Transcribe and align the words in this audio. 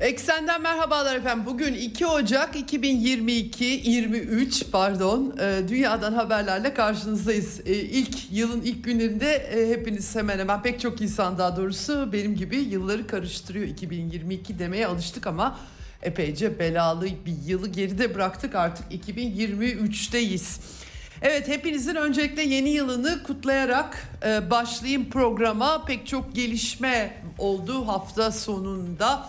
Eksenden 0.00 0.62
merhabalar 0.62 1.16
efendim. 1.16 1.46
Bugün 1.46 1.74
2 1.74 2.06
Ocak 2.06 2.56
2022 2.56 3.64
23 3.64 4.64
pardon. 4.72 5.36
E, 5.40 5.68
dünyadan 5.68 6.12
haberlerle 6.12 6.74
karşınızdayız. 6.74 7.60
E, 7.66 7.74
ilk 7.74 8.32
yılın 8.32 8.60
ilk 8.60 8.84
günlerinde 8.84 9.34
e, 9.34 9.70
hepiniz 9.70 10.16
hemen 10.16 10.38
hemen 10.38 10.62
pek 10.62 10.80
çok 10.80 11.00
insan 11.00 11.38
daha 11.38 11.56
doğrusu 11.56 12.12
benim 12.12 12.36
gibi 12.36 12.56
yılları 12.56 13.06
karıştırıyor. 13.06 13.66
2022 13.66 14.58
demeye 14.58 14.86
alıştık 14.86 15.26
ama 15.26 15.58
epeyce 16.02 16.58
belalı 16.58 17.06
bir 17.06 17.36
yılı 17.46 17.68
geride 17.68 18.14
bıraktık. 18.14 18.54
Artık 18.54 18.92
2023'teyiz. 18.92 20.60
Evet 21.22 21.48
hepinizin 21.48 21.94
öncelikle 21.94 22.42
yeni 22.42 22.70
yılını 22.70 23.22
kutlayarak 23.22 24.08
e, 24.26 24.50
başlayayım 24.50 25.10
programa. 25.10 25.84
Pek 25.84 26.06
çok 26.06 26.34
gelişme 26.34 27.22
oldu 27.38 27.88
hafta 27.88 28.32
sonunda. 28.32 29.28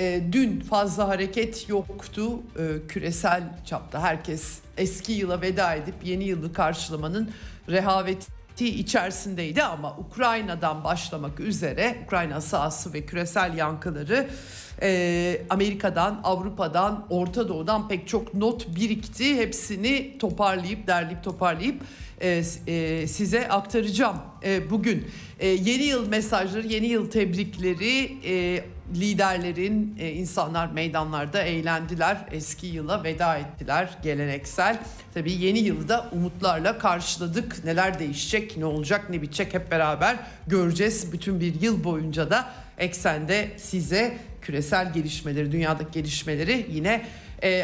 E, 0.00 0.22
dün 0.32 0.60
fazla 0.60 1.08
hareket 1.08 1.68
yoktu 1.68 2.40
e, 2.58 2.86
küresel 2.88 3.42
çapta. 3.66 4.02
Herkes 4.02 4.58
eski 4.76 5.12
yıla 5.12 5.40
veda 5.42 5.74
edip 5.74 5.94
yeni 6.04 6.24
yılı 6.24 6.52
karşılamanın 6.52 7.30
rehaveti 7.68 8.68
içerisindeydi 8.68 9.62
ama 9.62 9.96
Ukrayna'dan 9.98 10.84
başlamak 10.84 11.40
üzere 11.40 11.96
Ukrayna 12.04 12.40
sahası 12.40 12.92
ve 12.92 13.06
küresel 13.06 13.56
yankıları 13.56 14.28
e, 14.82 15.42
Amerika'dan, 15.50 16.20
Avrupa'dan, 16.24 17.06
Orta 17.10 17.48
Doğu'dan 17.48 17.88
pek 17.88 18.08
çok 18.08 18.34
not 18.34 18.76
birikti. 18.76 19.36
Hepsini 19.36 20.18
toparlayıp, 20.18 20.86
derleyip 20.86 21.24
toparlayıp 21.24 21.82
e, 22.20 22.42
e, 22.66 23.06
size 23.06 23.48
aktaracağım 23.48 24.16
e, 24.44 24.70
bugün. 24.70 25.08
Yeni 25.42 25.82
yıl 25.82 26.08
mesajları, 26.08 26.66
yeni 26.66 26.86
yıl 26.86 27.10
tebrikleri, 27.10 28.16
liderlerin, 28.94 29.96
insanlar 29.98 30.66
meydanlarda 30.72 31.42
eğlendiler. 31.42 32.28
Eski 32.32 32.66
yıla 32.66 33.04
veda 33.04 33.36
ettiler 33.36 33.90
geleneksel. 34.02 34.78
Tabii 35.14 35.32
yeni 35.32 35.58
yılı 35.58 35.88
da 35.88 36.08
umutlarla 36.12 36.78
karşıladık. 36.78 37.64
Neler 37.64 37.98
değişecek, 37.98 38.56
ne 38.56 38.64
olacak, 38.64 39.10
ne 39.10 39.22
bitecek 39.22 39.54
hep 39.54 39.70
beraber 39.70 40.16
göreceğiz. 40.46 41.12
Bütün 41.12 41.40
bir 41.40 41.60
yıl 41.60 41.84
boyunca 41.84 42.30
da 42.30 42.50
eksende 42.78 43.50
size 43.56 44.18
küresel 44.42 44.92
gelişmeleri, 44.92 45.52
dünyadaki 45.52 45.90
gelişmeleri 45.92 46.66
yine 46.70 47.02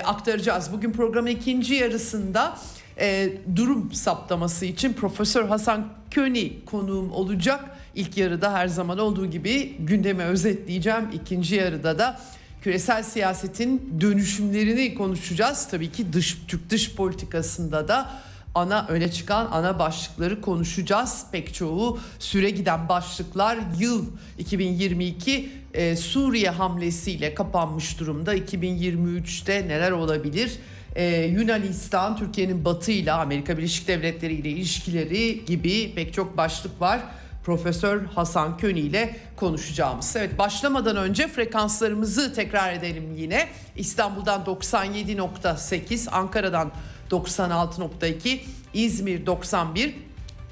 aktaracağız. 0.05 0.73
Bugün 0.73 0.93
programın 0.93 1.31
ikinci 1.31 1.75
yarısında 1.75 2.59
e, 3.01 3.33
durum 3.57 3.93
saptaması 3.93 4.67
için 4.67 4.93
Profesör 4.93 5.49
Hasan 5.49 5.89
Köni 6.11 6.65
konuğum 6.65 7.13
olacak. 7.13 7.65
İlk 7.95 8.17
yarıda 8.17 8.53
her 8.53 8.69
zaman 8.69 8.99
olduğu 8.99 9.27
gibi 9.27 9.77
gündemi 9.79 10.23
özetleyeceğim. 10.23 11.09
İkinci 11.13 11.55
yarıda 11.55 11.99
da 11.99 12.21
küresel 12.63 13.03
siyasetin 13.03 13.99
dönüşümlerini 14.01 14.95
konuşacağız. 14.95 15.69
Tabii 15.71 15.93
ki 15.93 16.13
dış 16.13 16.39
Türk 16.49 16.71
dış 16.71 16.95
politikasında 16.95 17.89
da 17.89 18.11
ana 18.55 18.87
öne 18.89 19.13
çıkan 19.13 19.49
ana 19.53 19.79
başlıkları 19.79 20.41
konuşacağız. 20.41 21.27
Pek 21.33 21.55
çoğu 21.55 21.99
süre 22.19 22.51
giden 22.51 22.89
başlıklar 22.89 23.59
yıl 23.79 24.07
2022 24.39 25.51
e, 25.75 25.97
Suriye 25.97 26.51
hamlesiyle 26.51 27.35
kapanmış 27.35 28.01
durumda. 28.01 28.37
2023'te 28.37 29.69
neler 29.69 29.91
olabilir? 29.91 30.53
Ee, 30.97 31.25
Yunanistan, 31.25 32.17
Türkiye'nin 32.17 32.65
batı 32.65 32.93
ile 32.93 33.13
Amerika 33.13 33.59
Birleşik 33.59 33.89
Devletleri 33.89 34.35
ile 34.35 34.49
ilişkileri 34.49 35.45
gibi 35.45 35.95
pek 35.95 36.15
çok 36.15 36.37
başlık 36.37 36.81
var. 36.81 37.01
Profesör 37.45 38.05
Hasan 38.05 38.59
Köni 38.59 38.81
ile 38.81 39.17
konuşacağımız. 39.37 40.17
Evet 40.17 40.39
başlamadan 40.39 40.97
önce 40.97 41.29
frekanslarımızı 41.29 42.35
tekrar 42.35 42.73
edelim 42.73 43.15
yine. 43.17 43.49
İstanbul'dan 43.77 44.41
97.8, 44.41 46.11
Ankara'dan 46.11 46.73
96.2, 47.11 48.39
İzmir 48.75 49.27
91, 49.27 49.95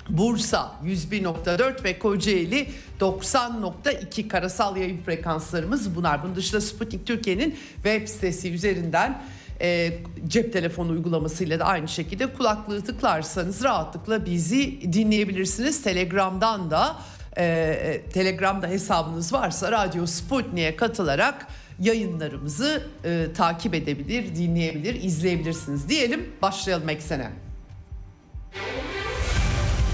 Bursa 0.08 0.72
101.4 0.84 1.84
ve 1.84 1.98
Kocaeli 1.98 2.68
90.2 3.00 4.28
karasal 4.28 4.76
yayın 4.76 5.02
frekanslarımız 5.02 5.96
bunlar. 5.96 6.22
Bunun 6.22 6.36
dışında 6.36 6.60
Sputnik 6.60 7.06
Türkiye'nin 7.06 7.58
web 7.74 8.08
sitesi 8.08 8.52
üzerinden 8.52 9.22
e, 9.60 9.98
cep 10.28 10.52
telefonu 10.52 10.92
uygulamasıyla 10.92 11.58
da 11.58 11.64
aynı 11.64 11.88
şekilde 11.88 12.32
kulaklığı 12.32 12.84
tıklarsanız 12.84 13.64
rahatlıkla 13.64 14.26
bizi 14.26 14.92
dinleyebilirsiniz. 14.92 15.82
Telegram'dan 15.82 16.70
da 16.70 16.96
e, 17.38 18.02
Telegram'da 18.12 18.66
hesabınız 18.66 19.32
varsa 19.32 19.72
Radyo 19.72 20.06
Sputnik'e 20.06 20.76
katılarak 20.76 21.46
yayınlarımızı 21.80 22.86
e, 23.04 23.26
takip 23.36 23.74
edebilir, 23.74 24.36
dinleyebilir, 24.36 25.02
izleyebilirsiniz 25.02 25.88
diyelim. 25.88 26.32
Başlayalım 26.42 26.88
eksene. 26.88 27.30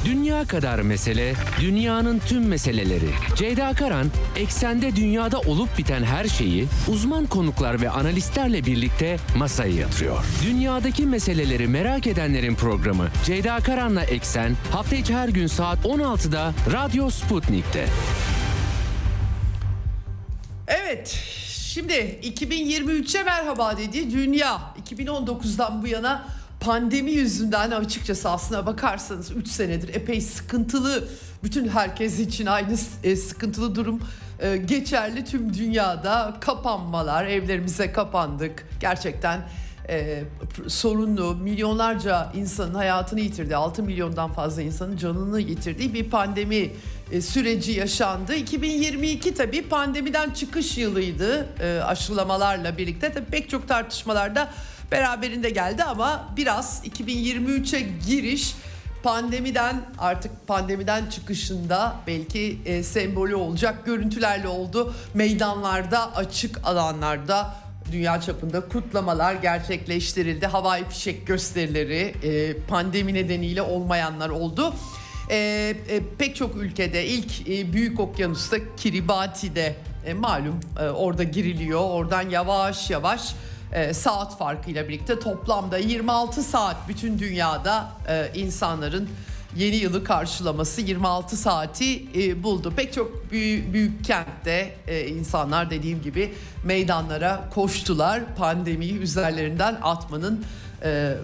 Dünya 0.05 0.45
kadar 0.45 0.79
mesele, 0.79 1.35
dünyanın 1.61 2.19
tüm 2.19 2.49
meseleleri. 2.49 3.11
Ceyda 3.37 3.73
Karan, 3.73 4.07
eksende 4.37 4.97
dünyada 4.97 5.41
olup 5.41 5.79
biten 5.79 6.03
her 6.03 6.25
şeyi 6.25 6.67
uzman 6.89 7.27
konuklar 7.27 7.81
ve 7.81 7.91
analistlerle 7.91 8.67
birlikte 8.67 9.17
masaya 9.37 9.75
yatırıyor. 9.75 10.25
Dünyadaki 10.45 11.07
meseleleri 11.07 11.67
merak 11.69 12.07
edenlerin 12.07 12.55
programı 12.55 13.09
Ceyda 13.25 13.61
Karan'la 13.61 14.03
Eksen 14.03 14.57
hafta 14.73 14.97
içi 14.97 15.15
her 15.15 15.29
gün 15.29 15.47
saat 15.47 15.79
16'da 15.85 16.53
Radyo 16.73 17.11
Sputnik'te. 17.11 17.87
Evet, 20.67 21.19
şimdi 21.49 22.21
2023'e 22.23 23.23
merhaba 23.23 23.77
dedi 23.79 24.11
dünya. 24.11 24.61
2019'dan 24.91 25.83
bu 25.83 25.87
yana 25.87 26.40
pandemi 26.61 27.11
yüzünden 27.11 27.71
açıkçası 27.71 28.31
aslına 28.31 28.67
bakarsanız 28.67 29.31
3 29.31 29.49
senedir 29.49 29.95
epey 29.95 30.21
sıkıntılı 30.21 31.09
bütün 31.45 31.69
herkes 31.69 32.19
için 32.19 32.47
aynı 32.47 32.77
e, 33.05 33.17
sıkıntılı 33.17 33.75
durum. 33.75 34.01
E, 34.39 34.57
geçerli 34.57 35.25
tüm 35.25 35.55
dünyada 35.55 36.37
kapanmalar 36.41 37.27
evlerimize 37.27 37.93
kapandık. 37.93 38.69
Gerçekten 38.81 39.41
e, 39.89 40.25
sorunlu 40.69 41.35
milyonlarca 41.35 42.33
insanın 42.35 42.75
hayatını 42.75 43.21
yitirdi. 43.21 43.57
6 43.57 43.83
milyondan 43.83 44.33
fazla 44.33 44.63
insanın 44.63 44.97
canını 44.97 45.41
yitirdiği 45.41 45.95
bir 45.95 46.11
pandemi 46.11 46.71
e, 47.13 47.21
süreci 47.21 47.73
yaşandı. 47.73 48.35
2022 48.35 49.35
tabii 49.35 49.63
pandemiden 49.63 50.31
çıkış 50.31 50.79
yılıydı 50.79 51.49
aşılamalarla 51.85 52.79
birlikte. 52.79 53.13
Tabii 53.13 53.31
pek 53.31 53.51
çok 53.51 53.69
tartışmalarda 53.69 54.51
beraberinde 54.93 55.51
geldi 55.51 55.85
ama 55.85 56.29
biraz 56.37 56.83
2023'e 56.87 57.81
giriş 58.07 58.55
pandemiden 59.03 59.83
artık 59.99 60.47
pandemiden 60.47 61.07
çıkışında 61.07 61.97
belki 62.07 62.59
e, 62.65 62.83
sembolü 62.83 63.35
olacak 63.35 63.87
görüntülerle 63.87 64.49
oldu. 64.49 64.95
Meydanlarda, 65.15 66.17
açık 66.17 66.61
alanlarda 66.65 67.55
dünya 67.93 68.21
çapında 68.21 68.61
kutlamalar 68.61 69.35
gerçekleştirildi. 69.35 70.47
Havai 70.47 70.89
fişek 70.89 71.27
gösterileri 71.27 72.15
e, 72.23 72.57
pandemi 72.69 73.15
nedeniyle 73.15 73.63
olmayanlar 73.63 74.29
oldu. 74.29 74.75
E, 75.31 75.37
e, 75.89 76.01
pek 76.19 76.37
çok 76.37 76.57
ülkede 76.57 77.07
ilk 77.07 77.49
e, 77.49 77.73
Büyük 77.73 78.01
Okyanus'ta 78.01 78.57
Kiribati'de 78.77 79.77
e, 80.07 80.15
malum 80.15 80.61
e, 80.81 80.89
orada 80.89 81.23
giriliyor. 81.23 81.81
Oradan 81.81 82.31
yavaş 82.31 82.91
yavaş 82.91 83.35
e, 83.73 83.95
saat 83.95 84.39
farkıyla 84.39 84.89
birlikte 84.89 85.21
toplamda 85.21 85.79
26 85.79 86.43
saat 86.43 86.77
bütün 86.89 87.19
dünyada 87.19 87.89
e, 88.09 88.31
insanların 88.35 89.09
yeni 89.57 89.77
yılı 89.77 90.05
karşılaması 90.05 90.81
26 90.81 91.37
saati 91.37 92.03
e, 92.23 92.43
buldu. 92.43 92.73
Pek 92.77 92.93
çok 92.93 93.31
büyük, 93.33 93.73
büyük 93.73 94.05
kentte 94.05 94.75
e, 94.87 95.07
insanlar 95.07 95.71
dediğim 95.71 96.03
gibi 96.03 96.35
meydanlara 96.65 97.49
koştular. 97.55 98.35
Pandemiyi 98.37 98.99
üzerlerinden 98.99 99.79
atmanın 99.83 100.45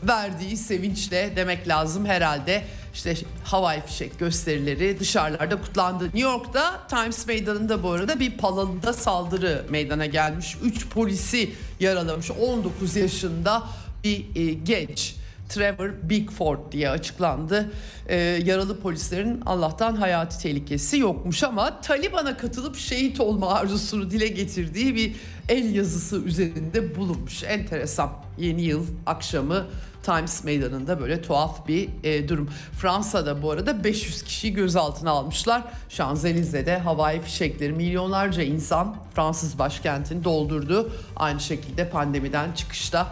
verdiği 0.08 0.56
sevinçle 0.56 1.32
demek 1.36 1.68
lazım 1.68 2.06
herhalde. 2.06 2.64
İşte 2.96 3.14
havai 3.44 3.86
fişek 3.86 4.18
gösterileri 4.18 5.00
dışarılarda 5.00 5.60
kutlandı. 5.60 6.04
New 6.04 6.20
York'ta 6.20 6.86
Times 6.88 7.26
Meydanı'nda 7.26 7.82
bu 7.82 7.90
arada 7.90 8.20
bir 8.20 8.38
palalıda 8.38 8.92
saldırı 8.92 9.64
meydana 9.70 10.06
gelmiş. 10.06 10.56
3 10.62 10.88
polisi 10.88 11.50
yaralamış 11.80 12.30
19 12.30 12.96
yaşında 12.96 13.62
bir 14.04 14.36
e, 14.36 14.52
genç 14.52 15.14
Trevor 15.48 15.90
Bigford 16.02 16.72
diye 16.72 16.90
açıklandı. 16.90 17.70
Ee, 18.06 18.16
yaralı 18.16 18.80
polislerin 18.80 19.40
Allah'tan 19.46 19.96
hayati 19.96 20.38
tehlikesi 20.38 20.98
yokmuş 20.98 21.42
ama 21.42 21.80
Taliban'a 21.80 22.36
katılıp 22.36 22.76
şehit 22.76 23.20
olma 23.20 23.54
arzusunu 23.54 24.10
dile 24.10 24.28
getirdiği 24.28 24.94
bir 24.94 25.16
el 25.48 25.74
yazısı 25.74 26.16
üzerinde 26.16 26.96
bulunmuş. 26.96 27.44
Enteresan. 27.44 28.12
Yeni 28.38 28.62
yıl 28.62 28.86
akşamı 29.06 29.66
Times 30.02 30.44
Meydanı'nda 30.44 31.00
böyle 31.00 31.22
tuhaf 31.22 31.68
bir 31.68 31.88
e, 32.04 32.28
durum. 32.28 32.50
Fransa'da 32.72 33.42
bu 33.42 33.50
arada 33.50 33.84
500 33.84 34.22
kişiyi 34.22 34.52
gözaltına 34.52 35.10
almışlar. 35.10 35.62
Şanzelize'de 35.88 36.78
havai 36.78 37.20
fişekleri 37.20 37.72
milyonlarca 37.72 38.42
insan 38.42 38.96
Fransız 39.14 39.58
başkentini 39.58 40.24
doldurdu. 40.24 40.92
Aynı 41.16 41.40
şekilde 41.40 41.88
pandemiden 41.88 42.52
çıkışta 42.52 43.06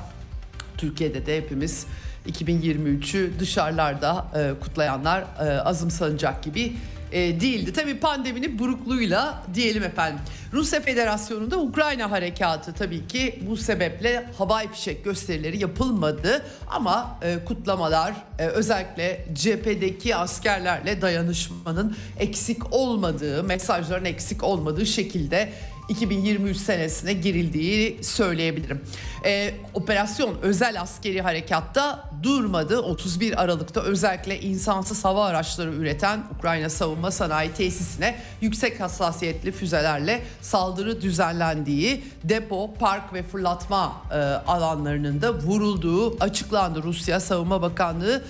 Türkiye'de 0.78 1.26
de 1.26 1.36
hepimiz 1.36 1.86
2023'ü 2.28 3.38
dışarılarda 3.38 4.26
e, 4.36 4.60
kutlayanlar 4.60 5.20
e, 5.20 5.60
azımsanacak 5.60 6.42
gibi 6.42 6.72
e, 7.14 7.40
değildi. 7.40 7.72
Tabii 7.72 7.98
pandeminin 7.98 8.58
burukluğuyla 8.58 9.42
diyelim 9.54 9.82
efendim. 9.82 10.20
Rusya 10.52 10.80
Federasyonu'nda 10.80 11.58
Ukrayna 11.58 12.10
harekatı 12.10 12.72
tabii 12.72 13.06
ki 13.06 13.42
bu 13.48 13.56
sebeple 13.56 14.30
havai 14.38 14.72
fişek 14.72 15.04
gösterileri 15.04 15.60
yapılmadı. 15.60 16.42
Ama 16.70 17.18
e, 17.22 17.44
kutlamalar 17.44 18.14
e, 18.38 18.46
özellikle 18.46 19.26
cephedeki 19.32 20.16
askerlerle 20.16 21.02
dayanışmanın 21.02 21.96
eksik 22.18 22.72
olmadığı, 22.72 23.44
mesajların 23.44 24.04
eksik 24.04 24.42
olmadığı 24.44 24.86
şekilde 24.86 25.52
2023 25.88 26.56
senesine 26.56 27.12
girildiği 27.12 28.04
söyleyebilirim. 28.04 28.80
Ee, 29.24 29.54
operasyon 29.74 30.38
özel 30.42 30.80
askeri 30.80 31.22
harekatta 31.22 32.10
durmadı. 32.22 32.78
31 32.80 33.42
Aralık'ta 33.42 33.80
özellikle 33.80 34.40
insansız 34.40 35.04
hava 35.04 35.26
araçları 35.26 35.72
üreten 35.72 36.24
Ukrayna 36.38 36.70
Savunma 36.70 37.10
Sanayi 37.10 37.52
Tesisine 37.52 38.18
yüksek 38.40 38.80
hassasiyetli 38.80 39.52
füzelerle 39.52 40.22
saldırı 40.40 41.02
düzenlendiği 41.02 42.04
depo, 42.24 42.74
park 42.74 43.12
ve 43.12 43.22
fırlatma 43.22 44.02
e, 44.10 44.14
alanlarının 44.46 45.22
da 45.22 45.34
vurulduğu 45.34 46.16
açıklandı. 46.20 46.82
Rusya 46.82 47.20
Savunma 47.20 47.62
Bakanlığı 47.62 48.22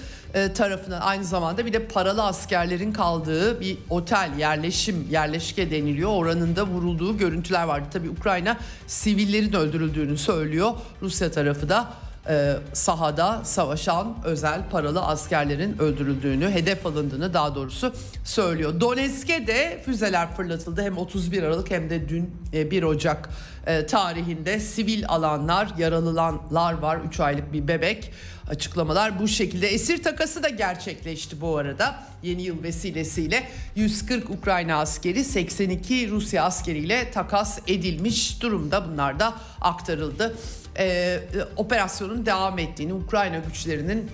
tarafından 0.54 1.00
aynı 1.00 1.24
zamanda 1.24 1.66
bir 1.66 1.72
de 1.72 1.86
paralı 1.86 2.22
askerlerin 2.22 2.92
kaldığı 2.92 3.60
bir 3.60 3.78
otel 3.90 4.30
yerleşim 4.38 5.06
yerleşke 5.10 5.70
deniliyor. 5.70 6.10
Oranında 6.10 6.66
vurulduğu 6.66 7.18
görüntüler 7.18 7.64
vardı. 7.64 7.86
Tabii 7.92 8.10
Ukrayna 8.10 8.56
sivillerin 8.86 9.52
öldürüldüğünü 9.52 10.18
söylüyor. 10.18 10.72
Rusya 11.02 11.30
tarafı 11.30 11.68
da 11.68 11.90
e, 12.28 12.56
sahada 12.72 13.40
savaşan 13.44 14.16
özel 14.24 14.60
paralı 14.70 15.02
askerlerin 15.02 15.78
öldürüldüğünü, 15.78 16.50
hedef 16.50 16.86
alındığını 16.86 17.34
daha 17.34 17.54
doğrusu 17.54 17.92
söylüyor. 18.24 18.80
Donetsk'e 18.80 19.46
de 19.46 19.82
füzeler 19.84 20.36
fırlatıldı 20.36 20.82
hem 20.82 20.98
31 20.98 21.42
Aralık 21.42 21.70
hem 21.70 21.90
de 21.90 22.08
dün 22.08 22.30
e, 22.52 22.70
1 22.70 22.82
Ocak 22.82 23.28
e, 23.66 23.86
tarihinde 23.86 24.60
sivil 24.60 25.08
alanlar, 25.08 25.68
yaralılar 25.78 26.78
var. 26.78 26.98
3 27.08 27.20
aylık 27.20 27.52
bir 27.52 27.68
bebek 27.68 28.12
açıklamalar 28.48 29.18
bu 29.18 29.28
şekilde. 29.28 29.68
Esir 29.68 30.02
takası 30.02 30.42
da 30.42 30.48
gerçekleşti 30.48 31.40
bu 31.40 31.56
arada. 31.56 32.04
Yeni 32.22 32.42
yıl 32.42 32.62
vesilesiyle 32.62 33.48
140 33.76 34.30
Ukrayna 34.30 34.76
askeri 34.76 35.24
82 35.24 36.10
Rusya 36.10 36.44
askeriyle 36.44 37.10
takas 37.10 37.58
edilmiş 37.66 38.42
durumda. 38.42 38.88
Bunlar 38.88 39.20
da 39.20 39.34
aktarıldı. 39.60 40.36
Ee, 40.78 41.20
operasyonun 41.56 42.26
devam 42.26 42.58
ettiğini, 42.58 42.94
Ukrayna 42.94 43.38
güçlerinin 43.38 44.10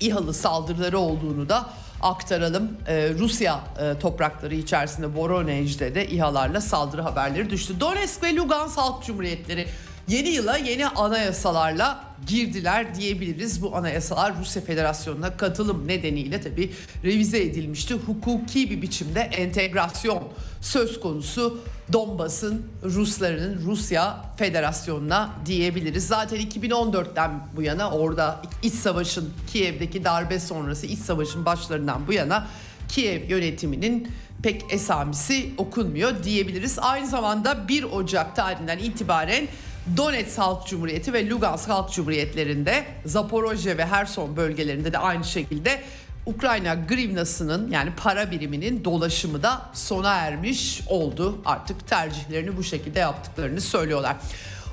İHA'lı 0.00 0.34
saldırıları 0.34 0.98
olduğunu 0.98 1.48
da 1.48 1.70
aktaralım. 2.02 2.72
Ee, 2.88 3.10
Rusya 3.18 3.60
e, 3.80 3.98
toprakları 3.98 4.54
içerisinde 4.54 5.06
Voronezh'de 5.06 5.94
de 5.94 6.08
İHA'larla 6.08 6.60
saldırı 6.60 7.02
haberleri 7.02 7.50
düştü. 7.50 7.80
Donetsk 7.80 8.22
ve 8.22 8.36
Lugansk 8.36 8.78
Halk 8.78 9.04
Cumhuriyetleri 9.04 9.66
yeni 10.08 10.28
yıla 10.28 10.56
yeni 10.56 10.88
anayasalarla 10.88 12.04
girdiler 12.26 12.94
diyebiliriz. 12.94 13.62
Bu 13.62 13.76
anayasalar 13.76 14.38
Rusya 14.40 14.62
Federasyonu'na 14.62 15.36
katılım 15.36 15.88
nedeniyle 15.88 16.40
tabii 16.40 16.72
revize 17.04 17.42
edilmişti. 17.42 17.94
Hukuki 17.94 18.70
bir 18.70 18.82
biçimde 18.82 19.20
entegrasyon 19.20 20.22
söz 20.60 21.00
konusu 21.00 21.60
Donbas'ın 21.92 22.66
Ruslarının 22.82 23.62
Rusya 23.66 24.24
Federasyonu'na 24.36 25.30
diyebiliriz. 25.46 26.06
Zaten 26.06 26.40
2014'ten 26.40 27.30
bu 27.56 27.62
yana 27.62 27.90
orada 27.90 28.42
iç 28.62 28.74
savaşın 28.74 29.30
Kiev'deki 29.52 30.04
darbe 30.04 30.40
sonrası 30.40 30.86
iç 30.86 30.98
savaşın 30.98 31.44
başlarından 31.44 32.06
bu 32.06 32.12
yana 32.12 32.46
Kiev 32.88 33.30
yönetiminin 33.30 34.08
pek 34.42 34.62
esamisi 34.70 35.50
okunmuyor 35.58 36.24
diyebiliriz. 36.24 36.78
Aynı 36.78 37.06
zamanda 37.06 37.68
1 37.68 37.82
Ocak 37.82 38.36
tarihinden 38.36 38.78
itibaren 38.78 39.48
Donetsk 39.96 40.38
Halk 40.38 40.66
Cumhuriyeti 40.66 41.12
ve 41.12 41.28
Lugansk 41.28 41.68
Halk 41.68 41.92
Cumhuriyetlerinde 41.92 42.84
Zaporojye 43.04 43.78
ve 43.78 43.86
Herson 43.86 44.36
bölgelerinde 44.36 44.92
de 44.92 44.98
aynı 44.98 45.24
şekilde 45.24 45.82
Ukrayna 46.26 46.74
grivnasının 46.74 47.70
yani 47.70 47.92
para 47.96 48.30
biriminin 48.30 48.84
dolaşımı 48.84 49.42
da 49.42 49.62
sona 49.72 50.14
ermiş 50.14 50.82
oldu. 50.88 51.38
Artık 51.44 51.88
tercihlerini 51.88 52.56
bu 52.56 52.64
şekilde 52.64 52.98
yaptıklarını 52.98 53.60
söylüyorlar. 53.60 54.16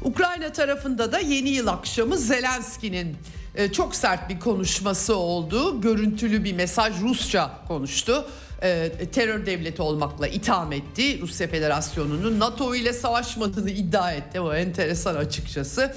Ukrayna 0.04 0.52
tarafında 0.52 1.12
da 1.12 1.20
yeni 1.20 1.50
yıl 1.50 1.68
akşamı 1.68 2.18
Zelenski'nin 2.18 3.18
e, 3.56 3.72
çok 3.72 3.96
sert 3.96 4.30
bir 4.30 4.40
konuşması 4.40 5.16
oldu. 5.16 5.82
Görüntülü 5.82 6.44
bir 6.44 6.54
mesaj 6.54 7.02
Rusça 7.02 7.52
konuştu 7.68 8.26
e, 8.62 8.92
terör 9.12 9.46
devleti 9.46 9.82
olmakla 9.82 10.28
itham 10.28 10.72
etti. 10.72 11.22
Rusya 11.22 11.48
Federasyonu'nun 11.48 12.40
NATO 12.40 12.76
ile 12.76 12.94
savaşmadığını 12.94 13.70
iddia 13.70 14.12
etti. 14.12 14.40
O 14.40 14.54
enteresan 14.54 15.16
açıkçası. 15.16 15.96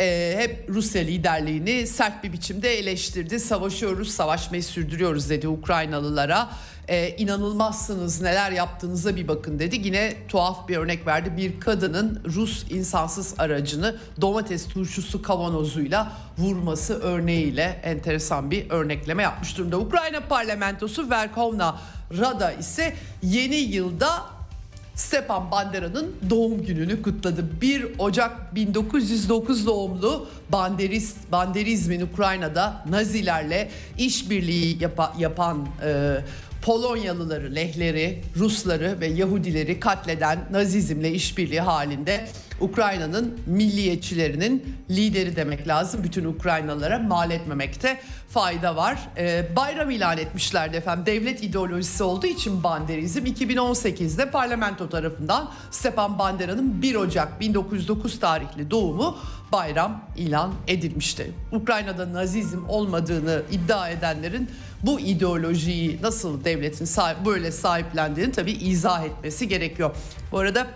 E, 0.00 0.34
hep 0.38 0.68
Rusya 0.68 1.02
liderliğini 1.02 1.86
sert 1.86 2.24
bir 2.24 2.32
biçimde 2.32 2.78
eleştirdi. 2.78 3.40
Savaşıyoruz, 3.40 4.10
savaşmayı 4.10 4.64
sürdürüyoruz 4.64 5.30
dedi 5.30 5.48
Ukraynalılara 5.48 6.50
e, 6.88 7.16
inanılmazsınız 7.16 8.20
neler 8.20 8.52
yaptığınıza 8.52 9.16
bir 9.16 9.28
bakın 9.28 9.58
dedi. 9.58 9.76
Yine 9.76 10.14
tuhaf 10.28 10.68
bir 10.68 10.76
örnek 10.76 11.06
verdi. 11.06 11.36
Bir 11.36 11.60
kadının 11.60 12.22
Rus 12.24 12.64
insansız 12.70 13.34
aracını 13.38 13.96
domates 14.20 14.68
turşusu 14.68 15.22
kavanozuyla 15.22 16.12
vurması 16.38 17.00
örneğiyle 17.00 17.80
enteresan 17.84 18.50
bir 18.50 18.70
örnekleme 18.70 19.22
yapmış 19.22 19.58
durumda. 19.58 19.78
Ukrayna 19.78 20.20
parlamentosu 20.20 21.10
Verkhovna 21.10 21.80
Rada 22.18 22.52
ise 22.52 22.94
yeni 23.22 23.56
yılda 23.56 24.22
Stepan 24.94 25.50
Bandera'nın 25.50 26.16
doğum 26.30 26.66
gününü 26.66 27.02
kutladı. 27.02 27.60
1 27.60 27.86
Ocak 27.98 28.54
1909 28.54 29.66
doğumlu 29.66 30.28
Banderist, 30.48 31.16
Banderizmin 31.32 32.00
Ukrayna'da 32.00 32.84
Nazilerle 32.90 33.70
işbirliği 33.98 34.82
yapa, 34.82 35.14
yapan 35.18 35.66
e, 35.84 36.16
Polonyalıları, 36.62 37.54
Lehleri, 37.54 38.22
Rusları 38.36 39.00
ve 39.00 39.06
Yahudileri 39.06 39.80
katleden 39.80 40.38
Nazizmle 40.50 41.10
işbirliği 41.10 41.60
halinde 41.60 42.28
Ukrayna'nın 42.60 43.38
milliyetçilerinin 43.46 44.76
lideri 44.90 45.36
demek 45.36 45.68
lazım. 45.68 46.04
Bütün 46.04 46.24
Ukraynalılara 46.24 46.98
mal 46.98 47.30
etmemekte 47.30 48.00
fayda 48.28 48.76
var. 48.76 48.98
Ee, 49.16 49.46
bayram 49.56 49.90
ilan 49.90 50.18
etmişlerdi 50.18 50.76
efendim. 50.76 51.06
Devlet 51.06 51.42
ideolojisi 51.42 52.02
olduğu 52.02 52.26
için 52.26 52.62
Banderizm 52.62 53.26
2018'de 53.26 54.30
parlamento 54.30 54.88
tarafından 54.88 55.50
Stepan 55.70 56.18
Bandera'nın 56.18 56.82
1 56.82 56.94
Ocak 56.94 57.40
1909 57.40 58.20
tarihli 58.20 58.70
doğumu 58.70 59.16
bayram 59.52 60.04
ilan 60.16 60.52
edilmişti. 60.68 61.32
Ukrayna'da 61.52 62.12
Nazizm 62.12 62.68
olmadığını 62.68 63.42
iddia 63.50 63.88
edenlerin 63.88 64.50
bu 64.82 65.00
ideolojiyi 65.00 66.02
nasıl 66.02 66.44
devletin 66.44 66.84
sahip, 66.84 67.26
böyle 67.26 67.52
sahiplendiğini 67.52 68.32
tabii 68.32 68.52
izah 68.52 69.04
etmesi 69.04 69.48
gerekiyor. 69.48 69.96
Bu 70.32 70.38
arada 70.38 70.66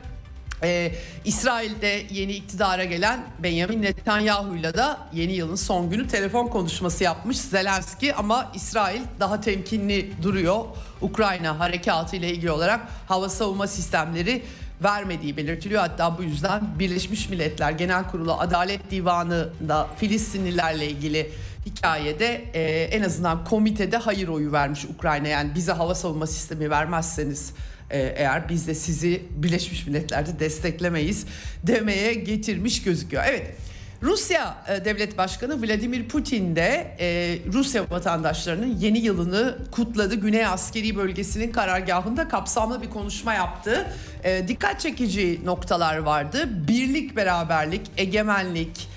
ee, 0.62 0.92
İsrail'de 1.24 2.02
yeni 2.10 2.32
iktidara 2.32 2.84
gelen 2.84 3.20
Benjamin 3.38 3.82
Netanyahu 3.82 4.56
ile 4.56 4.74
da 4.74 4.98
yeni 5.12 5.32
yılın 5.32 5.54
son 5.54 5.90
günü 5.90 6.08
telefon 6.08 6.46
konuşması 6.48 7.04
yapmış 7.04 7.38
Zelenski 7.38 8.14
ama 8.14 8.52
İsrail 8.54 9.00
daha 9.20 9.40
temkinli 9.40 10.22
duruyor. 10.22 10.64
Ukrayna 11.00 11.58
harekatı 11.58 12.16
ile 12.16 12.30
ilgili 12.30 12.50
olarak 12.50 12.80
hava 13.08 13.28
savunma 13.28 13.66
sistemleri 13.66 14.42
vermediği 14.84 15.36
belirtiliyor. 15.36 15.80
Hatta 15.80 16.18
bu 16.18 16.22
yüzden 16.22 16.78
Birleşmiş 16.78 17.28
Milletler 17.28 17.70
Genel 17.70 18.10
Kurulu 18.10 18.32
Adalet 18.32 18.90
Divanı'nda 18.90 19.88
Filistinlilerle 19.96 20.88
ilgili 20.88 21.30
hikayede 21.66 22.44
e, 22.54 22.82
en 22.82 23.02
azından 23.02 23.44
komitede 23.44 23.96
hayır 23.96 24.28
oyu 24.28 24.52
vermiş 24.52 24.84
Ukrayna. 24.84 25.28
Yani 25.28 25.54
bize 25.54 25.72
hava 25.72 25.94
savunma 25.94 26.26
sistemi 26.26 26.70
vermezseniz 26.70 27.52
e, 27.90 27.98
eğer 27.98 28.48
biz 28.48 28.66
de 28.66 28.74
sizi 28.74 29.22
Birleşmiş 29.30 29.86
Milletler'de 29.86 30.40
desteklemeyiz 30.40 31.26
demeye 31.66 32.14
getirmiş 32.14 32.82
gözüküyor. 32.82 33.22
Evet 33.26 33.56
Rusya 34.02 34.56
e, 34.68 34.84
Devlet 34.84 35.18
Başkanı 35.18 35.62
Vladimir 35.62 36.08
Putin 36.08 36.56
de 36.56 36.96
e, 37.00 37.38
Rusya 37.52 37.90
vatandaşlarının 37.90 38.76
yeni 38.76 38.98
yılını 38.98 39.58
kutladı. 39.70 40.14
Güney 40.14 40.46
Askeri 40.46 40.96
Bölgesi'nin 40.96 41.52
karargahında 41.52 42.28
kapsamlı 42.28 42.82
bir 42.82 42.90
konuşma 42.90 43.34
yaptı. 43.34 43.86
E, 44.24 44.48
dikkat 44.48 44.80
çekici 44.80 45.40
noktalar 45.44 45.98
vardı. 45.98 46.48
Birlik, 46.68 47.16
beraberlik, 47.16 47.82
egemenlik, 47.96 48.88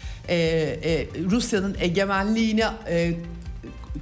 Rusya'nın 1.31 1.75
egemenliğini 1.79 2.63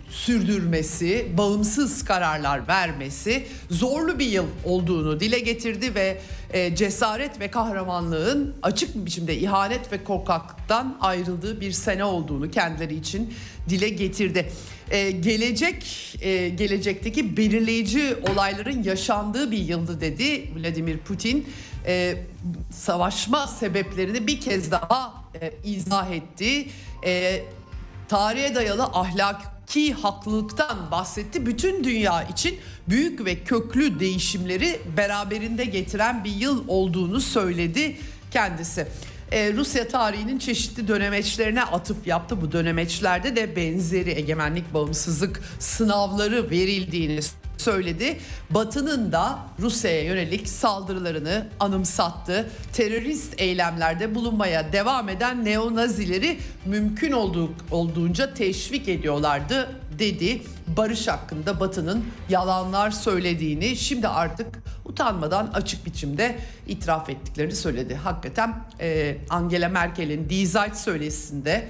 sürdürmesi, 0.10 1.27
bağımsız 1.38 2.06
kararlar 2.06 2.67
vermesi 2.67 3.48
zorlu 3.70 4.20
bir 4.20 4.25
yıl 4.25 4.46
olduğunu 4.63 5.20
dile 5.20 5.39
getirdi 5.39 5.96
ve 5.96 6.22
e, 6.53 6.75
cesaret 6.75 7.39
ve 7.39 7.51
kahramanlığın 7.51 8.56
açık 8.63 8.96
bir 8.96 9.06
biçimde 9.06 9.38
ihanet 9.38 9.91
ve 9.91 10.03
korkaklıktan 10.03 10.98
ayrıldığı 11.01 11.62
bir 11.62 11.72
sene 11.72 12.03
olduğunu 12.03 12.51
kendileri 12.51 12.96
için 12.96 13.34
dile 13.70 13.89
getirdi. 13.89 14.51
E, 14.91 15.12
gelecek 15.12 16.15
e, 16.22 16.50
gelecekteki 16.50 17.38
belirleyici 17.38 18.15
olayların 18.32 18.84
yaşandığı 18.84 19.51
bir 19.51 19.58
yıldı 19.58 20.01
dedi 20.01 20.51
Vladimir 20.56 20.98
Putin. 20.98 21.50
E, 21.86 22.17
savaşma 22.72 23.48
sebeplerini 23.48 24.27
bir 24.27 24.41
kez 24.41 24.72
daha 24.72 25.13
e, 25.41 25.53
izah 25.65 26.12
etti. 26.12 26.67
E, 27.06 27.41
tarihe 28.08 28.56
dayalı 28.56 28.86
ahlaki 29.68 29.94
haklılıktan 29.94 30.92
bahsetti. 30.92 31.46
Bütün 31.46 31.84
dünya 31.84 32.24
için 32.24 32.60
büyük 32.90 33.26
ve 33.26 33.44
köklü 33.44 34.00
değişimleri 34.00 34.80
beraberinde 34.98 35.66
getiren 35.66 36.24
bir 36.24 36.32
yıl 36.32 36.64
olduğunu 36.68 37.22
söyledi 37.22 37.98
kendisi. 38.32 38.88
Ee, 39.32 39.54
Rusya 39.54 39.88
tarihinin 39.88 40.40
çeşitli 40.40 40.88
dönemeçlerine 40.88 41.64
atıf 41.64 42.08
yaptı. 42.08 42.42
Bu 42.42 42.52
dönemeçlerde 42.52 43.36
de 43.36 43.56
benzeri 43.56 44.12
egemenlik, 44.12 44.74
bağımsızlık 44.74 45.42
sınavları 45.60 46.50
verildiğini 46.50 47.20
söyledi. 47.58 48.18
Batı'nın 48.50 49.12
da 49.12 49.40
Rusya'ya 49.60 50.04
yönelik 50.04 50.50
saldırılarını 50.50 51.48
anımsattı. 51.60 52.50
Terörist 52.74 53.42
eylemlerde 53.42 54.16
bulunmaya 54.16 54.74
devam 54.74 55.10
eden 55.10 55.46
neonazileri 55.46 56.38
mümkün 56.66 57.12
olduğu, 57.12 57.52
olduğunca 57.72 58.34
teşvik 58.34 58.88
ediyorlardı 58.88 59.70
dedi. 60.00 60.42
Barış 60.78 61.08
hakkında 61.08 61.60
Batı'nın 61.60 62.06
yalanlar 62.30 62.92
söylediğini 62.92 63.76
şimdi 63.76 64.08
artık 64.08 64.48
utanmadan 64.86 65.52
açık 65.54 65.86
biçimde 65.86 66.36
itiraf 66.68 67.10
ettiklerini 67.10 67.56
söyledi. 67.56 67.96
Hakikaten 67.96 68.56
e, 68.80 69.18
Angela 69.30 69.70
Merkel'in 69.70 70.30
Die 70.30 70.46
Zeit 70.46 70.78
söyleşisinde 70.78 71.68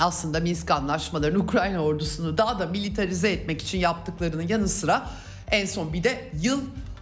aslında 0.00 0.40
Minsk 0.40 0.70
anlaşmalarını 0.70 1.38
Ukrayna 1.38 1.80
ordusunu 1.84 2.38
daha 2.38 2.58
da 2.58 2.66
militarize 2.66 3.30
etmek 3.30 3.62
için 3.62 3.78
yaptıklarının 3.78 4.48
yanı 4.48 4.68
sıra 4.68 5.06
en 5.50 5.66
son 5.66 5.92
bir 5.92 6.04
de 6.04 6.30
yıl 6.42 6.60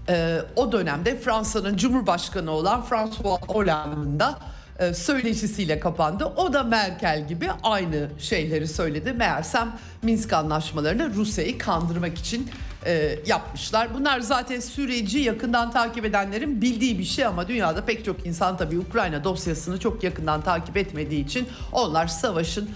e, 0.08 0.38
o 0.56 0.72
dönemde 0.72 1.18
Fransa'nın 1.18 1.76
Cumhurbaşkanı 1.76 2.50
olan 2.50 2.82
François 2.82 3.40
Hollande'ın 3.48 4.20
da 4.20 4.38
e, 4.78 4.94
söyleşisiyle 4.94 5.80
kapandı. 5.80 6.24
O 6.24 6.52
da 6.52 6.62
Merkel 6.62 7.28
gibi 7.28 7.50
aynı 7.62 8.08
şeyleri 8.18 8.68
söyledi. 8.68 9.12
Meğersem 9.12 9.76
Minsk 10.02 10.32
anlaşmalarını 10.32 11.14
Rusya'yı 11.14 11.58
kandırmak 11.58 12.18
için 12.18 12.50
e, 12.86 13.18
yapmışlar. 13.26 13.94
Bunlar 13.94 14.20
zaten 14.20 14.60
süreci 14.60 15.18
yakından 15.18 15.70
takip 15.70 16.04
edenlerin 16.04 16.62
bildiği 16.62 16.98
bir 16.98 17.04
şey 17.04 17.24
ama 17.26 17.48
dünyada 17.48 17.84
pek 17.84 18.04
çok 18.04 18.26
insan 18.26 18.56
tabii 18.56 18.78
Ukrayna 18.78 19.24
dosyasını 19.24 19.80
çok 19.80 20.02
yakından 20.02 20.42
takip 20.42 20.76
etmediği 20.76 21.24
için 21.24 21.48
onlar 21.72 22.06
savaşın 22.06 22.70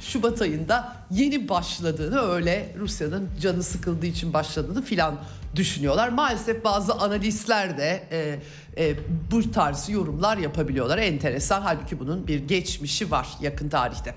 Şubat 0.00 0.42
ayında 0.42 0.96
yeni 1.10 1.48
başladığını 1.48 2.20
öyle 2.20 2.74
Rusya'nın 2.78 3.28
canı 3.40 3.62
sıkıldığı 3.62 4.06
için 4.06 4.32
başladığını 4.32 4.82
filan 4.82 5.18
düşünüyorlar. 5.56 6.08
Maalesef 6.08 6.64
bazı 6.64 6.94
analistler 6.94 7.78
de 7.78 8.02
e, 8.10 8.38
e, 8.84 8.96
bu 9.30 9.52
tarz 9.52 9.88
yorumlar 9.88 10.36
yapabiliyorlar. 10.36 10.98
Enteresan 10.98 11.62
halbuki 11.62 12.00
bunun 12.00 12.26
bir 12.26 12.38
geçmişi 12.38 13.10
var 13.10 13.28
yakın 13.40 13.68
tarihte. 13.68 14.14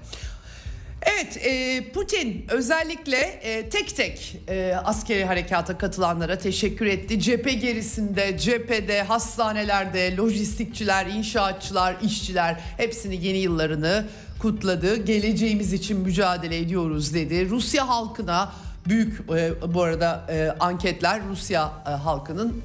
Evet 1.05 1.37
e, 1.37 1.83
Putin 1.93 2.45
özellikle 2.49 3.17
e, 3.17 3.69
tek 3.69 3.95
tek 3.95 4.37
e, 4.47 4.75
askeri 4.83 5.25
harekata 5.25 5.77
katılanlara 5.77 6.37
teşekkür 6.37 6.85
etti. 6.85 7.19
Cephe 7.19 7.53
gerisinde, 7.53 8.37
cephede, 8.37 9.03
hastanelerde, 9.03 10.17
lojistikçiler, 10.17 11.05
inşaatçılar, 11.05 11.95
işçiler 12.01 12.59
hepsini 12.77 13.25
yeni 13.25 13.37
yıllarını 13.37 14.05
kutladı. 14.39 14.95
Geleceğimiz 14.95 15.73
için 15.73 15.99
mücadele 15.99 16.57
ediyoruz 16.57 17.13
dedi. 17.13 17.49
Rusya 17.49 17.87
halkına 17.87 18.51
büyük 18.87 19.29
bu 19.73 19.83
arada 19.83 20.27
anketler 20.59 21.21
Rusya 21.29 21.71
halkının 22.03 22.61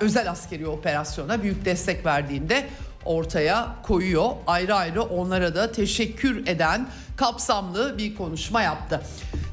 özel 0.00 0.30
askeri 0.30 0.66
operasyona 0.66 1.42
büyük 1.42 1.64
destek 1.64 2.06
verdiğinde 2.06 2.66
ortaya 3.04 3.76
koyuyor. 3.82 4.30
Ayrı 4.46 4.74
ayrı 4.74 5.02
onlara 5.02 5.54
da 5.54 5.72
teşekkür 5.72 6.46
eden 6.46 6.88
kapsamlı 7.16 7.98
bir 7.98 8.16
konuşma 8.16 8.62
yaptı. 8.62 9.00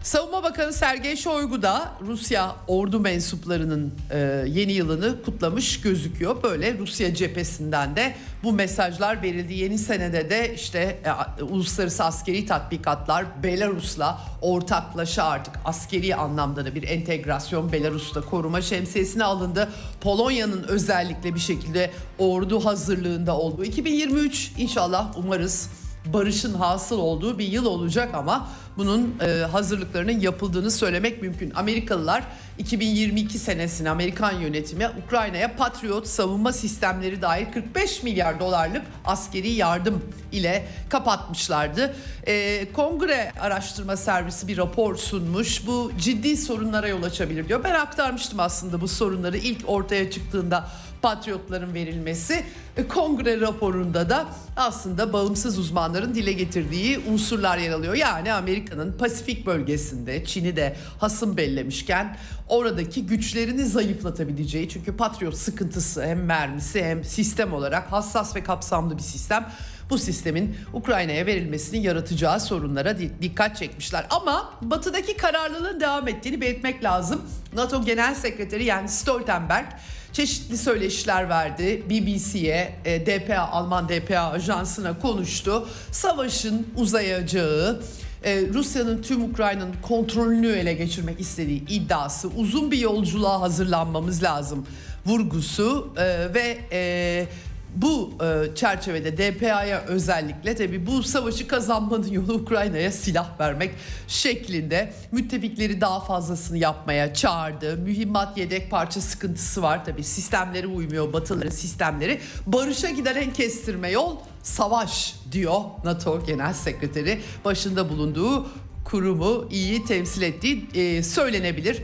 Savunma 0.09 0.43
Bakanı 0.43 0.73
Sergey 0.73 1.15
Shoigu 1.15 1.61
da 1.61 1.91
Rusya 2.07 2.55
ordu 2.67 2.99
mensuplarının 2.99 3.93
e, 4.11 4.17
yeni 4.47 4.71
yılını 4.71 5.23
kutlamış 5.23 5.81
gözüküyor. 5.81 6.43
Böyle 6.43 6.77
Rusya 6.77 7.13
cephesinden 7.13 7.95
de 7.95 8.15
bu 8.43 8.53
mesajlar 8.53 9.21
verildi. 9.21 9.53
Yeni 9.53 9.77
senede 9.77 10.29
de 10.29 10.55
işte 10.55 10.99
e, 11.39 11.43
uluslararası 11.43 12.03
askeri 12.03 12.45
tatbikatlar 12.45 13.25
Belarus'la 13.43 14.21
ortaklaşa 14.41 15.23
artık 15.23 15.53
askeri 15.65 16.15
anlamda 16.15 16.65
da 16.65 16.75
bir 16.75 16.83
entegrasyon 16.83 17.71
Belarus'ta 17.71 18.21
koruma 18.21 18.61
şemsiyesine 18.61 19.23
alındı. 19.23 19.69
Polonya'nın 20.01 20.63
özellikle 20.63 21.35
bir 21.35 21.39
şekilde 21.39 21.91
ordu 22.19 22.65
hazırlığında 22.65 23.37
olduğu 23.37 23.63
2023 23.65 24.51
inşallah 24.57 25.17
umarız 25.17 25.69
barışın 26.05 26.53
hasıl 26.53 26.99
olduğu 26.99 27.39
bir 27.39 27.47
yıl 27.47 27.65
olacak 27.65 28.09
ama 28.13 28.49
bunun 28.77 29.15
e, 29.21 29.45
hazırlıklarının 29.45 30.19
yapıldığını 30.19 30.71
söylemek 30.71 31.21
mümkün. 31.21 31.51
Amerikalılar 31.55 32.23
2022 32.57 33.39
senesinde 33.39 33.89
Amerikan 33.89 34.31
yönetimi 34.31 34.89
Ukrayna'ya 35.05 35.55
Patriot 35.55 36.07
savunma 36.07 36.53
sistemleri 36.53 37.21
dair 37.21 37.51
45 37.53 38.03
milyar 38.03 38.39
dolarlık 38.39 38.81
askeri 39.05 39.49
yardım 39.49 40.03
ile 40.31 40.67
kapatmışlardı. 40.89 41.95
E, 42.27 42.67
Kongre 42.73 43.31
Araştırma 43.39 43.97
Servisi 43.97 44.47
bir 44.47 44.57
rapor 44.57 44.95
sunmuş. 44.95 45.67
Bu 45.67 45.91
ciddi 45.99 46.37
sorunlara 46.37 46.87
yol 46.87 47.03
açabilir 47.03 47.47
diyor. 47.47 47.63
Ben 47.63 47.73
aktarmıştım 47.73 48.39
aslında 48.39 48.81
bu 48.81 48.87
sorunları 48.87 49.37
ilk 49.37 49.69
ortaya 49.69 50.11
çıktığında 50.11 50.69
patriotların 51.01 51.73
verilmesi 51.73 52.43
e, 52.77 52.87
kongre 52.87 53.41
raporunda 53.41 54.09
da 54.09 54.25
aslında 54.55 55.13
bağımsız 55.13 55.59
uzmanların 55.59 56.15
dile 56.15 56.33
getirdiği 56.33 56.99
unsurlar 56.99 57.57
yer 57.57 57.71
alıyor. 57.71 57.93
Yani 57.93 58.33
Amerika'nın 58.33 58.97
Pasifik 58.97 59.45
bölgesinde 59.45 60.25
Çin'i 60.25 60.55
de 60.55 60.75
hasım 60.99 61.37
bellemişken 61.37 62.17
oradaki 62.47 63.05
güçlerini 63.05 63.65
zayıflatabileceği 63.65 64.69
çünkü 64.69 64.97
patriot 64.97 65.35
sıkıntısı 65.35 66.05
hem 66.05 66.25
mermisi 66.25 66.83
hem 66.83 67.03
sistem 67.03 67.53
olarak 67.53 67.91
hassas 67.91 68.35
ve 68.35 68.43
kapsamlı 68.43 68.97
bir 68.97 69.03
sistem 69.03 69.51
bu 69.89 69.97
sistemin 69.97 70.55
Ukrayna'ya 70.73 71.25
verilmesinin 71.25 71.81
yaratacağı 71.81 72.39
sorunlara 72.39 72.97
dikkat 73.21 73.57
çekmişler. 73.57 74.05
Ama 74.09 74.53
batıdaki 74.61 75.17
kararlılığın 75.17 75.79
devam 75.79 76.07
ettiğini 76.07 76.41
belirtmek 76.41 76.83
lazım. 76.83 77.21
NATO 77.53 77.85
Genel 77.85 78.15
Sekreteri 78.15 78.65
yani 78.65 78.89
Stoltenberg 78.89 79.65
çeşitli 80.13 80.57
söyleşiler 80.57 81.29
verdi. 81.29 81.83
BBC'ye, 81.89 82.75
e, 82.85 83.05
DPA, 83.05 83.39
Alman 83.39 83.89
DPA 83.89 84.19
ajansına 84.19 84.99
konuştu. 84.99 85.67
Savaşın 85.91 86.67
uzayacağı, 86.75 87.81
e, 88.23 88.41
Rusya'nın 88.53 89.01
tüm 89.01 89.23
Ukrayna'nın 89.23 89.75
kontrolünü 89.81 90.47
ele 90.47 90.73
geçirmek 90.73 91.19
istediği 91.19 91.67
iddiası, 91.69 92.27
uzun 92.27 92.71
bir 92.71 92.77
yolculuğa 92.77 93.41
hazırlanmamız 93.41 94.23
lazım 94.23 94.65
vurgusu 95.05 95.93
e, 95.97 96.33
ve 96.33 96.57
e, 96.71 97.27
bu 97.75 98.13
e, 98.23 98.55
çerçevede 98.55 99.17
DPA'ya 99.17 99.81
özellikle 99.81 100.55
tabi 100.55 100.87
bu 100.87 101.03
savaşı 101.03 101.47
kazanmanın 101.47 102.07
yolu 102.07 102.33
Ukrayna'ya 102.33 102.91
silah 102.91 103.39
vermek 103.39 103.71
şeklinde 104.07 104.93
müttefikleri 105.11 105.81
daha 105.81 105.99
fazlasını 105.99 106.57
yapmaya 106.57 107.13
çağırdı. 107.13 107.77
Mühimmat 107.77 108.37
yedek 108.37 108.71
parça 108.71 109.01
sıkıntısı 109.01 109.61
var 109.61 109.85
tabi 109.85 110.03
sistemleri 110.03 110.67
uymuyor 110.67 111.13
batıların 111.13 111.49
sistemleri. 111.49 112.19
Barışa 112.47 112.89
giden 112.89 113.15
en 113.15 113.33
kestirme 113.33 113.91
yol 113.91 114.17
savaş 114.43 115.15
diyor 115.31 115.61
NATO 115.83 116.25
Genel 116.25 116.53
Sekreteri 116.53 117.21
başında 117.45 117.89
bulunduğu 117.89 118.47
kurumu 118.85 119.47
iyi 119.51 119.85
temsil 119.85 120.21
ettiği 120.21 120.67
e, 120.75 121.03
söylenebilir 121.03 121.81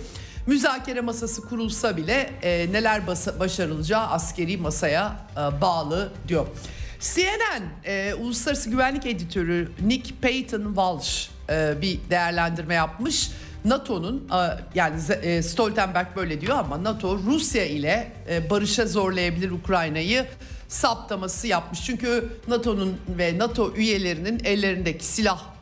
müzakere 0.48 1.02
masası 1.02 1.42
kurulsa 1.42 1.98
bile 1.98 2.30
e, 2.42 2.72
neler 2.72 3.08
basa, 3.08 3.40
başarılacağı 3.40 4.08
askeri 4.08 4.58
masaya 4.58 5.16
e, 5.34 5.62
bağlı 5.62 6.12
diyor. 6.28 6.48
CNN 7.00 7.64
e, 7.86 8.14
Uluslararası 8.14 8.70
Güvenlik 8.70 9.06
Editörü 9.06 9.72
Nick 9.86 10.16
Payton 10.22 10.66
Walsh 10.66 11.30
e, 11.50 11.82
bir 11.82 12.00
değerlendirme 12.10 12.74
yapmış. 12.74 13.32
NATO'nun 13.66 14.30
e, 14.32 14.38
yani 14.76 15.02
e, 15.22 15.44
Stoltenberg 15.44 16.08
böyle 16.16 16.42
diyor 16.42 16.58
ama 16.58 16.84
NATO 16.84 17.18
Rusya 17.18 17.66
ile 17.66 18.12
e, 18.30 18.50
barışa 18.50 18.86
zorlayabilir 18.86 19.52
Ukrayna'yı 19.52 20.26
saptaması 20.68 21.48
yapmış. 21.48 21.86
Çünkü 21.86 22.30
NATO'nun 22.48 22.98
ve 23.18 23.38
NATO 23.38 23.74
üyelerinin 23.76 24.42
ellerindeki 24.44 25.06
silah 25.06 25.55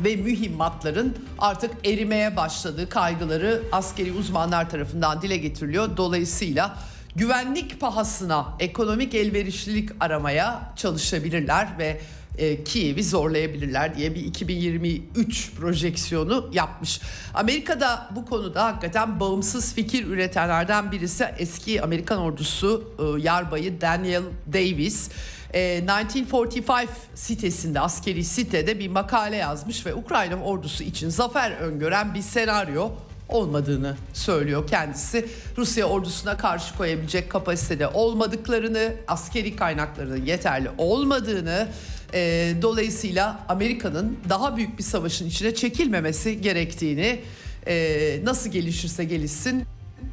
ve 0.00 0.16
mühimmatların 0.16 1.16
artık 1.38 1.70
erimeye 1.84 2.36
başladığı 2.36 2.88
kaygıları 2.88 3.62
askeri 3.72 4.12
uzmanlar 4.12 4.70
tarafından 4.70 5.22
dile 5.22 5.36
getiriliyor. 5.36 5.96
Dolayısıyla 5.96 6.78
güvenlik 7.16 7.80
pahasına 7.80 8.46
ekonomik 8.60 9.14
elverişlilik 9.14 9.90
aramaya 10.00 10.72
çalışabilirler 10.76 11.68
ve 11.78 12.00
e, 12.38 12.64
Kiev'i 12.64 13.04
zorlayabilirler 13.04 13.96
diye 13.96 14.14
bir 14.14 14.24
2023 14.24 15.52
projeksiyonu 15.52 16.50
yapmış. 16.52 17.00
Amerika'da 17.34 18.08
bu 18.14 18.24
konuda 18.26 18.64
hakikaten 18.64 19.20
bağımsız 19.20 19.74
fikir 19.74 20.06
üretenlerden 20.06 20.92
birisi 20.92 21.24
eski 21.38 21.82
Amerikan 21.82 22.18
ordusu 22.18 22.94
e, 22.98 23.22
yarbayı 23.22 23.80
Daniel 23.80 24.22
Davis. 24.52 25.10
1945 25.54 26.84
e, 26.84 26.88
sitesinde 27.14 27.80
askeri 27.80 28.24
sitede 28.24 28.78
bir 28.78 28.88
makale 28.88 29.36
yazmış 29.36 29.86
ve 29.86 29.94
Ukrayna 29.94 30.36
ordusu 30.36 30.82
için 30.84 31.08
zafer 31.08 31.50
öngören 31.50 32.14
bir 32.14 32.22
senaryo 32.22 32.90
olmadığını 33.28 33.96
söylüyor 34.12 34.66
kendisi. 34.66 35.28
Rusya 35.56 35.86
ordusuna 35.86 36.36
karşı 36.36 36.76
koyabilecek 36.76 37.30
kapasitede 37.30 37.88
olmadıklarını, 37.88 38.92
askeri 39.08 39.56
kaynaklarının 39.56 40.26
yeterli 40.26 40.70
olmadığını, 40.78 41.68
e, 42.14 42.52
dolayısıyla 42.62 43.40
Amerika'nın 43.48 44.18
daha 44.28 44.56
büyük 44.56 44.78
bir 44.78 44.82
savaşın 44.82 45.28
içine 45.28 45.54
çekilmemesi 45.54 46.40
gerektiğini, 46.40 47.20
e, 47.66 48.20
nasıl 48.24 48.50
gelişirse 48.50 49.04
gelişsin 49.04 49.64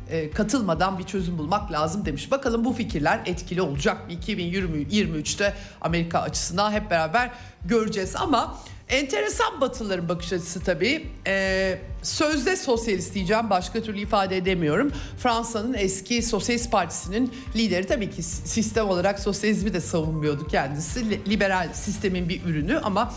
e, 0.09 0.31
katılmadan 0.31 0.99
bir 0.99 1.03
çözüm 1.03 1.37
bulmak 1.37 1.71
lazım 1.71 2.05
demiş. 2.05 2.31
Bakalım 2.31 2.65
bu 2.65 2.73
fikirler 2.73 3.19
etkili 3.25 3.61
olacak 3.61 4.07
mı 4.07 4.13
2023'te 4.13 5.53
Amerika 5.81 6.19
açısından 6.19 6.71
hep 6.71 6.91
beraber 6.91 7.31
göreceğiz 7.65 8.15
ama 8.15 8.57
enteresan 8.89 9.61
Batılıların 9.61 10.09
bakış 10.09 10.33
açısı 10.33 10.63
tabii. 10.63 11.07
Ee, 11.27 11.79
sözde 12.03 12.55
sosyalist 12.55 13.15
diyeceğim 13.15 13.49
başka 13.49 13.81
türlü 13.81 13.99
ifade 13.99 14.37
edemiyorum. 14.37 14.91
Fransa'nın 15.17 15.73
eski 15.73 16.21
Sosyalist 16.21 16.71
Partisi'nin 16.71 17.33
lideri 17.55 17.87
tabii 17.87 18.09
ki 18.09 18.23
sistem 18.23 18.89
olarak 18.89 19.19
sosyalizmi 19.19 19.73
de 19.73 19.81
savunmuyordu 19.81 20.47
kendisi. 20.47 21.29
Liberal 21.29 21.69
sistemin 21.73 22.29
bir 22.29 22.45
ürünü 22.45 22.79
ama 22.79 23.13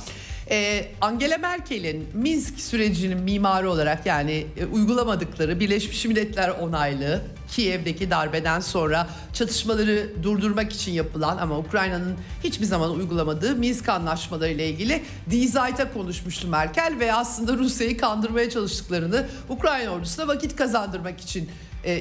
ee, 0.50 0.86
Angela 1.00 1.38
Merkel'in 1.38 2.08
Minsk 2.14 2.60
sürecinin 2.60 3.18
mimarı 3.18 3.70
olarak 3.70 4.06
yani 4.06 4.46
e, 4.56 4.64
uygulamadıkları 4.64 5.60
Birleşmiş 5.60 6.04
Milletler 6.04 6.48
onaylı 6.48 7.20
Kiev'deki 7.50 8.10
darbeden 8.10 8.60
sonra 8.60 9.08
çatışmaları 9.32 10.10
durdurmak 10.22 10.72
için 10.72 10.92
yapılan 10.92 11.38
ama 11.38 11.58
Ukrayna'nın 11.58 12.16
hiçbir 12.44 12.66
zaman 12.66 12.90
uygulamadığı 12.90 13.56
Minsk 13.56 13.88
anlaşmaları 13.88 14.50
ile 14.50 14.68
ilgili 14.68 15.02
Dizayt'a 15.30 15.92
konuşmuştu 15.92 16.48
Merkel 16.48 16.96
ve 17.00 17.14
aslında 17.14 17.54
Rusya'yı 17.56 17.96
kandırmaya 17.96 18.50
çalıştıklarını 18.50 19.26
Ukrayna 19.48 19.90
ordusuna 19.90 20.28
vakit 20.28 20.56
kazandırmak 20.56 21.20
için 21.20 21.50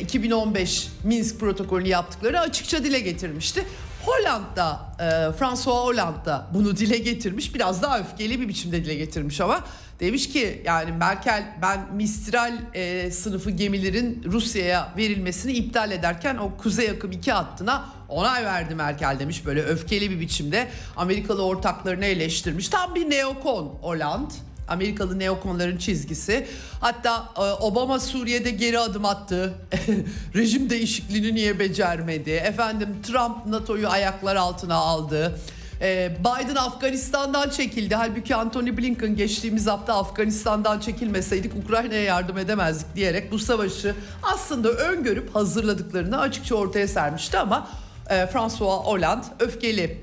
2015 0.01 0.87
e, 0.87 1.07
Minsk 1.07 1.39
protokolünü 1.39 1.87
yaptıkları 1.87 2.39
açıkça 2.39 2.83
dile 2.83 2.99
getirmişti. 2.99 3.65
Hollanda'da 4.05 4.79
e, 4.99 5.03
François 5.37 5.85
Hollande 5.85 6.35
bunu 6.53 6.77
dile 6.77 6.97
getirmiş. 6.97 7.55
Biraz 7.55 7.81
daha 7.81 7.99
öfkeli 7.99 8.39
bir 8.41 8.47
biçimde 8.47 8.85
dile 8.85 8.95
getirmiş 8.95 9.41
ama 9.41 9.59
demiş 9.99 10.29
ki 10.29 10.61
yani 10.65 10.91
Merkel 10.91 11.43
ben 11.61 11.95
Mistral 11.95 12.53
e, 12.73 13.11
sınıfı 13.11 13.51
gemilerin 13.51 14.23
Rusya'ya 14.25 14.93
verilmesini 14.97 15.51
iptal 15.51 15.91
ederken 15.91 16.37
o 16.37 16.57
kuzey 16.57 16.89
akım 16.89 17.11
2 17.11 17.31
hattına 17.31 17.85
onay 18.09 18.45
verdi 18.45 18.75
Merkel 18.75 19.19
demiş 19.19 19.45
böyle 19.45 19.63
öfkeli 19.63 20.11
bir 20.11 20.19
biçimde 20.19 20.67
Amerikalı 20.95 21.45
ortaklarını 21.45 22.05
eleştirmiş. 22.05 22.69
Tam 22.69 22.95
bir 22.95 23.09
neokon 23.09 23.65
Hollande. 23.81 24.33
Amerikalı 24.67 25.19
neokonların 25.19 25.77
çizgisi. 25.77 26.47
Hatta 26.79 27.29
e, 27.37 27.41
Obama 27.41 27.99
Suriye'de 27.99 28.51
geri 28.51 28.79
adım 28.79 29.05
attı. 29.05 29.53
Rejim 30.35 30.69
değişikliğini 30.69 31.35
niye 31.35 31.59
becermedi? 31.59 32.31
Efendim 32.31 32.89
Trump 33.03 33.45
NATO'yu 33.45 33.89
ayaklar 33.89 34.35
altına 34.35 34.75
aldı. 34.75 35.39
E, 35.81 36.17
Biden 36.19 36.55
Afganistan'dan 36.55 37.49
çekildi. 37.49 37.95
Halbuki 37.95 38.35
Anthony 38.35 38.77
Blinken 38.77 39.15
geçtiğimiz 39.15 39.67
hafta 39.67 39.93
Afganistan'dan 39.93 40.79
çekilmeseydik 40.79 41.51
Ukrayna'ya 41.55 42.03
yardım 42.03 42.37
edemezdik 42.37 42.95
diyerek 42.95 43.31
bu 43.31 43.39
savaşı 43.39 43.95
aslında 44.23 44.69
öngörüp 44.69 45.35
hazırladıklarını 45.35 46.19
açıkça 46.19 46.55
ortaya 46.55 46.87
sermişti 46.87 47.37
ama 47.37 47.69
e, 48.09 48.27
François 48.27 48.85
Hollande 48.85 49.25
öfkeli 49.39 50.01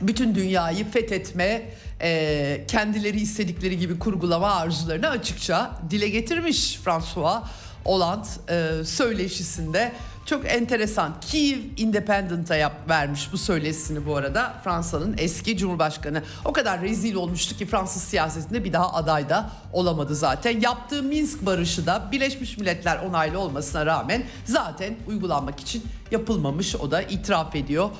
bütün 0.00 0.34
dünyayı 0.34 0.90
fethetme, 0.90 1.70
e, 2.00 2.64
kendileri 2.68 3.20
istedikleri 3.20 3.78
gibi 3.78 3.98
kurgulama 3.98 4.54
arzularını 4.54 5.08
açıkça 5.08 5.70
dile 5.90 6.08
getirmiş 6.08 6.78
François 6.84 7.42
Hollande 7.84 8.28
e, 8.48 8.84
söyleşisinde. 8.84 9.92
Çok 10.26 10.52
enteresan. 10.52 11.14
Kiev 11.20 11.58
Independent'a 11.76 12.56
yap, 12.56 12.72
vermiş 12.88 13.32
bu 13.32 13.38
söyleşisini 13.38 14.06
bu 14.06 14.16
arada 14.16 14.54
Fransa'nın 14.64 15.14
eski 15.18 15.56
cumhurbaşkanı. 15.56 16.22
O 16.44 16.52
kadar 16.52 16.80
rezil 16.80 17.14
olmuştu 17.14 17.56
ki 17.56 17.66
Fransız 17.66 18.02
siyasetinde 18.02 18.64
bir 18.64 18.72
daha 18.72 18.92
aday 18.92 19.28
da 19.28 19.50
olamadı 19.72 20.14
zaten. 20.14 20.60
Yaptığı 20.60 21.02
Minsk 21.02 21.46
barışı 21.46 21.86
da 21.86 22.08
Birleşmiş 22.12 22.58
Milletler 22.58 22.98
onaylı 22.98 23.38
olmasına 23.38 23.86
rağmen 23.86 24.24
zaten 24.44 24.96
uygulanmak 25.06 25.60
için 25.60 25.84
yapılmamış. 26.10 26.76
O 26.76 26.90
da 26.90 27.02
itiraf 27.02 27.56
ediyor. 27.56 27.90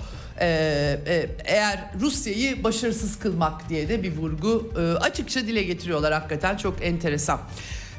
Ee, 0.41 0.99
e, 1.07 1.27
eğer 1.45 1.81
Rusya'yı 2.01 2.65
başarısız 2.65 3.19
kılmak 3.19 3.69
diye 3.69 3.89
de 3.89 4.03
bir 4.03 4.17
vurgu 4.17 4.73
e, 4.79 4.81
açıkça 4.81 5.41
dile 5.41 5.63
getiriyorlar 5.63 6.13
hakikaten 6.13 6.57
çok 6.57 6.85
enteresan. 6.85 7.41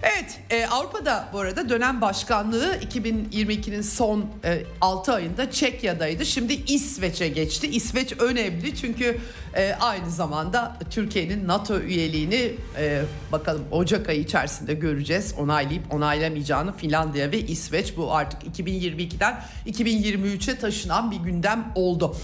Evet 0.04 0.40
e, 0.50 0.66
Avrupa'da 0.66 1.30
bu 1.34 1.40
arada 1.40 1.70
dönem 1.70 2.02
başkanlığı 2.02 2.76
2022'nin 2.76 3.82
son 3.82 4.26
e, 4.44 4.64
6 4.82 5.14
ayında 5.14 5.52
Çekya'daydı. 5.52 6.26
Şimdi 6.26 6.54
İsveç'e 6.54 7.28
geçti. 7.28 7.68
İsveç 7.68 8.14
önemli 8.20 8.76
çünkü 8.76 9.18
e, 9.56 9.74
aynı 9.74 10.12
zamanda 10.12 10.78
Türkiye'nin 10.90 11.48
NATO 11.48 11.80
üyeliğini 11.80 12.52
e, 12.78 13.02
bakalım 13.32 13.64
Ocak 13.72 14.10
ayı 14.10 14.20
içerisinde 14.20 14.74
göreceğiz. 14.74 15.36
Onaylayıp 15.40 15.94
onaylamayacağını 15.94 16.78
Finlandiya 16.78 17.32
ve 17.32 17.40
İsveç 17.40 17.98
bu 17.98 18.14
artık 18.14 18.58
2022'den 18.58 19.44
2023'e 19.68 20.58
taşınan 20.60 21.12
bir 21.12 21.18
gündem 21.18 21.72
oldu. 21.76 22.16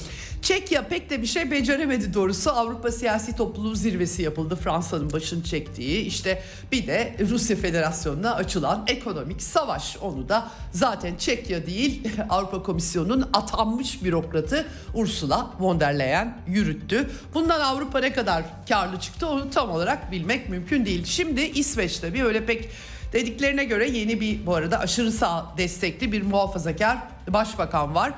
Çekya 0.42 0.88
pek 0.88 1.10
de 1.10 1.22
bir 1.22 1.28
şey 1.28 1.52
beceremedi 1.52 2.14
doğrusu. 2.14 2.52
Avrupa 2.52 2.92
Siyasi 2.92 3.36
Topluluğu 3.36 3.76
zirvesi 3.76 4.22
yapıldı. 4.22 4.56
Fransa'nın 4.56 5.14
başını 5.14 5.44
çektiği. 5.44 6.06
işte 6.06 6.44
bir 6.72 6.88
de 6.88 7.16
Rusya 7.30 7.56
Federasyonu'na 7.58 8.36
açılan 8.36 8.84
ekonomik 8.88 9.42
savaş. 9.42 9.98
Onu 9.98 10.30
da 10.30 10.52
zaten 10.72 11.16
Çekya 11.16 11.66
değil 11.66 12.10
Avrupa 12.30 12.64
Komisyonu'nun 12.64 13.30
atanmış 13.34 14.04
bürokratı 14.04 14.68
Ursula 14.94 15.50
von 15.60 15.80
der 15.80 16.00
Leyen 16.00 16.38
yürüttü. 16.48 17.10
Bundan 17.34 17.60
Avrupa 17.60 18.00
ne 18.00 18.14
kadar 18.14 18.44
karlı 18.70 19.00
çıktı 19.00 19.28
onu 19.28 19.50
tam 19.50 19.72
olarak 19.72 20.12
bilmek 20.12 20.50
mümkün 20.50 20.86
değil. 20.86 21.06
Şimdi 21.06 21.42
İsveç'te 21.42 22.14
bir 22.14 22.24
öyle 22.24 22.46
pek 22.46 22.70
dediklerine 23.14 23.64
göre 23.64 23.90
yeni 23.90 24.22
bir 24.22 24.46
bu 24.46 24.56
arada 24.56 24.80
aşırı 24.80 25.12
sağ 25.12 25.54
destekli 25.58 26.12
bir 26.12 26.22
muhafazakar 26.22 26.98
başbakan 27.28 27.96
var 27.96 28.14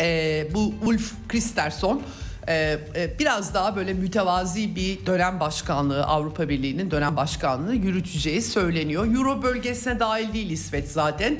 e, 0.00 0.46
bu 0.54 0.74
Ulf 0.82 1.12
Kristersson 1.28 2.02
e, 2.48 2.78
e, 2.96 3.18
biraz 3.18 3.54
daha 3.54 3.76
böyle 3.76 3.92
mütevazi 3.92 4.76
bir 4.76 5.06
dönem 5.06 5.40
başkanlığı 5.40 6.04
Avrupa 6.04 6.48
Birliği'nin 6.48 6.90
dönem 6.90 7.16
başkanlığı 7.16 7.74
yürüteceği 7.74 8.42
söyleniyor. 8.42 9.14
Euro 9.14 9.42
bölgesine 9.42 10.00
dahil 10.00 10.32
değil 10.32 10.50
İsveç 10.50 10.84
zaten 10.84 11.38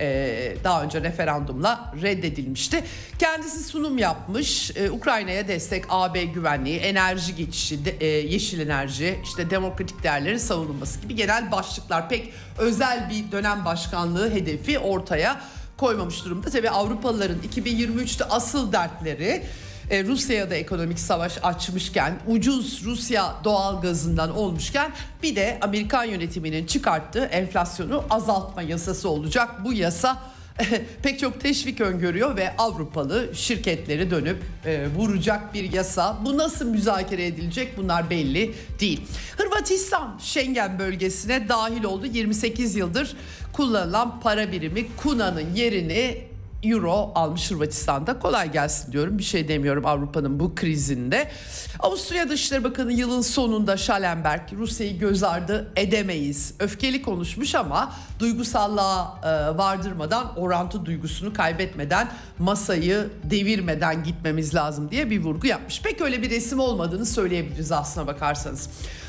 e, 0.00 0.56
daha 0.64 0.82
önce 0.82 1.00
referandumla 1.00 1.94
reddedilmişti. 2.02 2.84
Kendisi 3.18 3.64
sunum 3.64 3.98
yapmış. 3.98 4.70
E, 4.76 4.90
Ukrayna'ya 4.90 5.48
destek, 5.48 5.84
AB 5.88 6.24
güvenliği, 6.24 6.78
enerji 6.78 7.36
geçişi, 7.36 7.78
e, 8.00 8.06
yeşil 8.06 8.60
enerji, 8.60 9.18
işte 9.24 9.50
demokratik 9.50 10.02
değerlerin 10.02 10.38
savunulması 10.38 11.00
gibi 11.00 11.14
genel 11.14 11.52
başlıklar 11.52 12.08
pek 12.08 12.32
özel 12.58 13.10
bir 13.10 13.32
dönem 13.32 13.64
başkanlığı 13.64 14.30
hedefi 14.30 14.78
ortaya 14.78 15.40
koymamış 15.76 16.24
durumda. 16.24 16.50
Tabii 16.50 16.70
Avrupalıların 16.70 17.38
2023'te 17.54 18.24
asıl 18.24 18.72
dertleri 18.72 19.42
e, 19.90 20.04
Rusya'ya 20.04 20.50
da 20.50 20.54
ekonomik 20.54 20.98
savaş 20.98 21.38
açmışken, 21.42 22.18
ucuz 22.26 22.84
Rusya 22.84 23.34
doğal 23.44 23.82
gazından 23.82 24.36
olmuşken 24.36 24.90
bir 25.22 25.36
de 25.36 25.58
Amerikan 25.62 26.04
yönetiminin 26.04 26.66
çıkarttığı 26.66 27.24
enflasyonu 27.24 28.04
azaltma 28.10 28.62
yasası 28.62 29.08
olacak. 29.08 29.64
Bu 29.64 29.72
yasa 29.72 30.22
pek 31.02 31.18
çok 31.18 31.40
teşvik 31.40 31.80
öngörüyor 31.80 32.36
ve 32.36 32.56
Avrupalı 32.56 33.30
şirketleri 33.34 34.10
dönüp 34.10 34.42
e, 34.64 34.88
vuracak 34.88 35.54
bir 35.54 35.72
yasa. 35.72 36.18
Bu 36.24 36.38
nasıl 36.38 36.66
müzakere 36.66 37.26
edilecek 37.26 37.76
bunlar 37.76 38.10
belli 38.10 38.54
değil. 38.80 39.00
Hırvatistan 39.36 40.18
Schengen 40.22 40.78
bölgesine 40.78 41.48
dahil 41.48 41.84
oldu. 41.84 42.06
28 42.06 42.76
yıldır 42.76 43.16
kullanılan 43.52 44.20
para 44.20 44.52
birimi 44.52 44.86
Kuna'nın 44.96 45.54
yerini 45.54 46.35
Euro 46.70 47.12
almış 47.14 47.50
Hırvatistan'da. 47.50 48.18
Kolay 48.18 48.52
gelsin 48.52 48.92
diyorum. 48.92 49.18
Bir 49.18 49.22
şey 49.22 49.48
demiyorum 49.48 49.86
Avrupa'nın 49.86 50.40
bu 50.40 50.54
krizinde. 50.54 51.30
Avusturya 51.78 52.28
Dışişleri 52.28 52.64
Bakanı 52.64 52.92
yılın 52.92 53.20
sonunda 53.20 53.76
Schallenberg 53.76 54.52
Rusya'yı 54.52 54.98
göz 54.98 55.22
ardı 55.22 55.72
edemeyiz. 55.76 56.54
Öfkeli 56.60 57.02
konuşmuş 57.02 57.54
ama 57.54 57.92
duygusallığa 58.18 59.20
e, 59.24 59.58
vardırmadan 59.58 60.38
orantı 60.38 60.86
duygusunu 60.86 61.32
kaybetmeden 61.32 62.08
masayı 62.38 63.08
devirmeden 63.24 64.04
gitmemiz 64.04 64.54
lazım 64.54 64.90
diye 64.90 65.10
bir 65.10 65.22
vurgu 65.22 65.46
yapmış. 65.46 65.82
Pek 65.82 66.00
öyle 66.00 66.22
bir 66.22 66.30
resim 66.30 66.60
olmadığını 66.60 67.06
söyleyebiliriz 67.06 67.72
aslına 67.72 68.06
bakarsanız. 68.06 68.68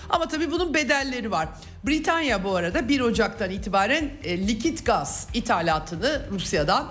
Ama 0.10 0.28
tabii 0.28 0.52
bunun 0.52 0.74
bedelleri 0.74 1.32
var. 1.32 1.48
Britanya 1.84 2.44
bu 2.44 2.56
arada 2.56 2.90
1 2.90 3.00
Ocak'tan 3.02 3.50
itibaren 3.52 4.12
e, 4.24 4.48
likit 4.48 4.86
gaz 4.86 5.28
ithalatını 5.34 6.22
Rusya'dan 6.32 6.88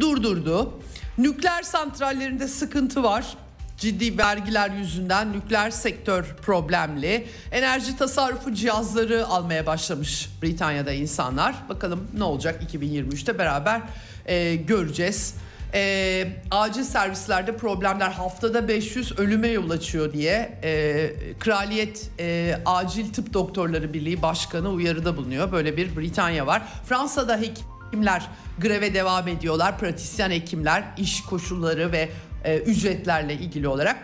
durdurdu. 0.00 0.82
Nükleer 1.18 1.62
santrallerinde 1.62 2.48
sıkıntı 2.48 3.02
var. 3.02 3.36
Ciddi 3.78 4.18
vergiler 4.18 4.70
yüzünden 4.70 5.32
nükleer 5.32 5.70
sektör 5.70 6.24
problemli. 6.42 7.26
Enerji 7.52 7.96
tasarrufu 7.96 8.54
cihazları 8.54 9.26
almaya 9.26 9.66
başlamış 9.66 10.30
Britanya'da 10.42 10.92
insanlar. 10.92 11.54
Bakalım 11.68 12.08
ne 12.16 12.24
olacak 12.24 12.62
2023'te 12.72 13.38
beraber 13.38 13.82
e, 14.26 14.56
göreceğiz. 14.56 15.34
E, 15.74 16.32
acil 16.50 16.82
servislerde 16.84 17.56
problemler 17.56 18.10
haftada 18.10 18.68
500 18.68 19.18
ölüme 19.18 19.48
yol 19.48 19.70
açıyor 19.70 20.12
diye 20.12 20.58
e, 20.62 21.10
Kraliyet 21.38 22.10
e, 22.20 22.58
Acil 22.66 23.12
Tıp 23.12 23.32
Doktorları 23.32 23.92
Birliği 23.92 24.22
Başkanı 24.22 24.68
uyarıda 24.68 25.16
bulunuyor. 25.16 25.52
Böyle 25.52 25.76
bir 25.76 25.96
Britanya 25.96 26.46
var. 26.46 26.62
Fransa'da 26.88 27.36
hekim 27.36 27.77
Hekimler 27.88 28.28
greve 28.58 28.94
devam 28.94 29.28
ediyorlar. 29.28 29.78
Pratisyen 29.78 30.30
hekimler 30.30 30.84
iş 30.96 31.22
koşulları 31.22 31.92
ve 31.92 32.08
e, 32.44 32.58
ücretlerle 32.58 33.34
ilgili 33.34 33.68
olarak. 33.68 33.96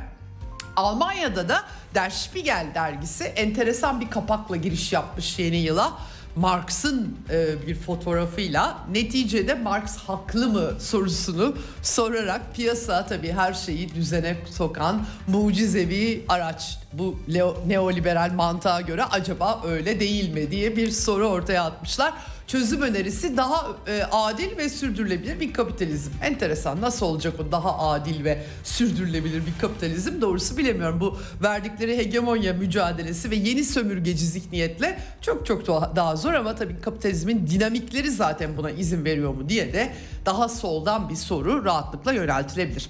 Almanya'da 0.77 1.49
da 1.49 1.65
Der 1.95 2.11
Spiegel 2.11 2.67
dergisi 2.75 3.25
enteresan 3.25 4.01
bir 4.01 4.11
kapakla 4.11 4.57
giriş 4.57 4.93
yapmış 4.93 5.39
yeni 5.39 5.57
yıla. 5.57 5.93
Marx'ın 6.37 7.19
e, 7.31 7.67
bir 7.67 7.75
fotoğrafıyla 7.75 8.79
neticede 8.93 9.55
Marx 9.55 9.97
haklı 9.97 10.49
mı 10.49 10.81
sorusunu 10.81 11.57
sorarak 11.83 12.55
piyasa 12.55 13.07
tabii 13.07 13.33
her 13.33 13.53
şeyi 13.53 13.95
düzene 13.95 14.37
sokan 14.51 15.07
mucizevi 15.27 16.25
araç. 16.29 16.79
Bu 16.99 17.17
leo, 17.35 17.57
neoliberal 17.67 18.33
mantığa 18.33 18.81
göre 18.81 19.05
acaba 19.05 19.63
öyle 19.67 20.01
değil 20.01 20.33
mi 20.33 20.51
diye 20.51 20.77
bir 20.77 20.91
soru 20.91 21.27
ortaya 21.27 21.65
atmışlar 21.65 22.15
çözüm 22.47 22.83
önerisi 22.83 23.37
daha 23.37 23.67
e, 23.89 24.03
adil 24.13 24.57
ve 24.57 24.69
sürdürülebilir 24.69 25.41
bir 25.41 25.53
kapitalizm. 25.53 26.11
Enteresan 26.23 26.81
nasıl 26.81 27.07
olacak 27.07 27.35
o 27.41 27.53
daha 27.53 27.79
adil 27.79 28.25
ve 28.25 28.45
sürdürülebilir 28.65 29.47
bir 29.47 29.61
kapitalizm 29.61 30.21
doğrusu 30.21 30.57
bilemiyorum. 30.57 31.01
Bu 31.01 31.19
verdikleri 31.43 31.97
hegemonya 31.97 32.53
mücadelesi 32.53 33.31
ve 33.31 33.37
yeni 33.37 33.65
sömürgeci 33.65 34.27
zihniyetle 34.27 34.99
çok 35.23 35.47
çok 35.47 35.67
daha 35.97 36.17
zor 36.17 36.35
ama 36.35 36.55
tabii 36.55 36.81
kapitalizmin 36.81 37.47
dinamikleri 37.47 38.11
zaten 38.11 38.57
buna 38.57 38.71
izin 38.71 39.05
veriyor 39.05 39.35
mu 39.35 39.49
diye 39.49 39.73
de 39.73 39.93
daha 40.27 40.49
soldan 40.49 41.09
bir 41.09 41.17
soru 41.17 41.65
rahatlıkla 41.65 42.13
yöneltilebilir. 42.13 42.89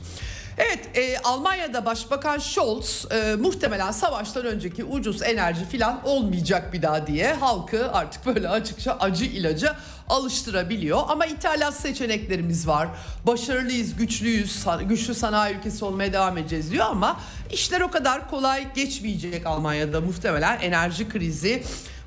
Evet 0.59 0.97
e, 0.97 1.19
Almanya'da 1.19 1.85
Başbakan 1.85 2.38
Scholz 2.38 3.07
e, 3.12 3.35
muhtemelen 3.37 3.90
savaştan 3.90 4.47
önceki 4.47 4.85
ucuz 4.85 5.23
enerji 5.23 5.64
falan 5.64 6.01
olmayacak 6.05 6.73
bir 6.73 6.83
daha 6.83 7.07
diye 7.07 7.33
halkı 7.33 7.93
artık 7.93 8.27
böyle 8.27 8.49
açıkça 8.49 8.97
acı 9.01 9.25
ilaca 9.25 9.77
alıştırabiliyor. 10.09 11.01
Ama 11.09 11.27
ithalat 11.27 11.75
seçeneklerimiz 11.75 12.69
var. 12.69 12.88
Başarılıyız, 13.27 13.97
güçlüyüz, 13.97 14.64
güçlü 14.88 15.14
sanayi 15.14 15.57
ülkesi 15.57 15.85
olmaya 15.85 16.12
devam 16.12 16.38
edeceğiz 16.38 16.71
diyor 16.71 16.87
ama 16.87 17.21
işler 17.53 17.81
o 17.81 17.90
kadar 17.90 18.31
kolay 18.31 18.75
geçmeyecek 18.75 19.47
Almanya'da 19.47 20.01
muhtemelen 20.01 20.61
enerji 20.61 21.09
krizi 21.09 21.62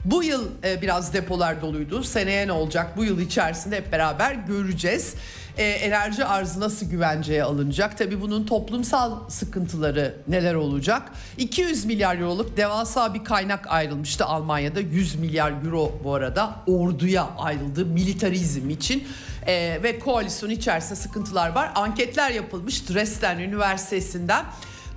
bu 0.06 0.24
yıl 0.24 0.48
e, 0.64 0.82
biraz 0.82 1.14
depolar 1.14 1.62
doluydu. 1.62 2.04
Seneye 2.04 2.48
ne 2.48 2.52
olacak? 2.52 2.98
Bu 2.98 3.04
yıl 3.04 3.20
içerisinde 3.20 3.78
hep 3.78 3.92
beraber 3.92 4.34
göreceğiz. 4.34 5.16
E, 5.58 5.63
enerji 5.63 6.26
arzı 6.26 6.60
nasıl 6.60 6.86
güvenceye 6.86 7.43
alınacak? 7.43 7.98
Tabii 7.98 8.22
bunun 8.22 8.46
toplumsal 8.46 9.30
sıkıntıları 9.30 10.15
neler 10.28 10.54
olacak? 10.54 11.12
200 11.38 11.86
milyar 11.86 12.17
euroluk 12.17 12.58
devasa 12.58 13.13
bir 13.13 13.24
kaynak 13.24 13.67
ayrılmıştı 13.67 14.26
Almanya'da. 14.26 14.80
100 14.80 15.15
milyar 15.15 15.54
euro 15.65 16.00
bu 16.04 16.13
arada 16.13 16.56
orduya 16.67 17.30
ayrıldı 17.38 17.86
militarizm 17.86 18.70
için. 18.70 19.08
E, 19.48 19.80
ve 19.84 20.00
koalisyon 20.00 20.50
içerisinde 20.50 20.96
sıkıntılar 20.96 21.50
var. 21.50 21.72
Anketler 21.76 22.32
yapılmış 22.32 22.89
Dresden 22.89 23.39
Üniversitesi'nden. 23.39 24.46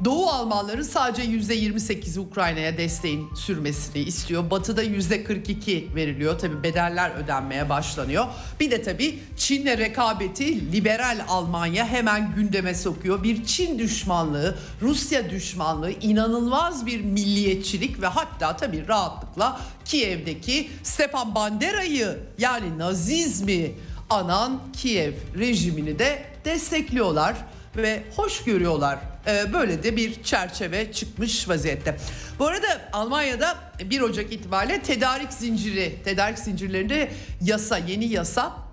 Doğu 0.05 0.27
Almanların 0.27 0.83
sadece 0.83 1.23
%28'i 1.23 2.21
Ukrayna'ya 2.21 2.79
desteğin 2.79 3.35
sürmesini 3.35 4.03
istiyor. 4.03 4.51
Batı'da 4.51 4.85
%42 4.85 5.95
veriliyor. 5.95 6.39
Tabi 6.39 6.63
bedeller 6.63 7.11
ödenmeye 7.11 7.69
başlanıyor. 7.69 8.27
Bir 8.61 8.71
de 8.71 8.83
tabi 8.83 9.19
Çin'le 9.37 9.79
rekabeti 9.79 10.73
liberal 10.73 11.25
Almanya 11.29 11.87
hemen 11.87 12.35
gündeme 12.35 12.75
sokuyor. 12.75 13.23
Bir 13.23 13.45
Çin 13.45 13.79
düşmanlığı, 13.79 14.59
Rusya 14.83 15.31
düşmanlığı, 15.31 15.91
inanılmaz 15.91 16.87
bir 16.87 17.01
milliyetçilik 17.01 18.03
ve 18.03 18.07
hatta 18.07 18.57
tabi 18.57 18.89
rahatlıkla 18.89 19.61
Kiev'deki 19.85 20.71
Stepan 20.83 21.35
Bandera'yı 21.35 22.19
yani 22.39 22.79
Nazizmi 22.79 23.73
anan 24.11 24.61
Kiev 24.77 25.13
rejimini 25.39 25.99
de 25.99 26.23
destekliyorlar 26.45 27.37
ve 27.83 28.03
hoş 28.17 28.45
görüyorlar. 28.45 28.99
Ee, 29.27 29.53
böyle 29.53 29.83
de 29.83 29.97
bir 29.97 30.23
çerçeve 30.23 30.93
çıkmış 30.93 31.49
vaziyette. 31.49 31.97
Bu 32.39 32.47
arada 32.47 32.81
Almanya'da 32.93 33.59
1 33.91 34.01
Ocak 34.01 34.33
itibariyle 34.33 34.83
tedarik 34.83 35.33
zinciri, 35.33 35.97
tedarik 36.05 36.39
zincirlerinde 36.39 37.11
yasa, 37.41 37.79
yeni 37.79 38.05
yasa 38.07 38.70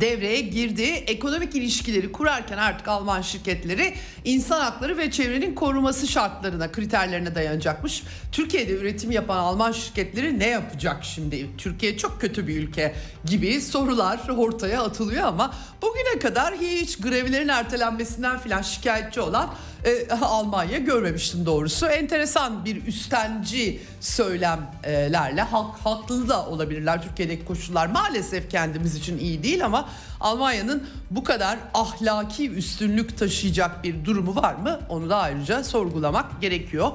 devreye 0.00 0.40
girdi. 0.40 0.82
Ekonomik 0.82 1.54
ilişkileri 1.54 2.12
kurarken 2.12 2.58
artık 2.58 2.88
Alman 2.88 3.22
şirketleri 3.22 3.94
insan 4.24 4.60
hakları 4.60 4.98
ve 4.98 5.10
çevrenin 5.10 5.54
koruması 5.54 6.06
şartlarına, 6.06 6.72
kriterlerine 6.72 7.34
dayanacakmış. 7.34 8.02
Türkiye'de 8.32 8.72
üretim 8.72 9.10
yapan 9.10 9.36
Alman 9.36 9.72
şirketleri 9.72 10.38
ne 10.38 10.46
yapacak 10.46 11.04
şimdi? 11.04 11.46
Türkiye 11.58 11.98
çok 11.98 12.20
kötü 12.20 12.46
bir 12.46 12.62
ülke 12.62 12.94
gibi 13.24 13.60
sorular 13.60 14.20
ortaya 14.36 14.82
atılıyor 14.82 15.24
ama 15.24 15.54
bugüne 15.82 16.18
kadar 16.18 16.54
hiç 16.54 16.98
grevlerin 16.98 17.48
ertelenmesinden 17.48 18.38
filan 18.38 18.62
şikayetçi 18.62 19.20
olan 19.20 19.54
e, 19.84 20.14
Almanya 20.14 20.78
görmemiştim 20.78 21.46
doğrusu. 21.46 21.86
Enteresan 21.86 22.64
bir 22.64 22.86
üstenci 22.86 23.80
söylemlerle 24.00 25.42
hak, 25.42 25.76
haklı 25.84 26.28
da 26.28 26.46
olabilirler. 26.46 27.02
Türkiye'deki 27.02 27.44
koşullar 27.44 27.86
maalesef 27.86 28.50
kendimiz 28.50 28.94
için 28.96 29.18
iyi 29.18 29.42
değil 29.42 29.64
ama 29.64 29.85
Almanya'nın 30.20 30.86
bu 31.10 31.24
kadar 31.24 31.58
ahlaki 31.74 32.50
üstünlük 32.50 33.18
taşıyacak 33.18 33.84
bir 33.84 34.04
durumu 34.04 34.36
var 34.36 34.54
mı? 34.54 34.80
Onu 34.88 35.10
da 35.10 35.16
ayrıca 35.16 35.64
sorgulamak 35.64 36.40
gerekiyor. 36.40 36.92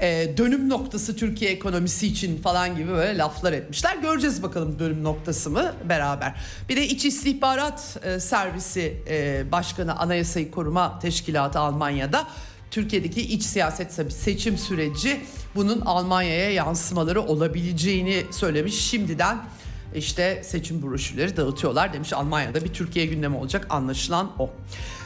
Ee, 0.00 0.34
dönüm 0.36 0.68
noktası 0.68 1.16
Türkiye 1.16 1.50
ekonomisi 1.50 2.06
için 2.06 2.42
falan 2.42 2.76
gibi 2.76 2.88
böyle 2.88 3.18
laflar 3.18 3.52
etmişler. 3.52 3.96
Göreceğiz 3.96 4.42
bakalım 4.42 4.78
dönüm 4.78 5.04
noktası 5.04 5.50
mı 5.50 5.72
beraber. 5.88 6.34
Bir 6.68 6.76
de 6.76 6.86
İç 6.86 7.04
İstihbarat 7.04 7.98
e, 8.02 8.20
Servisi 8.20 9.02
e, 9.08 9.44
Başkanı 9.52 9.98
Anayasayı 9.98 10.50
Koruma 10.50 10.98
Teşkilatı 10.98 11.58
Almanya'da 11.58 12.26
Türkiye'deki 12.70 13.20
iç 13.20 13.42
siyaset 13.42 14.12
seçim 14.12 14.58
süreci 14.58 15.20
bunun 15.54 15.80
Almanya'ya 15.80 16.52
yansımaları 16.52 17.22
olabileceğini 17.22 18.24
söylemiş. 18.30 18.80
Şimdiden 18.80 19.38
işte 19.94 20.42
seçim 20.44 20.82
broşürleri 20.82 21.36
dağıtıyorlar 21.36 21.92
demiş 21.92 22.12
Almanya'da 22.12 22.64
bir 22.64 22.72
Türkiye 22.72 23.06
gündemi 23.06 23.36
olacak 23.36 23.66
anlaşılan 23.70 24.32
o. 24.38 24.50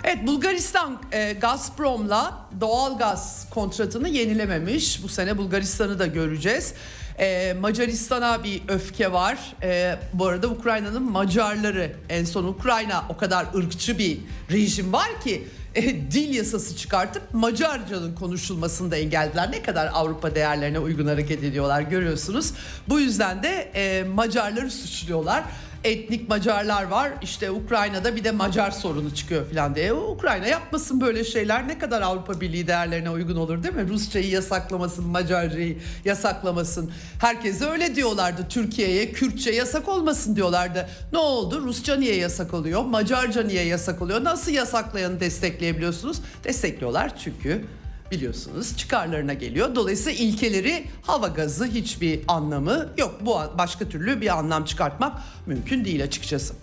Evet 0.04 0.26
Bulgaristan 0.26 0.98
e, 1.12 1.32
Gazprom'la 1.32 2.48
doğal 2.60 2.98
gaz 2.98 3.50
kontratını 3.50 4.08
yenilememiş. 4.08 5.02
Bu 5.02 5.08
sene 5.08 5.38
Bulgaristan'ı 5.38 5.98
da 5.98 6.06
göreceğiz. 6.06 6.74
E, 7.18 7.56
Macaristan'a 7.60 8.44
bir 8.44 8.62
öfke 8.68 9.12
var. 9.12 9.38
E, 9.62 9.98
bu 10.12 10.26
arada 10.26 10.48
Ukrayna'nın 10.48 11.02
Macarları 11.02 11.92
en 12.08 12.24
son 12.24 12.44
Ukrayna 12.44 13.04
o 13.08 13.16
kadar 13.16 13.46
ırkçı 13.54 13.98
bir 13.98 14.18
rejim 14.50 14.92
var 14.92 15.20
ki 15.24 15.46
e, 15.76 16.10
dil 16.10 16.34
yasası 16.34 16.76
çıkartıp 16.76 17.22
Macarcanın 17.32 18.14
konuşulmasını 18.14 18.90
da 18.90 18.96
engellediler. 18.96 19.52
Ne 19.52 19.62
kadar 19.62 19.90
Avrupa 19.92 20.34
değerlerine 20.34 20.78
uygun 20.78 21.06
hareket 21.06 21.44
ediyorlar 21.44 21.82
görüyorsunuz. 21.82 22.52
Bu 22.88 23.00
yüzden 23.00 23.42
de 23.42 23.70
e, 23.74 24.04
Macarları 24.04 24.70
suçluyorlar. 24.70 25.44
Etnik 25.86 26.28
Macarlar 26.28 26.84
var. 26.84 27.12
İşte 27.22 27.50
Ukrayna'da 27.50 28.16
bir 28.16 28.24
de 28.24 28.30
Macar 28.30 28.70
sorunu 28.70 29.14
çıkıyor 29.14 29.50
falan 29.50 29.74
diye. 29.74 29.92
Ukrayna 29.92 30.46
yapmasın 30.46 31.00
böyle 31.00 31.24
şeyler. 31.24 31.68
Ne 31.68 31.78
kadar 31.78 32.02
Avrupa 32.02 32.40
Birliği 32.40 32.66
değerlerine 32.66 33.10
uygun 33.10 33.36
olur 33.36 33.62
değil 33.62 33.74
mi? 33.74 33.88
Rusçayı 33.88 34.28
yasaklamasın, 34.28 35.06
Macarcayı 35.06 35.78
yasaklamasın. 36.04 36.92
Herkese 37.20 37.64
öyle 37.64 37.94
diyorlardı. 37.94 38.46
Türkiye'ye 38.48 39.12
Kürtçe 39.12 39.50
yasak 39.50 39.88
olmasın 39.88 40.36
diyorlardı. 40.36 40.88
Ne 41.12 41.18
oldu? 41.18 41.60
Rusça 41.60 41.96
niye 41.96 42.16
yasak 42.16 42.54
oluyor? 42.54 42.84
Macarca 42.84 43.42
niye 43.42 43.64
yasak 43.64 44.02
oluyor? 44.02 44.24
Nasıl 44.24 44.52
yasaklayanı 44.52 45.20
destekleyebiliyorsunuz? 45.20 46.20
Destekliyorlar 46.44 47.18
çünkü 47.18 47.64
biliyorsunuz 48.10 48.76
çıkarlarına 48.76 49.34
geliyor. 49.34 49.74
Dolayısıyla 49.74 50.24
ilkeleri 50.24 50.84
hava 51.02 51.28
gazı 51.28 51.64
hiçbir 51.64 52.20
anlamı 52.28 52.88
yok. 52.98 53.14
Bu 53.20 53.38
başka 53.58 53.88
türlü 53.88 54.20
bir 54.20 54.38
anlam 54.38 54.64
çıkartmak 54.64 55.12
mümkün 55.46 55.84
değil 55.84 56.04
açıkçası. 56.04 56.54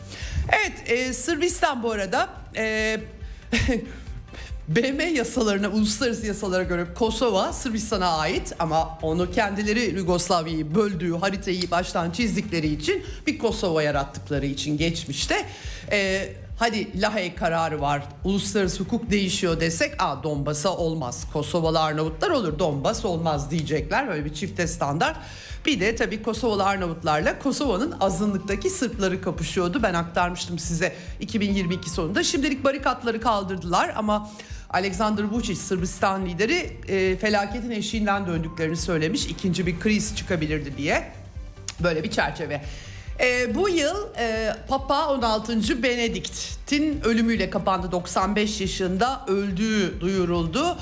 Evet 0.51 0.91
e, 0.91 1.13
Sırbistan 1.13 1.84
bu 1.84 1.91
arada 1.91 2.29
e, 2.56 2.99
BM 4.67 5.03
yasalarına, 5.03 5.69
uluslararası 5.69 6.25
yasalara 6.25 6.63
göre 6.63 6.86
Kosova 6.95 7.53
Sırbistan'a 7.53 8.17
ait 8.17 8.53
ama 8.60 8.99
onu 9.01 9.32
kendileri 9.32 9.79
Yugoslavya'yı 9.79 10.75
böldüğü 10.75 11.13
haritayı 11.13 11.71
baştan 11.71 12.12
çizdikleri 12.12 12.67
için 12.67 13.03
bir 13.27 13.38
Kosova 13.38 13.84
yarattıkları 13.84 14.45
için 14.45 14.77
geçmişte. 14.77 15.45
Ee, 15.91 16.34
hadi 16.58 17.02
Lahey 17.02 17.36
kararı 17.36 17.82
var, 17.82 18.04
uluslararası 18.24 18.84
hukuk 18.84 19.12
değişiyor 19.12 19.60
desek, 19.60 19.94
a 20.00 20.24
Donbas'a 20.24 20.78
olmaz. 20.78 21.28
Kosovalı 21.34 21.82
Arnavutlar 21.82 22.30
olur, 22.30 22.60
Donbas 22.60 23.06
olmaz 23.06 23.52
diyecekler. 23.52 24.08
Böyle 24.08 24.26
bir 24.26 24.34
çifte 24.34 24.68
standart. 24.68 25.18
Bir 25.66 25.80
de 25.80 25.96
tabii 25.96 26.24
Kosovalı 26.24 26.66
Arnavutlarla 26.66 27.39
Kosova'nın 27.39 27.96
azınlıktaki 28.00 28.70
Sırpları 28.70 29.22
kapışıyordu. 29.22 29.84
Ben 29.84 29.94
aktarmıştım 29.94 30.60
size 30.60 30.96
2022 31.20 31.89
sonunda. 31.89 32.24
Şimdilik 32.24 32.63
barikatları 32.63 33.22
kaldırdılar 33.22 33.94
ama 33.96 34.30
Alexander 34.70 35.24
Vučić 35.24 35.56
Sırbistan 35.56 36.26
lideri 36.26 36.78
e, 36.88 37.18
felaketin 37.18 37.72
eşiğinden 37.72 38.28
döndüklerini 38.28 38.78
söylemiş. 38.78 39.26
İkinci 39.26 39.68
bir 39.68 39.80
kriz 39.80 40.16
çıkabilirdi 40.16 40.78
diye. 40.78 41.12
Böyle 41.80 42.04
bir 42.04 42.12
çerçeve. 42.12 42.62
E, 43.19 43.56
bu 43.56 43.69
yıl 43.69 44.15
e, 44.17 44.56
Papa 44.67 45.08
16. 45.08 45.84
Benedikt'in 45.84 47.02
ölümüyle 47.04 47.49
kapandı. 47.49 47.91
95 47.91 48.62
yaşında 48.62 49.26
öldüğü 49.28 50.02
duyuruldu. 50.02 50.78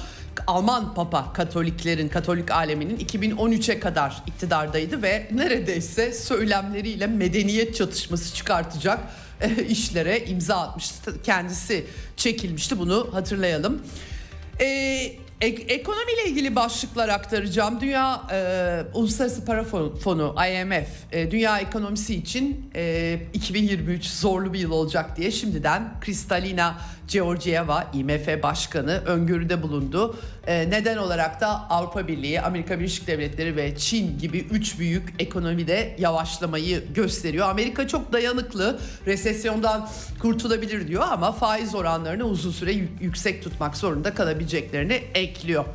Alman 0.48 0.94
Papa 0.94 1.34
Katoliklerin, 1.34 2.10
Katolik 2.10 2.52
aleminin 2.52 2.98
2013'e 2.98 3.80
kadar 3.80 4.24
iktidardaydı 4.28 5.02
ve 5.02 5.28
neredeyse 5.32 6.14
söylemleriyle 6.14 7.08
medeniyet 7.08 7.76
çatışması 7.76 8.36
çıkartacak 8.36 9.00
e, 9.42 9.64
işlere 9.64 10.26
imza 10.26 10.56
atmıştı. 10.56 11.22
Kendisi 11.24 11.86
çekilmişti 12.18 12.80
bunu 12.80 13.10
hatırlayalım. 13.12 13.82
Ee, 14.62 15.16
Ek- 15.42 15.64
ekonomiyle 15.74 16.24
ilgili 16.26 16.56
başlıklar 16.56 17.10
aktaracağım. 17.10 17.82
Dünya 17.82 18.22
e, 18.32 18.98
Uluslararası 18.98 19.46
Para 19.46 19.64
Fonu 20.04 20.36
IMF 20.52 20.88
e, 21.12 21.32
dünya 21.32 21.60
ekonomisi 21.60 22.16
için 22.16 22.70
e, 22.76 23.20
2023 23.34 24.06
zorlu 24.06 24.54
bir 24.54 24.60
yıl 24.60 24.72
olacak 24.72 25.18
diye 25.18 25.32
şimdiden 25.32 25.94
Kristalina 26.02 26.78
Georgieva 27.12 27.92
IMF 27.94 28.44
Başkanı 28.44 29.02
öngörüde 29.06 29.62
bulundu. 29.62 30.16
E, 30.48 30.70
neden 30.70 30.98
olarak 30.98 31.42
da 31.42 31.48
Avrupa 31.70 32.08
Birliği, 32.08 32.42
Amerika 32.42 32.80
Birleşik 32.80 33.08
Devletleri 33.08 33.56
ve 33.56 33.78
Çin 33.78 34.20
gibi 34.20 34.38
üç 34.38 34.80
büyük 34.80 35.14
ekonomide 35.20 35.96
yavaşlamayı 36.00 36.94
gösteriyor. 36.94 37.50
Amerika 37.50 37.88
çok 37.88 38.14
dayanıklı, 38.14 38.80
resesyondan 39.06 39.90
kurtulabilir 40.22 40.88
diyor 40.88 41.04
ama 41.12 41.32
faiz 41.32 41.76
oranlarını 41.76 42.24
uzun 42.24 42.52
süre 42.52 42.74
yüksek 43.02 43.44
tutmak 43.44 43.78
zorunda 43.78 44.14
kalabileceklerini 44.14 44.94
ekliyor. 45.14 45.66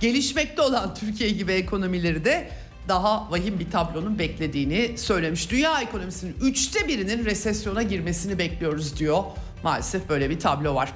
Gelişmekte 0.00 0.62
olan 0.62 0.94
Türkiye 0.94 1.30
gibi 1.30 1.52
ekonomileri 1.52 2.24
de 2.24 2.48
daha 2.88 3.30
vahim 3.30 3.58
bir 3.58 3.70
tablonun 3.70 4.18
beklediğini 4.18 4.98
söylemiş. 4.98 5.50
Dünya 5.50 5.80
ekonomisinin 5.80 6.36
üçte 6.40 6.88
birinin 6.88 7.24
resesyona 7.24 7.82
girmesini 7.82 8.38
bekliyoruz 8.38 8.98
diyor. 8.98 9.24
Maalesef 9.62 10.08
böyle 10.08 10.30
bir 10.30 10.40
tablo 10.40 10.74
var. 10.74 10.92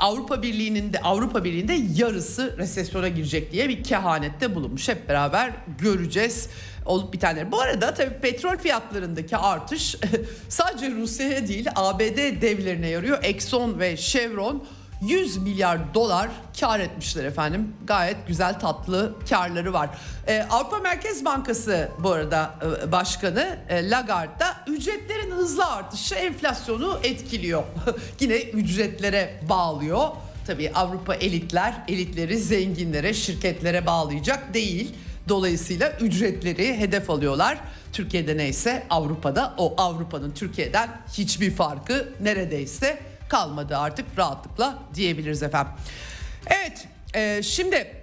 Avrupa 0.00 0.42
Birliği'nin 0.42 0.92
de 0.92 1.00
Avrupa 1.00 1.44
Birliği'nde 1.44 1.78
yarısı 1.94 2.54
resesyona 2.58 3.08
girecek 3.08 3.52
diye 3.52 3.68
bir 3.68 3.84
kehanette 3.84 4.54
bulunmuş. 4.54 4.88
Hep 4.88 5.08
beraber 5.08 5.52
göreceğiz 5.78 6.48
olup 6.86 7.12
bitenleri. 7.12 7.52
Bu 7.52 7.60
arada 7.60 7.94
tabii 7.94 8.14
petrol 8.20 8.56
fiyatlarındaki 8.56 9.36
artış 9.36 9.96
sadece 10.48 10.90
Rusya'ya 10.90 11.48
değil 11.48 11.66
ABD 11.76 12.42
devlerine 12.42 12.88
yarıyor. 12.88 13.18
Exxon 13.22 13.78
ve 13.78 13.96
Chevron 13.96 14.64
100 15.02 15.36
milyar 15.36 15.94
dolar 15.94 16.30
kar 16.60 16.80
etmişler 16.80 17.24
efendim. 17.24 17.76
Gayet 17.86 18.16
güzel 18.26 18.60
tatlı 18.60 19.14
karları 19.30 19.72
var. 19.72 19.90
Ee, 20.26 20.46
Avrupa 20.50 20.78
Merkez 20.78 21.24
Bankası 21.24 21.88
bu 21.98 22.10
arada 22.10 22.54
e, 22.82 22.92
başkanı 22.92 23.58
e, 23.68 23.90
Lagarde 23.90 24.40
da 24.40 24.56
ücretlerin 24.66 25.30
hızlı 25.30 25.66
artışı 25.66 26.14
enflasyonu 26.14 27.00
etkiliyor. 27.02 27.62
Yine 28.20 28.36
ücretlere 28.36 29.40
bağlıyor. 29.48 30.08
Tabii 30.46 30.70
Avrupa 30.74 31.14
elitler 31.14 31.74
elitleri 31.88 32.38
zenginlere, 32.38 33.14
şirketlere 33.14 33.86
bağlayacak 33.86 34.54
değil. 34.54 34.94
Dolayısıyla 35.28 35.92
ücretleri 36.00 36.78
hedef 36.78 37.10
alıyorlar. 37.10 37.58
Türkiye'de 37.92 38.36
neyse 38.36 38.86
Avrupa'da 38.90 39.54
o 39.58 39.74
Avrupa'nın 39.78 40.30
Türkiye'den 40.30 40.88
hiçbir 41.12 41.50
farkı 41.50 42.08
neredeyse 42.20 42.98
kalmadı 43.28 43.76
artık 43.76 44.06
rahatlıkla 44.18 44.78
diyebiliriz 44.94 45.42
efendim. 45.42 45.72
Evet 46.46 46.88
e, 47.14 47.42
şimdi 47.42 47.96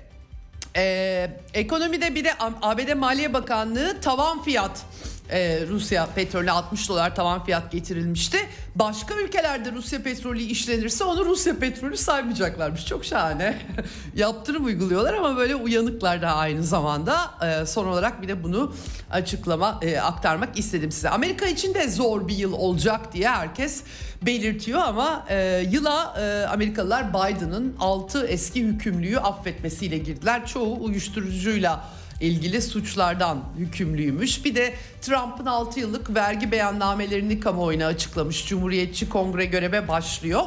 e, 0.76 1.30
ekonomide 1.54 2.16
bir 2.16 2.24
de 2.24 2.34
ABD 2.62 2.94
Maliye 2.94 3.34
Bakanlığı 3.34 4.02
tavan 4.02 4.44
fiyat 4.44 4.86
e, 5.30 5.68
Rusya 5.68 6.08
petrolü 6.16 6.52
60 6.52 6.90
dolar 6.90 7.16
tavan 7.16 7.44
fiyat 7.44 7.72
getirilmişti. 7.72 8.38
Başka 8.76 9.16
ülkelerde 9.16 9.72
Rusya 9.72 10.04
petrolü 10.04 10.42
işlenirse 10.42 11.04
onu 11.04 11.26
Rusya 11.26 11.60
petrolü 11.60 11.98
saymayacaklarmış. 11.98 12.86
Çok 12.86 13.06
şahane. 13.06 13.58
Yaptırım 14.16 14.66
uyguluyorlar 14.66 15.14
ama 15.14 15.38
böyle 15.38 15.56
uyanıklar 15.56 16.22
da 16.22 16.36
aynı 16.36 16.64
zamanda. 16.64 17.32
E, 17.46 17.66
son 17.66 17.86
olarak 17.86 18.22
bir 18.22 18.28
de 18.28 18.44
bunu 18.44 18.74
açıklama 19.12 19.80
e, 19.82 20.00
aktarmak 20.00 20.60
istedim 20.60 20.92
size. 20.92 21.10
Amerika 21.10 21.46
için 21.46 21.74
de 21.74 21.90
zor 21.90 22.28
bir 22.28 22.36
yıl 22.36 22.54
olacak 22.54 23.14
diye 23.14 23.30
herkes 23.30 23.84
belirtiyor 24.22 24.82
ama 24.82 25.26
e, 25.30 25.68
yıla 25.72 26.16
e, 26.20 26.48
Amerikalılar 26.48 27.10
Biden'ın 27.10 27.76
6 27.80 28.28
eski 28.28 28.64
hükümlüyü 28.64 29.20
affetmesiyle 29.20 29.98
girdiler. 29.98 30.46
Çoğu 30.46 30.84
uyuşturucuyla 30.84 31.86
ilgili 32.22 32.62
suçlardan 32.62 33.44
hükümlüymüş. 33.58 34.46
Bir 34.46 34.56
de 34.56 34.74
Trump'ın 35.02 35.46
6 35.46 35.80
yıllık 35.80 36.16
vergi 36.16 36.52
beyannamelerini 36.52 37.40
kamuoyuna 37.40 37.86
açıklamış. 37.86 38.48
Cumhuriyetçi 38.48 39.10
kongre 39.10 39.46
göreve 39.46 39.88
başlıyor. 39.88 40.42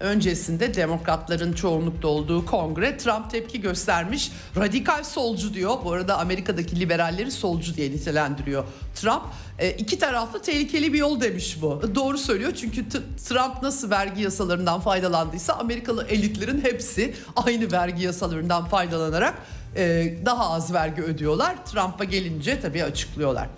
Öncesinde 0.00 0.74
demokratların 0.74 1.52
çoğunlukta 1.52 2.08
olduğu 2.08 2.46
kongre 2.46 2.96
Trump 2.96 3.30
tepki 3.30 3.60
göstermiş. 3.60 4.32
Radikal 4.56 5.04
solcu 5.04 5.54
diyor. 5.54 5.76
Bu 5.84 5.92
arada 5.92 6.18
Amerika'daki 6.18 6.80
liberalleri 6.80 7.30
solcu 7.30 7.74
diye 7.74 7.90
nitelendiriyor 7.90 8.64
Trump. 8.94 9.22
E, 9.58 9.70
iki 9.70 9.98
taraflı 9.98 10.42
tehlikeli 10.42 10.92
bir 10.92 10.98
yol 10.98 11.20
demiş 11.20 11.58
bu. 11.62 11.94
Doğru 11.94 12.18
söylüyor 12.18 12.52
çünkü 12.54 12.88
Trump 13.28 13.62
nasıl 13.62 13.90
vergi 13.90 14.22
yasalarından 14.22 14.80
faydalandıysa 14.80 15.52
Amerikalı 15.52 16.06
elitlerin 16.06 16.60
hepsi 16.60 17.14
aynı 17.36 17.72
vergi 17.72 18.02
yasalarından 18.02 18.64
faydalanarak 18.64 19.34
e, 19.76 20.14
daha 20.26 20.50
az 20.50 20.72
vergi 20.72 21.02
ödüyorlar. 21.02 21.66
Trump'a 21.66 22.04
gelince 22.04 22.60
tabii 22.60 22.84
açıklıyorlar. 22.84 23.48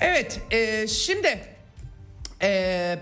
Evet 0.00 0.40
e, 0.50 0.86
şimdi 0.88 1.40
e, 2.42 2.98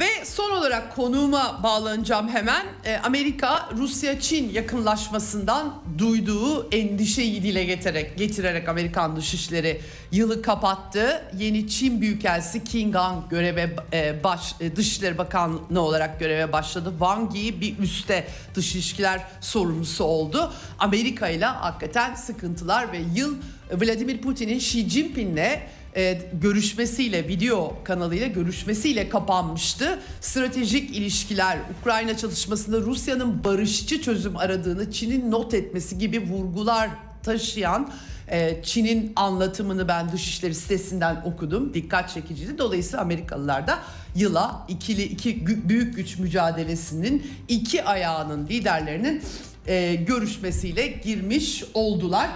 ve 0.00 0.24
son 0.24 0.50
olarak 0.50 0.96
konuğuma 0.96 1.62
bağlanacağım 1.62 2.28
hemen. 2.28 2.66
E, 2.84 2.96
Amerika 2.96 3.68
Rusya-Çin 3.76 4.50
yakınlaşmasından 4.52 5.74
duyduğu 5.98 6.70
endişeyi 6.70 7.42
dile 7.42 7.64
getirerek, 7.64 8.18
getirerek 8.18 8.68
Amerikan 8.68 9.16
Dışişleri 9.16 9.80
yılı 10.12 10.42
kapattı. 10.42 11.24
Yeni 11.38 11.68
Çin 11.68 12.00
Büyükelçisi 12.00 12.64
King 12.64 12.92
Gang 12.92 13.30
göreve 13.30 13.76
e, 13.92 14.24
baş 14.24 14.54
e, 14.60 14.76
Dışişleri 14.76 15.18
Bakanlığı 15.18 15.80
olarak 15.80 16.20
göreve 16.20 16.52
başladı. 16.52 16.90
Wang 16.98 17.36
Yi 17.36 17.60
bir 17.60 17.78
üste 17.78 18.26
dış 18.54 18.74
ilişkiler 18.74 19.20
sorumlusu 19.40 20.04
oldu. 20.04 20.52
Amerika 20.78 21.28
ile 21.28 21.44
hakikaten 21.44 22.14
sıkıntılar 22.14 22.92
ve 22.92 22.98
yıl 23.14 23.36
Vladimir 23.72 24.18
Putin'in 24.18 24.58
Xi 24.58 24.90
Jinping'le 24.90 25.60
e, 25.96 26.20
görüşmesiyle 26.42 27.28
video 27.28 27.76
kanalıyla 27.84 28.26
görüşmesiyle 28.26 29.08
kapanmıştı. 29.08 29.98
Stratejik 30.20 30.96
ilişkiler, 30.96 31.58
Ukrayna 31.80 32.16
çalışmasında 32.16 32.80
Rusya'nın 32.80 33.44
barışçı 33.44 34.02
çözüm 34.02 34.36
aradığını 34.36 34.92
Çin'in 34.92 35.30
not 35.30 35.54
etmesi 35.54 35.98
gibi 35.98 36.20
vurgular 36.20 36.90
taşıyan 37.22 37.90
E, 38.30 38.62
Çin'in 38.62 39.12
anlatımını 39.16 39.88
ben 39.88 40.12
Dışişleri 40.12 40.54
sitesinden 40.54 41.22
okudum. 41.24 41.74
Dikkat 41.74 42.10
çekiciydi. 42.10 42.58
Dolayısıyla 42.58 43.00
Amerikalılar 43.00 43.66
da 43.66 43.78
yıla 44.16 44.66
ikili 44.68 45.02
iki 45.02 45.46
büyük 45.68 45.96
güç 45.96 46.18
mücadelesinin 46.18 47.30
iki 47.48 47.84
ayağının 47.84 48.46
liderlerinin 48.46 49.22
e, 49.66 49.94
görüşmesiyle 49.94 50.86
girmiş 50.86 51.64
oldular. 51.74 52.28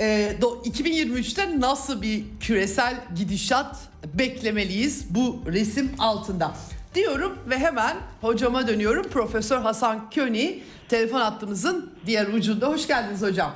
E, 0.00 0.36
do- 0.40 0.62
2023'te 0.64 1.60
nasıl 1.60 2.02
bir 2.02 2.24
küresel 2.40 2.96
gidişat 3.16 3.76
beklemeliyiz 4.14 5.06
bu 5.14 5.42
resim 5.46 5.90
altında? 5.98 6.54
Diyorum 6.94 7.38
ve 7.50 7.58
hemen 7.58 7.96
hocama 8.20 8.68
dönüyorum. 8.68 9.06
Profesör 9.08 9.58
Hasan 9.58 10.10
Köni 10.10 10.62
telefon 10.88 11.20
hattımızın 11.20 11.90
diğer 12.06 12.26
ucunda. 12.26 12.68
Hoş 12.68 12.86
geldiniz 12.86 13.22
hocam. 13.22 13.52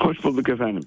Hoş 0.00 0.24
bulduk 0.24 0.48
efendim. 0.48 0.82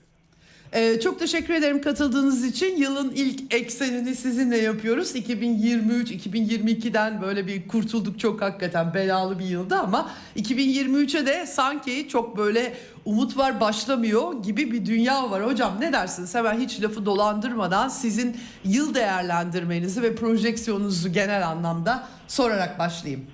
Ee, 0.76 1.00
çok 1.00 1.20
teşekkür 1.20 1.54
ederim 1.54 1.82
katıldığınız 1.82 2.46
için. 2.46 2.78
Yılın 2.78 3.12
ilk 3.16 3.54
eksenini 3.54 4.16
sizinle 4.16 4.58
yapıyoruz. 4.58 5.16
2023-2022'den 5.16 7.22
böyle 7.22 7.48
bir 7.48 7.68
kurtulduk 7.68 8.20
çok 8.20 8.42
hakikaten 8.42 8.94
belalı 8.94 9.40
bir 9.40 9.46
yıldı 9.46 9.76
ama 9.76 10.10
2023'e 10.38 11.26
de 11.26 11.46
sanki 11.46 12.08
çok 12.10 12.38
böyle 12.38 12.74
umut 13.06 13.38
var 13.38 13.60
başlamıyor 13.60 14.44
gibi 14.44 14.72
bir 14.72 14.86
dünya 14.86 15.32
var. 15.32 15.46
Hocam 15.46 15.74
ne 15.80 15.94
dersiniz? 15.94 16.36
Hemen 16.36 16.60
hiç 16.60 16.84
lafı 16.84 17.06
dolandırmadan 17.06 17.88
sizin 17.88 18.38
yıl 18.64 18.96
değerlendirmenizi 18.96 20.02
ve 20.02 20.16
projeksiyonunuzu 20.16 21.14
genel 21.14 21.48
anlamda 21.48 22.08
sorarak 22.28 22.80
başlayayım. 22.80 23.26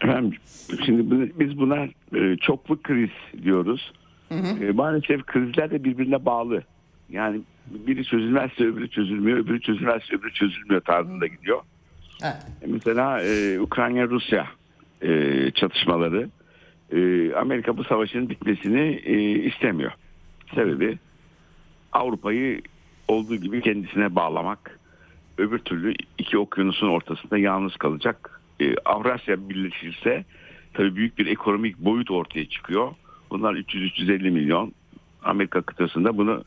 Efendim 0.00 0.38
şimdi 0.86 1.32
biz 1.40 1.58
buna 1.58 1.84
e, 2.14 2.36
çoklu 2.40 2.82
kriz 2.82 3.10
diyoruz. 3.42 3.92
E, 4.62 4.72
maalesef 4.72 5.26
krizler 5.26 5.70
de 5.70 5.84
birbirine 5.84 6.24
bağlı. 6.24 6.62
Yani 7.10 7.40
biri 7.66 8.04
çözülmezse 8.04 8.64
öbürü 8.64 8.90
çözülmüyor, 8.90 9.38
öbürü 9.38 9.60
çözülmezse 9.60 10.16
öbürü 10.16 10.32
çözülmüyor 10.32 10.80
tarzında 10.80 11.26
gidiyor. 11.26 11.60
Evet. 12.24 12.36
E, 12.62 12.66
Mesela 12.66 13.22
e, 13.22 13.60
Ukrayna-Rusya 13.60 14.46
e, 15.02 15.50
çatışmaları 15.50 16.28
e, 16.92 17.32
Amerika 17.34 17.76
bu 17.76 17.84
savaşın 17.84 18.28
bitmesini 18.28 19.00
e, 19.04 19.20
istemiyor. 19.30 19.92
Sebebi 20.54 20.98
Avrupa'yı 21.92 22.60
olduğu 23.08 23.36
gibi 23.36 23.60
kendisine 23.60 24.14
bağlamak. 24.14 24.78
Öbür 25.38 25.58
türlü 25.58 25.94
iki 26.18 26.38
okyanusun 26.38 26.88
ortasında 26.88 27.38
yalnız 27.38 27.76
kalacak. 27.76 28.40
E, 28.60 28.74
Avrasya 28.84 29.48
birleşirse 29.48 30.24
tabii 30.74 30.96
büyük 30.96 31.18
bir 31.18 31.26
ekonomik 31.26 31.78
boyut 31.78 32.10
ortaya 32.10 32.48
çıkıyor. 32.48 32.92
Bunlar 33.32 33.54
300-350 33.54 34.30
milyon. 34.30 34.72
Amerika 35.24 35.62
kıtasında 35.62 36.16
bunu 36.16 36.44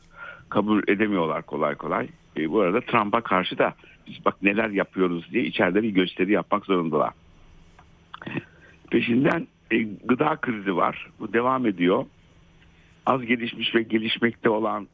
kabul 0.48 0.82
edemiyorlar 0.88 1.42
kolay 1.42 1.74
kolay. 1.74 2.08
E, 2.36 2.50
bu 2.50 2.60
arada 2.60 2.80
Trump'a 2.80 3.20
karşı 3.20 3.58
da 3.58 3.74
biz 4.06 4.24
bak 4.24 4.42
neler 4.42 4.70
yapıyoruz 4.70 5.32
diye 5.32 5.44
içeride 5.44 5.82
bir 5.82 5.90
gösteri 5.90 6.32
yapmak 6.32 6.66
zorundalar. 6.66 7.10
Peşinden 8.90 9.46
e, 9.70 9.82
gıda 9.82 10.36
krizi 10.36 10.76
var. 10.76 11.10
Bu 11.20 11.32
devam 11.32 11.66
ediyor. 11.66 12.04
Az 13.06 13.22
gelişmiş 13.22 13.74
ve 13.74 13.82
gelişmekte 13.82 14.48
olan 14.50 14.88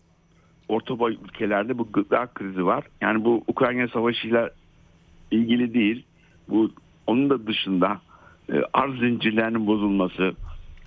orta 0.68 0.98
boy 0.98 1.18
ülkelerde 1.24 1.78
bu 1.78 1.92
gıda 1.92 2.26
krizi 2.26 2.66
var. 2.66 2.85
Yani 3.00 3.24
bu 3.24 3.44
Ukrayna 3.46 3.88
savaşıyla 3.88 4.50
ilgili 5.31 5.74
değil. 5.74 6.05
Bu 6.48 6.70
onun 7.07 7.31
da 7.31 7.46
dışında 7.46 8.00
e, 8.52 8.62
arz 8.72 8.98
zincirlerinin 8.98 9.66
bozulması, 9.66 10.35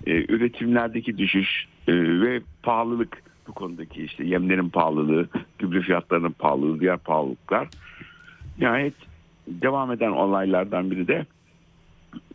e, 0.06 0.12
üretimlerdeki 0.32 1.18
düşüş 1.18 1.68
e, 1.88 1.92
ve 2.20 2.40
pahalılık 2.62 3.22
bu 3.48 3.52
konudaki 3.52 4.02
işte 4.04 4.24
yemlerin 4.24 4.68
pahalılığı, 4.68 5.28
gübre 5.58 5.80
fiyatlarının 5.80 6.32
pahalılığı, 6.32 6.80
diğer 6.80 6.98
pahalılıklar. 6.98 7.68
Nihayet 8.58 8.94
devam 9.46 9.92
eden 9.92 10.10
olaylardan 10.10 10.90
biri 10.90 11.08
de 11.08 11.26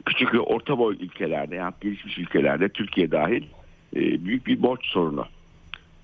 küçük 0.06 0.34
ve 0.34 0.40
orta 0.40 0.78
boy 0.78 0.96
ülkelerde 1.00 1.56
yani 1.56 1.74
gelişmiş 1.82 2.18
ülkelerde 2.18 2.70
Türkiye 2.70 3.12
dahil 3.12 3.44
e, 3.96 4.26
büyük 4.26 4.48
bir 4.48 4.62
borç 4.62 4.86
sorunu. 4.86 5.26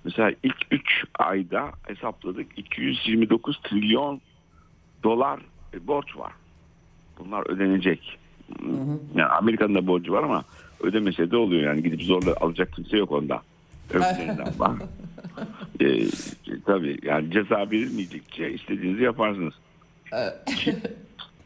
Mesela 0.03 0.31
ilk 0.43 0.57
3 0.71 1.03
ayda 1.19 1.71
hesapladık 1.87 2.47
229 2.57 3.59
trilyon 3.63 4.21
dolar 5.03 5.39
borç 5.81 6.17
var. 6.17 6.33
Bunlar 7.19 7.49
ödenecek. 7.49 8.19
Yani 9.15 9.25
Amerika'nın 9.25 9.75
da 9.75 9.87
borcu 9.87 10.13
var 10.13 10.23
ama 10.23 10.43
ödemese 10.81 11.31
de 11.31 11.37
oluyor 11.37 11.61
yani 11.61 11.83
gidip 11.83 12.03
zorla 12.03 12.33
alacak 12.41 12.73
kimse 12.73 12.97
yok 12.97 13.11
onda. 13.11 13.41
Öbürlerinden 13.89 14.59
var. 14.59 14.75
Ee, 15.81 16.07
tabii 16.65 16.97
yani 17.03 17.31
ceza 17.31 17.71
verilmeyecekçe 17.71 18.51
istediğinizi 18.51 19.03
yaparsınız. 19.03 19.53
Çin, 20.45 20.77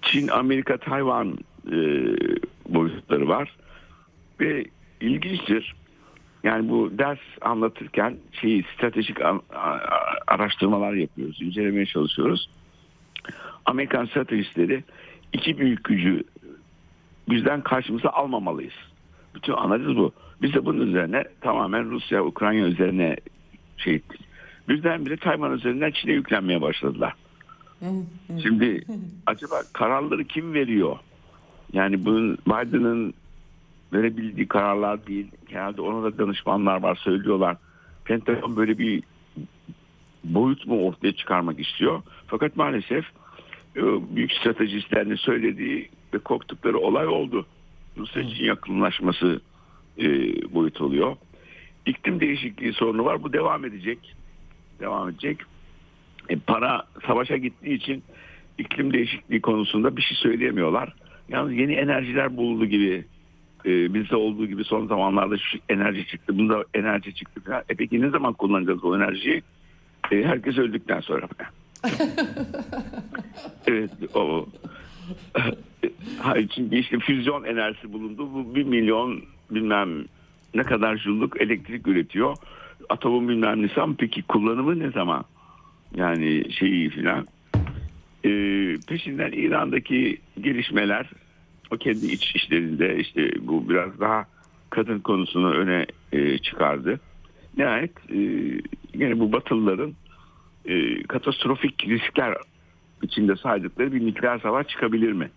Çin, 0.02 0.28
Amerika, 0.28 0.78
Tayvan 0.78 1.38
e, 1.68 1.78
boyutları 2.70 3.28
var. 3.28 3.56
Ve 4.40 4.66
ilginçtir. 5.02 5.76
Yani 6.44 6.70
bu 6.70 6.92
ders 6.98 7.20
anlatırken 7.42 8.18
şeyi 8.32 8.66
stratejik 8.76 9.18
araştırmalar 10.28 10.94
yapıyoruz, 10.94 11.42
incelemeye 11.42 11.86
çalışıyoruz. 11.86 12.50
Amerikan 13.66 14.06
stratejistleri 14.06 14.84
iki 15.34 15.58
büyük 15.58 15.84
gücü 15.84 16.24
bizden 17.30 17.62
karşımıza 17.62 18.10
almamalıyız. 18.10 18.74
Bütün 19.36 19.54
analiz 19.54 19.98
bu. 19.98 20.12
Biz 20.42 20.54
de 20.54 20.66
bunun 20.66 20.88
üzerine 20.88 21.24
tamamen 21.42 21.92
Rusya, 21.92 22.26
Ukrayna 22.26 22.68
üzerine 22.68 23.18
şey 23.78 23.94
ettik. 23.96 24.22
Birdenbire 24.70 25.18
Tayvan 25.18 25.54
üzerinden 25.54 25.92
Çin'e 25.92 26.14
yüklenmeye 26.14 26.62
başladılar. 26.62 27.14
Şimdi 28.44 28.84
acaba 29.26 29.56
kararları 29.74 30.24
kim 30.24 30.54
veriyor? 30.54 30.98
Yani 31.74 32.06
bunun 32.06 32.38
Biden'ın 32.48 33.14
verebildiği 33.94 34.48
kararlar 34.48 35.08
değil. 35.08 35.28
Genelde 35.50 35.82
ona 35.82 36.04
da 36.04 36.18
danışmanlar 36.18 36.82
var 36.82 36.96
söylüyorlar. 36.96 37.58
Pentagon 38.06 38.56
böyle 38.56 38.78
bir 38.78 39.04
boyut 40.24 40.68
mu 40.68 40.88
ortaya 40.88 41.14
çıkarmak 41.14 41.60
istiyor. 41.60 42.02
Fakat 42.28 42.56
maalesef 42.56 43.06
e, 43.76 43.82
büyük 44.16 44.32
stratejistlerin 44.32 45.16
söylediği 45.16 45.90
ve 46.14 46.20
korktukları 46.20 46.78
olay 46.78 47.08
oldu. 47.08 47.46
Rusya 47.98 48.30
Çin 48.30 48.46
yakınlaşması 48.46 49.42
e, 49.98 50.06
boyut 50.54 50.82
oluyor. 50.82 51.16
İklim 51.86 52.20
değişikliği 52.20 52.74
sorunu 52.74 53.06
var. 53.06 53.24
Bu 53.24 53.34
devam 53.34 53.66
edecek. 53.66 54.16
Devam 54.80 55.10
edecek. 55.10 55.38
E, 56.30 56.36
para 56.36 56.84
savaşa 57.08 57.38
gittiği 57.38 57.74
için 57.74 58.04
iklim 58.58 58.94
değişikliği 58.94 59.42
konusunda 59.42 59.98
bir 59.98 60.02
şey 60.02 60.18
söyleyemiyorlar. 60.18 60.94
Yalnız 61.30 61.54
yeni 61.54 61.74
enerjiler 61.74 62.38
bulundu 62.38 62.66
gibi 62.66 63.06
e, 63.66 63.94
bizde 63.94 64.16
olduğu 64.16 64.48
gibi 64.48 64.64
son 64.64 64.88
zamanlarda 64.88 65.38
şu 65.38 65.58
enerji 65.70 66.08
çıktı, 66.08 66.38
bunda 66.38 66.66
enerji 66.74 67.16
çıktı 67.16 67.42
falan. 67.42 67.64
E 67.70 67.76
peki 67.76 68.02
ne 68.02 68.10
zaman 68.10 68.34
kullanacağız 68.34 68.84
o 68.84 68.98
enerjiyi? 68.98 69.44
E, 70.12 70.24
herkes 70.24 70.58
öldükten 70.58 71.00
sonra. 71.00 71.28
evet 73.68 73.92
o. 74.14 74.48
Hayır 76.20 76.48
çünkü 76.48 76.76
işte 76.76 77.00
füzyon 77.00 77.44
enerjisi 77.44 77.94
bulundu. 77.94 78.30
Bu 78.34 78.56
bir 78.56 78.64
milyon 78.64 79.24
bilmem 79.52 80.06
ne 80.56 80.64
kadar 80.64 80.98
jüllük 80.98 81.42
elektrik 81.42 81.88
üretiyor. 81.88 82.36
Atomun 82.90 83.30
bilmem 83.30 83.62
nesi 83.62 83.82
ama 83.82 83.96
peki 83.98 84.22
kullanımı 84.22 84.80
ne 84.80 84.92
zaman? 84.92 85.26
Yani 85.96 86.54
şeyi 86.54 86.90
filan. 86.90 87.28
E, 88.24 88.30
peşinden 88.88 89.32
İran'daki 89.32 90.18
gelişmeler 90.42 91.10
o 91.72 91.78
kendi 91.78 92.06
iç 92.06 92.36
işlerinde 92.36 92.98
işte 93.00 93.32
bu 93.42 93.70
biraz 93.70 94.00
daha 94.00 94.26
kadın 94.70 95.00
konusunu 95.00 95.52
öne 95.52 95.86
e, 96.12 96.38
çıkardı. 96.38 97.00
Nihayet 97.58 97.92
e, 98.10 98.18
yine 98.94 99.20
bu 99.20 99.32
Batılıların 99.32 99.94
e, 100.66 101.04
katastrofik 101.04 101.88
riskler 101.88 102.36
içinde 103.04 103.36
saydıkları 103.36 103.94
bir 103.94 104.06
nükleer 104.06 104.40
savaş 104.40 104.68
çıkabilir 104.68 105.12
mi? 105.12 105.30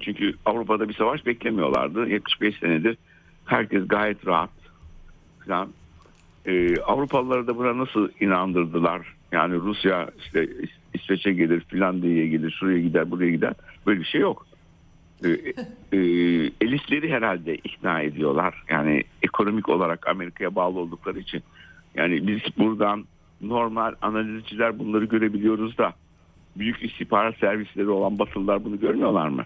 Çünkü 0.00 0.34
Avrupa'da 0.44 0.88
bir 0.88 0.94
savaş 0.94 1.26
beklemiyorlardı. 1.26 2.08
75 2.08 2.58
senedir 2.58 2.96
herkes 3.44 3.88
gayet 3.88 4.26
rahat 4.26 4.50
falan. 5.46 5.68
E, 6.46 6.76
Avrupalıları 6.80 7.46
da 7.46 7.56
buna 7.56 7.78
nasıl 7.78 8.08
inandırdılar? 8.20 9.14
Yani 9.32 9.54
Rusya 9.54 10.10
işte 10.18 10.48
İsveç'e 10.94 11.32
gelir, 11.32 11.60
Finlandiya'ya 11.60 12.26
gelir, 12.26 12.56
şuraya 12.60 12.80
gider, 12.80 13.10
buraya 13.10 13.30
gider. 13.30 13.54
Böyle 13.86 14.00
bir 14.00 14.04
şey 14.04 14.20
yok. 14.20 14.46
E, 15.24 15.28
e, 15.92 15.98
elitleri 16.60 17.12
herhalde 17.12 17.54
ikna 17.54 18.00
ediyorlar. 18.00 18.64
Yani 18.70 19.04
ekonomik 19.22 19.68
olarak 19.68 20.08
Amerika'ya 20.08 20.54
bağlı 20.54 20.78
oldukları 20.78 21.18
için. 21.18 21.42
Yani 21.94 22.26
biz 22.26 22.40
buradan 22.58 23.04
normal 23.40 23.94
analizciler 24.02 24.78
bunları 24.78 25.04
görebiliyoruz 25.04 25.78
da 25.78 25.94
büyük 26.56 26.84
istihbarat 26.84 27.38
servisleri 27.38 27.88
olan 27.88 28.18
Batılılar 28.18 28.64
bunu 28.64 28.80
görmüyorlar 28.80 29.28
mı? 29.28 29.44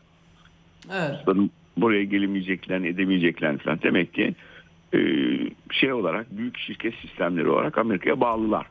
Evet. 0.92 1.16
Buraya 1.76 2.04
gelemeyeceklerini, 2.04 2.88
edemeyeceklerini 2.88 3.58
falan. 3.58 3.78
Demek 3.82 4.14
ki 4.14 4.34
e, 4.94 4.98
şey 5.70 5.92
olarak 5.92 6.38
büyük 6.38 6.58
şirket 6.58 6.94
sistemleri 6.94 7.48
olarak 7.48 7.78
Amerika'ya 7.78 8.20
bağlılar. 8.20 8.66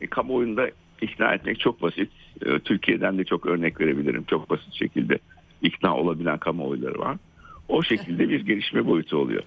E, 0.00 0.06
kamuoyunda 0.06 0.70
ikna 1.02 1.34
etmek 1.34 1.60
çok 1.60 1.82
basit. 1.82 2.10
E, 2.46 2.58
Türkiye'den 2.58 3.18
de 3.18 3.24
çok 3.24 3.46
örnek 3.46 3.80
verebilirim. 3.80 4.24
Çok 4.24 4.50
basit 4.50 4.74
şekilde 4.74 5.18
ikna 5.62 5.96
olabilen 5.96 6.38
kamuoyları 6.38 6.98
var. 6.98 7.16
O 7.68 7.82
şekilde 7.82 8.28
bir 8.28 8.40
gelişme 8.46 8.86
boyutu 8.86 9.16
oluyor. 9.16 9.42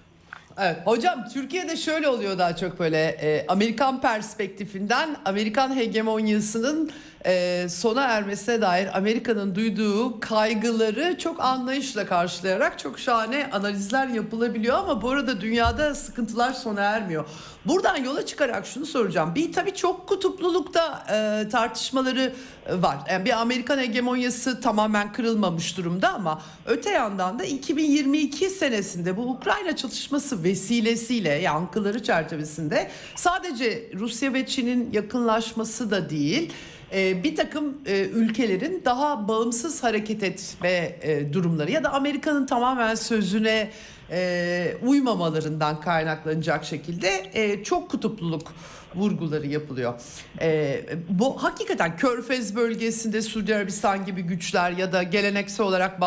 Evet 0.58 0.76
hocam 0.84 1.24
Türkiye'de 1.34 1.76
şöyle 1.76 2.08
oluyor 2.08 2.38
daha 2.38 2.56
çok 2.56 2.80
böyle 2.80 2.98
e, 2.98 3.46
Amerikan 3.48 4.00
perspektifinden 4.00 5.16
Amerikan 5.24 5.76
hegemonyasının 5.76 6.90
e, 7.26 7.66
sona 7.68 8.02
ermesine 8.02 8.60
dair 8.60 8.98
Amerika'nın 8.98 9.54
duyduğu 9.54 10.20
kaygıları 10.20 11.18
çok 11.18 11.40
anlayışla 11.40 12.06
karşılayarak 12.06 12.78
çok 12.78 12.98
şahane 12.98 13.50
analizler 13.52 14.08
yapılabiliyor 14.08 14.78
ama 14.78 15.02
bu 15.02 15.10
arada 15.10 15.40
dünyada 15.40 15.94
sıkıntılar 15.94 16.52
sona 16.52 16.80
ermiyor. 16.80 17.24
Buradan 17.64 17.96
yola 17.96 18.26
çıkarak 18.26 18.66
şunu 18.66 18.86
soracağım. 18.86 19.34
Bir 19.34 19.52
tabii 19.52 19.74
çok 19.74 20.06
kutuplulukta 20.06 21.06
e, 21.10 21.48
tartışmaları 21.48 22.32
e, 22.66 22.82
var. 22.82 22.96
Yani 23.10 23.24
bir 23.24 23.40
Amerikan 23.40 23.78
hegemonyası 23.78 24.60
tamamen 24.60 25.12
kırılmamış 25.12 25.76
durumda 25.76 26.14
ama 26.14 26.42
öte 26.66 26.90
yandan 26.90 27.38
da 27.38 27.44
2022 27.44 28.50
senesinde 28.50 29.16
bu 29.16 29.22
Ukrayna 29.22 29.76
çatışması 29.76 30.44
vesilesiyle 30.44 31.32
yankıları 31.32 32.02
çerçevesinde 32.02 32.90
sadece 33.14 33.90
Rusya 33.94 34.32
ve 34.32 34.46
Çin'in 34.46 34.92
yakınlaşması 34.92 35.90
da 35.90 36.10
değil 36.10 36.52
e, 36.94 37.24
bir 37.24 37.36
takım 37.36 37.78
e, 37.86 38.00
ülkelerin 38.00 38.82
daha 38.84 39.28
bağımsız 39.28 39.82
hareket 39.82 40.22
etme 40.22 40.96
e, 41.02 41.32
durumları 41.32 41.70
ya 41.70 41.84
da 41.84 41.92
Amerika'nın 41.92 42.46
tamamen 42.46 42.94
sözüne 42.94 43.70
e, 44.10 44.76
uymamalarından 44.82 45.80
kaynaklanacak 45.80 46.64
şekilde 46.64 47.30
e, 47.34 47.64
çok 47.64 47.90
kutupluluk 47.90 48.52
vurguları 48.94 49.46
yapılıyor. 49.46 49.94
E, 50.40 50.80
bu 51.08 51.42
hakikaten 51.42 51.96
Körfez 51.96 52.56
bölgesinde 52.56 53.22
Suudi 53.22 53.56
Arabistan 53.56 54.06
gibi 54.06 54.22
güçler 54.22 54.70
ya 54.70 54.92
da 54.92 55.02
geleneksel 55.02 55.66
olarak 55.66 56.00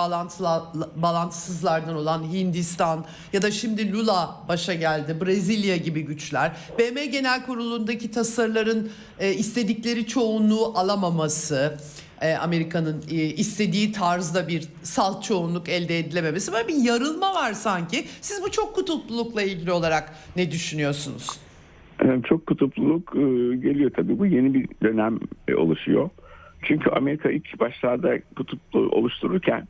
bağlantısızlardan 0.96 1.96
olan 1.96 2.24
Hindistan 2.24 3.06
ya 3.34 3.42
da 3.42 3.52
şimdi 3.52 3.94
Lula 3.94 4.44
başa 4.48 4.74
geldi 4.74 5.22
Brezilya 5.22 5.78
gibi 5.78 6.02
güçler. 6.02 6.52
BM 6.80 7.06
Genel 7.06 7.46
Kurulu'ndaki 7.46 8.12
tasarıların 8.12 8.92
e, 9.20 9.34
istedikleri 9.34 10.08
çoğunluğu 10.08 10.78
alamaması 10.78 11.78
e, 12.22 12.36
Amerika'nın 12.36 13.04
e, 13.12 13.16
istediği 13.16 13.92
tarzda 13.92 14.48
bir 14.48 14.68
salt 14.84 15.24
çoğunluk 15.24 15.70
elde 15.70 16.00
edilememesi 16.00 16.54
böyle 16.54 16.68
bir 16.68 16.76
yarılma 16.76 17.36
var 17.36 17.54
sanki. 17.54 18.06
Siz 18.22 18.44
bu 18.44 18.52
çok 18.52 18.76
kutuplulukla 18.76 19.42
ilgili 19.42 19.72
olarak 19.72 20.14
ne 20.36 20.52
düşünüyorsunuz? 20.52 21.40
Yani 22.06 22.24
çok 22.24 22.48
kutupluluk 22.48 23.16
e, 23.16 23.20
geliyor 23.56 23.92
tabii. 23.96 24.20
Bu 24.20 24.26
yeni 24.26 24.54
bir 24.54 24.68
dönem 24.84 25.20
e, 25.48 25.56
oluşuyor. 25.56 26.10
Çünkü 26.64 26.90
Amerika 26.90 27.32
ilk 27.32 27.60
başlarda 27.60 28.20
kutuplu 28.36 28.80
oluştururken 28.80 29.68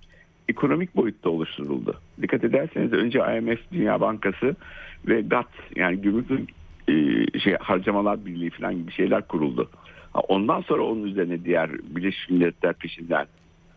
ekonomik 0.49 0.95
boyutta 0.95 1.29
oluşturuldu. 1.29 1.99
Dikkat 2.21 2.43
ederseniz 2.43 2.93
önce 2.93 3.19
IMF, 3.19 3.59
Dünya 3.71 4.01
Bankası 4.01 4.55
ve 5.07 5.21
GATT 5.21 5.49
yani 5.75 6.01
gümrük 6.01 6.49
e, 6.87 6.93
şey 7.39 7.55
harcamalar 7.59 8.25
birliği 8.25 8.49
falan 8.49 8.77
gibi 8.77 8.91
şeyler 8.91 9.27
kuruldu. 9.27 9.69
Ondan 10.13 10.61
sonra 10.61 10.83
onun 10.83 11.03
üzerine 11.03 11.45
diğer 11.45 11.71
Birleşmiş 11.71 12.29
Milletler 12.29 12.73
peşinden 12.73 13.27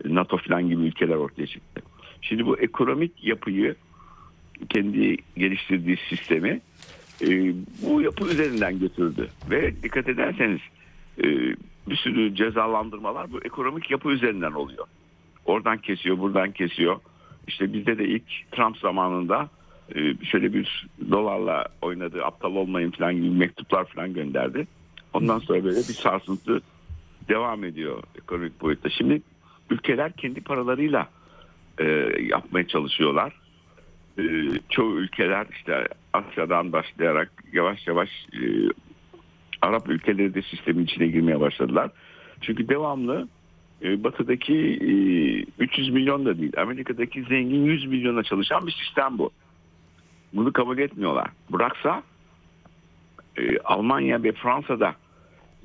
NATO 0.04 0.36
falan 0.36 0.68
gibi 0.68 0.82
ülkeler 0.82 1.14
ortaya 1.14 1.46
çıktı. 1.46 1.82
Şimdi 2.22 2.46
bu 2.46 2.58
ekonomik 2.58 3.24
yapıyı 3.24 3.74
kendi 4.68 5.16
geliştirdiği 5.36 5.96
sistemi 6.08 6.60
e, 7.22 7.54
bu 7.82 8.02
yapı 8.02 8.28
üzerinden 8.28 8.78
götürdü. 8.78 9.28
Ve 9.50 9.82
dikkat 9.82 10.08
ederseniz 10.08 10.60
e, 11.18 11.24
bir 11.88 11.96
sürü 11.96 12.34
cezalandırmalar 12.34 13.32
bu 13.32 13.40
ekonomik 13.44 13.90
yapı 13.90 14.08
üzerinden 14.08 14.52
oluyor. 14.52 14.86
Oradan 15.44 15.78
kesiyor, 15.78 16.18
buradan 16.18 16.52
kesiyor. 16.52 17.00
İşte 17.46 17.72
bizde 17.72 17.98
de 17.98 18.04
ilk 18.04 18.52
Trump 18.52 18.78
zamanında 18.78 19.48
e, 19.94 20.24
şöyle 20.24 20.54
bir 20.54 20.86
dolarla 21.10 21.66
oynadığı 21.82 22.24
aptal 22.24 22.56
olmayın 22.56 22.90
falan 22.90 23.14
gibi 23.14 23.30
mektuplar 23.30 23.84
falan 23.84 24.14
gönderdi. 24.14 24.66
Ondan 25.12 25.38
sonra 25.38 25.64
böyle 25.64 25.76
bir 25.76 25.82
sarsıntı 25.82 26.60
devam 27.28 27.64
ediyor 27.64 28.02
ekonomik 28.18 28.60
boyutta. 28.60 28.90
Şimdi 28.90 29.22
ülkeler 29.70 30.12
kendi 30.12 30.40
paralarıyla 30.40 31.08
e, 31.78 31.84
yapmaya 32.20 32.68
çalışıyorlar. 32.68 33.32
E, 34.18 34.22
çoğu 34.68 34.94
ülkeler 34.96 35.46
işte 35.52 35.88
Asya'dan 36.12 36.72
başlayarak 36.72 37.32
yavaş 37.52 37.86
yavaş 37.86 38.08
e, 38.32 38.42
Arap 39.62 39.88
ülkeleri 39.88 40.34
de 40.34 40.42
sistemin 40.42 40.84
içine 40.84 41.06
girmeye 41.06 41.40
başladılar. 41.40 41.90
Çünkü 42.40 42.68
devamlı 42.68 43.28
e, 43.82 44.04
batıdaki 44.04 44.54
e, 44.58 44.92
300 45.62 45.90
milyon 45.90 46.26
da 46.26 46.38
değil 46.38 46.52
Amerika'daki 46.56 47.22
zengin 47.22 47.64
100 47.64 47.86
milyona 47.86 48.22
çalışan 48.22 48.66
bir 48.66 48.72
sistem 48.72 49.18
bu. 49.18 49.30
Bunu 50.32 50.52
kabul 50.52 50.78
etmiyorlar. 50.78 51.30
Bıraksa 51.50 52.02
e, 53.36 53.58
Almanya 53.58 54.22
ve 54.22 54.32
Fransa'da 54.32 54.94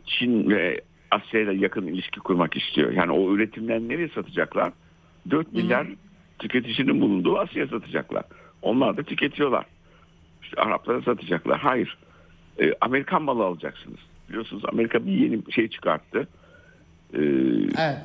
Çin 0.08 0.50
ve 0.50 0.82
Asya 1.12 1.42
ile 1.42 1.54
yakın 1.54 1.88
ilişki 1.88 2.20
kurmak 2.20 2.58
istiyor. 2.58 2.92
Yani 2.92 3.12
o 3.12 3.34
üretimleri 3.36 3.90
nereye 3.90 4.08
satacaklar? 4.08 4.74
4 5.30 5.54
milyar 5.54 5.88
tüketicinin 6.40 7.02
bulunduğu 7.02 7.40
Asya'ya 7.40 7.68
satacaklar. 7.68 8.24
Onlar 8.62 8.98
da 8.98 9.04
tüketiyorlar. 9.04 9.66
İşte 10.44 10.62
Araplara 10.62 11.02
satacaklar. 11.02 11.60
Hayır. 11.60 11.98
E, 12.60 12.74
Amerikan 12.82 13.22
malı 13.22 13.44
alacaksınız. 13.44 14.00
Biliyorsunuz 14.30 14.64
Amerika 14.72 15.06
bir 15.06 15.12
yeni 15.12 15.52
şey 15.52 15.68
çıkarttı. 15.68 16.28
E, 17.14 17.20
evet. 17.78 17.98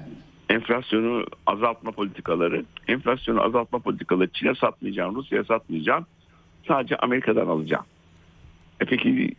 Enflasyonu 0.49 1.27
azaltma 1.47 1.91
politikaları. 1.91 2.65
Enflasyonu 2.89 3.43
azaltma 3.43 3.79
politikaları 3.79 4.29
Çin'e 4.29 4.55
satmayacağım, 4.55 5.15
Rusya'ya 5.15 5.45
satmayacağım. 5.45 6.07
Sadece 6.69 6.97
Amerika'dan 6.97 7.47
alacağım. 7.47 7.85
E 8.81 8.85
peki 8.85 9.35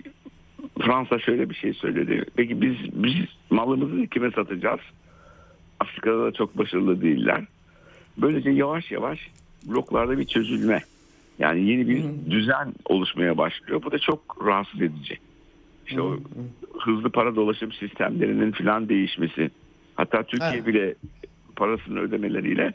Fransa 0.82 1.20
şöyle 1.20 1.50
bir 1.50 1.56
şey 1.56 1.74
söyledi. 1.74 2.26
Peki 2.36 2.62
biz 2.62 2.76
biz 2.94 3.16
malımızı 3.50 4.08
kime 4.08 4.32
satacağız? 4.32 4.80
Afrika'da 5.80 6.26
da 6.26 6.32
çok 6.32 6.58
başarılı 6.58 7.02
değiller. 7.02 7.44
Böylece 8.18 8.50
yavaş 8.50 8.92
yavaş 8.92 9.20
bloklarda 9.66 10.18
bir 10.18 10.26
çözülme. 10.26 10.80
Yani 11.40 11.70
yeni 11.70 11.90
bir 11.90 12.32
düzen 12.32 12.74
oluşmaya 12.86 13.38
başlıyor. 13.38 13.84
Bu 13.84 13.92
da 13.92 14.00
çok 14.00 14.46
rahatsız 14.46 14.82
edici. 14.82 15.18
İşte 15.88 16.02
o 16.02 16.18
hızlı 16.80 17.10
para 17.10 17.36
dolaşım 17.36 17.72
sistemlerinin 17.72 18.52
filan 18.52 18.90
değişmesi. 18.90 19.52
Hatta 19.96 20.24
Türkiye 20.24 20.52
Evet. 20.54 20.68
bile 20.68 20.96
parasını 21.56 22.00
ödemeleriyle 22.00 22.74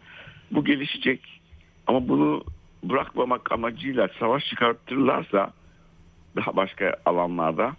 bu 0.51 0.65
gelişecek. 0.65 1.41
Ama 1.87 2.09
bunu 2.09 2.45
bırakmamak 2.83 3.53
amacıyla 3.53 4.09
savaş 4.21 4.45
çıkartırlarsa 4.47 5.53
daha 6.37 6.57
başka 6.57 6.97
alanlarda 7.07 7.77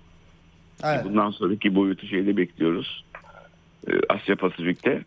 Evet. 0.83 1.05
bundan 1.05 1.31
sonraki 1.31 1.75
boyutu 1.75 2.07
şeyde 2.07 2.37
bekliyoruz. 2.37 3.05
Ee, 3.87 3.91
Asya 4.09 4.35
Pasifik'te 4.35 5.03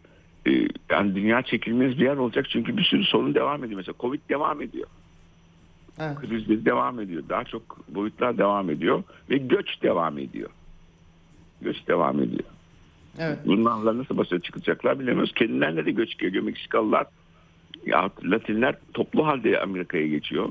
Ee, 0.47 0.69
yani 0.91 1.15
dünya 1.15 1.43
çekilmez 1.43 1.99
bir 1.99 2.05
yer 2.05 2.17
olacak 2.17 2.47
çünkü 2.51 2.77
bir 2.77 2.85
sürü 2.85 3.05
sorun 3.05 3.35
devam 3.35 3.65
ediyor. 3.65 3.77
Mesela 3.77 3.95
Covid 4.01 4.21
devam 4.29 4.63
ediyor. 4.63 4.87
Evet. 6.01 6.17
Krizleri 6.21 6.65
devam 6.65 7.01
ediyor. 7.01 7.23
Daha 7.29 7.45
çok 7.45 7.89
boyutlar 7.89 8.39
devam 8.39 8.71
ediyor 8.71 9.03
ve 9.31 9.37
göç 9.37 9.83
devam 9.83 10.19
ediyor. 10.19 10.51
Göç 11.61 11.89
devam 11.89 12.21
ediyor. 12.21 12.45
Evet. 13.19 13.39
Bunlarla 13.47 13.99
nasıl 13.99 14.17
başa 14.17 14.41
çıkacaklar 14.41 14.99
bilemiyoruz. 15.01 15.33
Kendilerine 15.35 15.87
de 15.87 15.91
göç 15.91 16.19
geliyor. 16.19 16.45
Meksikalılar 16.45 17.07
ya 17.87 18.11
Latinler 18.25 18.75
toplu 18.95 19.27
halde 19.27 19.61
Amerika'ya 19.61 20.07
geçiyor. 20.07 20.49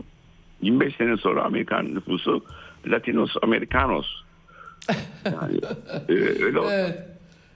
25 0.62 0.96
sene 0.96 1.18
sonra 1.18 1.44
Amerikan 1.44 1.96
nüfusu 1.96 2.46
Latinos 2.86 3.32
Americanos. 3.42 4.06
Yani, 5.26 5.60
e, 6.10 6.14
öyle 6.44 6.60
oldu. 6.60 6.70
Evet. 6.72 7.11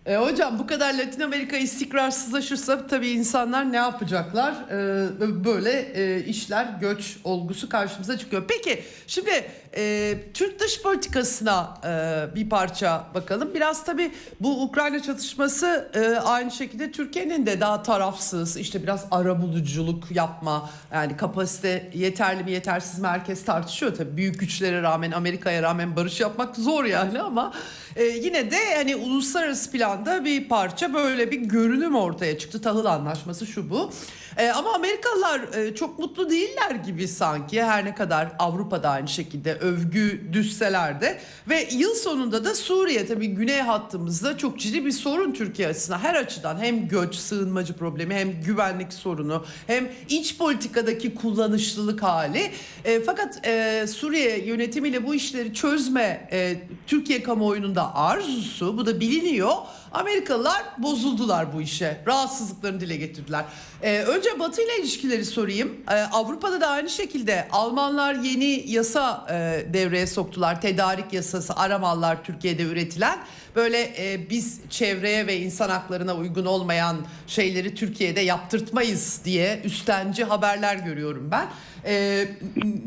E, 0.05 0.15
hocam 0.17 0.59
bu 0.59 0.67
kadar 0.67 0.93
Latin 0.93 1.21
Amerika 1.21 1.57
istikrarsızlaşırsa 1.57 2.87
tabii 2.87 3.09
insanlar 3.09 3.71
ne 3.71 3.77
yapacaklar? 3.77 4.53
E, 4.71 5.45
böyle 5.45 5.71
e, 5.71 6.23
işler 6.25 6.67
göç 6.81 7.17
olgusu 7.23 7.69
karşımıza 7.69 8.17
çıkıyor. 8.17 8.43
Peki 8.47 8.83
şimdi 9.07 9.45
e, 9.77 10.13
Türk 10.33 10.59
dış 10.59 10.81
politikasına 10.81 11.77
e, 11.85 12.35
bir 12.35 12.49
parça 12.49 13.07
bakalım. 13.13 13.53
Biraz 13.53 13.85
tabii 13.85 14.11
bu 14.39 14.63
Ukrayna 14.63 15.01
çatışması 15.01 15.91
e, 15.93 15.99
aynı 16.19 16.51
şekilde 16.51 16.91
Türkiye'nin 16.91 17.45
de 17.45 17.59
daha 17.59 17.83
tarafsız 17.83 18.57
işte 18.57 18.83
biraz 18.83 19.05
arabuluculuk 19.11 20.11
yapma 20.11 20.69
yani 20.93 21.17
kapasite 21.17 21.89
yeterli 21.93 22.43
mi 22.43 22.51
yetersiz 22.51 22.99
mi 22.99 23.07
herkes 23.07 23.45
tartışıyor 23.45 23.95
tabii. 23.95 24.17
Büyük 24.17 24.39
güçlere 24.39 24.81
rağmen 24.81 25.11
Amerika'ya 25.11 25.61
rağmen 25.61 25.95
barış 25.95 26.19
yapmak 26.19 26.55
zor 26.55 26.85
yani 26.85 27.21
ama 27.21 27.53
e, 27.95 28.03
yine 28.03 28.51
de 28.51 28.75
hani 28.75 28.95
uluslararası 28.95 29.71
planda 29.71 29.94
anda 29.95 30.25
bir 30.25 30.49
parça 30.49 30.93
böyle 30.93 31.31
bir 31.31 31.37
görünüm 31.37 31.95
ortaya 31.95 32.37
çıktı. 32.37 32.61
Tahıl 32.61 32.85
anlaşması 32.85 33.45
şu 33.45 33.69
bu. 33.69 33.91
E, 34.37 34.49
ama 34.49 34.73
Amerikalılar 34.73 35.41
e, 35.53 35.75
çok 35.75 35.99
mutlu 35.99 36.29
değiller 36.29 36.71
gibi 36.71 37.07
sanki 37.07 37.63
her 37.63 37.85
ne 37.85 37.95
kadar 37.95 38.27
Avrupa'da 38.39 38.89
aynı 38.89 39.07
şekilde 39.07 39.53
övgü 39.55 40.33
düşseler 40.33 41.01
de. 41.01 41.19
Ve 41.49 41.67
yıl 41.71 41.95
sonunda 41.95 42.45
da 42.45 42.55
Suriye 42.55 43.05
tabii 43.05 43.27
güney 43.27 43.61
hattımızda 43.61 44.37
çok 44.37 44.59
ciddi 44.59 44.85
bir 44.85 44.91
sorun 44.91 45.33
Türkiye 45.33 45.67
açısından. 45.67 45.99
Her 45.99 46.15
açıdan 46.15 46.57
hem 46.59 46.87
göç, 46.87 47.15
sığınmacı 47.15 47.73
problemi 47.73 48.15
hem 48.15 48.41
güvenlik 48.41 48.93
sorunu 48.93 49.45
hem 49.67 49.91
iç 50.09 50.37
politikadaki 50.37 51.15
kullanışlılık 51.15 52.03
hali. 52.03 52.51
E, 52.85 53.03
fakat 53.03 53.47
e, 53.47 53.85
Suriye 53.87 54.45
yönetimiyle 54.45 55.07
bu 55.07 55.15
işleri 55.15 55.53
çözme 55.53 56.29
e, 56.31 56.57
Türkiye 56.87 57.23
kamuoyunun 57.23 57.75
da 57.75 57.95
arzusu 57.95 58.77
bu 58.77 58.85
da 58.85 58.99
biliniyor. 58.99 59.53
Amerikalılar 59.95 60.63
bozuldular 60.77 61.53
bu 61.53 61.61
işe. 61.61 62.01
Rahatsızlıklarını 62.07 62.79
dile 62.79 62.95
getirdiler. 62.95 63.45
Ee, 63.81 63.99
önce 63.99 64.39
Batı 64.39 64.61
ile 64.61 64.79
ilişkileri 64.79 65.25
sorayım. 65.25 65.77
Ee, 65.89 65.93
Avrupa'da 65.93 66.61
da 66.61 66.67
aynı 66.67 66.89
şekilde 66.89 67.47
Almanlar 67.51 68.15
yeni 68.15 68.63
yasa 68.67 69.27
e, 69.29 69.65
devreye 69.73 70.07
soktular. 70.07 70.61
Tedarik 70.61 71.13
yasası 71.13 71.55
aramallar 71.55 72.23
Türkiye'de 72.23 72.63
üretilen. 72.63 73.19
Böyle 73.55 73.93
e, 73.97 74.29
biz 74.29 74.59
çevreye 74.69 75.27
ve 75.27 75.37
insan 75.37 75.69
haklarına 75.69 76.15
uygun 76.15 76.45
olmayan 76.45 76.97
şeyleri 77.27 77.75
Türkiye'de 77.75 78.21
yaptırtmayız 78.21 79.21
diye 79.25 79.61
üstenci 79.63 80.23
haberler 80.23 80.75
görüyorum 80.75 81.31
ben. 81.31 81.47
Ee, 81.85 82.27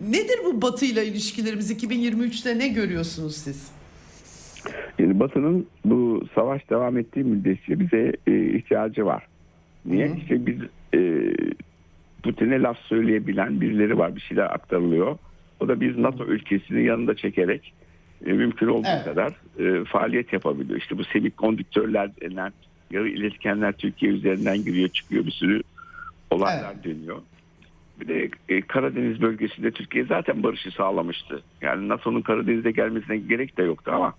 nedir 0.08 0.38
bu 0.44 0.62
Batı 0.62 0.84
ile 0.84 1.06
ilişkilerimiz 1.06 1.70
2023'te 1.70 2.58
ne 2.58 2.68
görüyorsunuz 2.68 3.36
siz? 3.36 3.77
Yani 4.98 5.20
Batı'nın 5.20 5.66
bu 5.84 6.24
savaş 6.34 6.70
devam 6.70 6.98
ettiği 6.98 7.24
müddetçe 7.24 7.80
bize 7.80 8.12
e, 8.26 8.44
ihtiyacı 8.44 9.06
var. 9.06 9.26
Niye? 9.86 10.08
Hı. 10.08 10.16
İşte 10.16 10.46
biz 10.46 10.56
e, 10.94 11.32
Putin'e 12.22 12.62
laf 12.62 12.78
söyleyebilen 12.78 13.60
birileri 13.60 13.98
var. 13.98 14.16
Bir 14.16 14.20
şeyler 14.20 14.54
aktarılıyor. 14.54 15.18
O 15.60 15.68
da 15.68 15.80
biz 15.80 15.98
NATO 15.98 16.24
ülkesini 16.24 16.84
yanında 16.84 17.14
çekerek 17.14 17.74
e, 18.26 18.32
mümkün 18.32 18.66
olduğu 18.66 18.88
Evet. 18.94 19.04
kadar 19.04 19.32
e, 19.58 19.84
faaliyet 19.84 20.32
yapabiliyor. 20.32 20.78
İşte 20.78 20.98
bu 20.98 21.04
semikondüktörler 21.04 22.10
denen 22.20 22.52
yarı 22.90 23.08
iletkenler 23.08 23.72
Türkiye 23.72 24.12
üzerinden 24.12 24.64
giriyor 24.64 24.88
çıkıyor 24.88 25.26
bir 25.26 25.30
sürü 25.30 25.62
olaylar 26.30 26.84
dönüyor. 26.84 27.18
Bir 28.00 28.08
de 28.08 28.30
e, 28.48 28.60
Karadeniz 28.60 29.22
bölgesinde 29.22 29.70
Türkiye 29.70 30.04
zaten 30.04 30.42
barışı 30.42 30.70
sağlamıştı. 30.70 31.42
Yani 31.60 31.88
NATO'nun 31.88 32.22
Karadeniz'e 32.22 32.70
gelmesine 32.70 33.16
gerek 33.16 33.58
de 33.58 33.62
yoktu 33.62 33.90
ama 33.94 34.14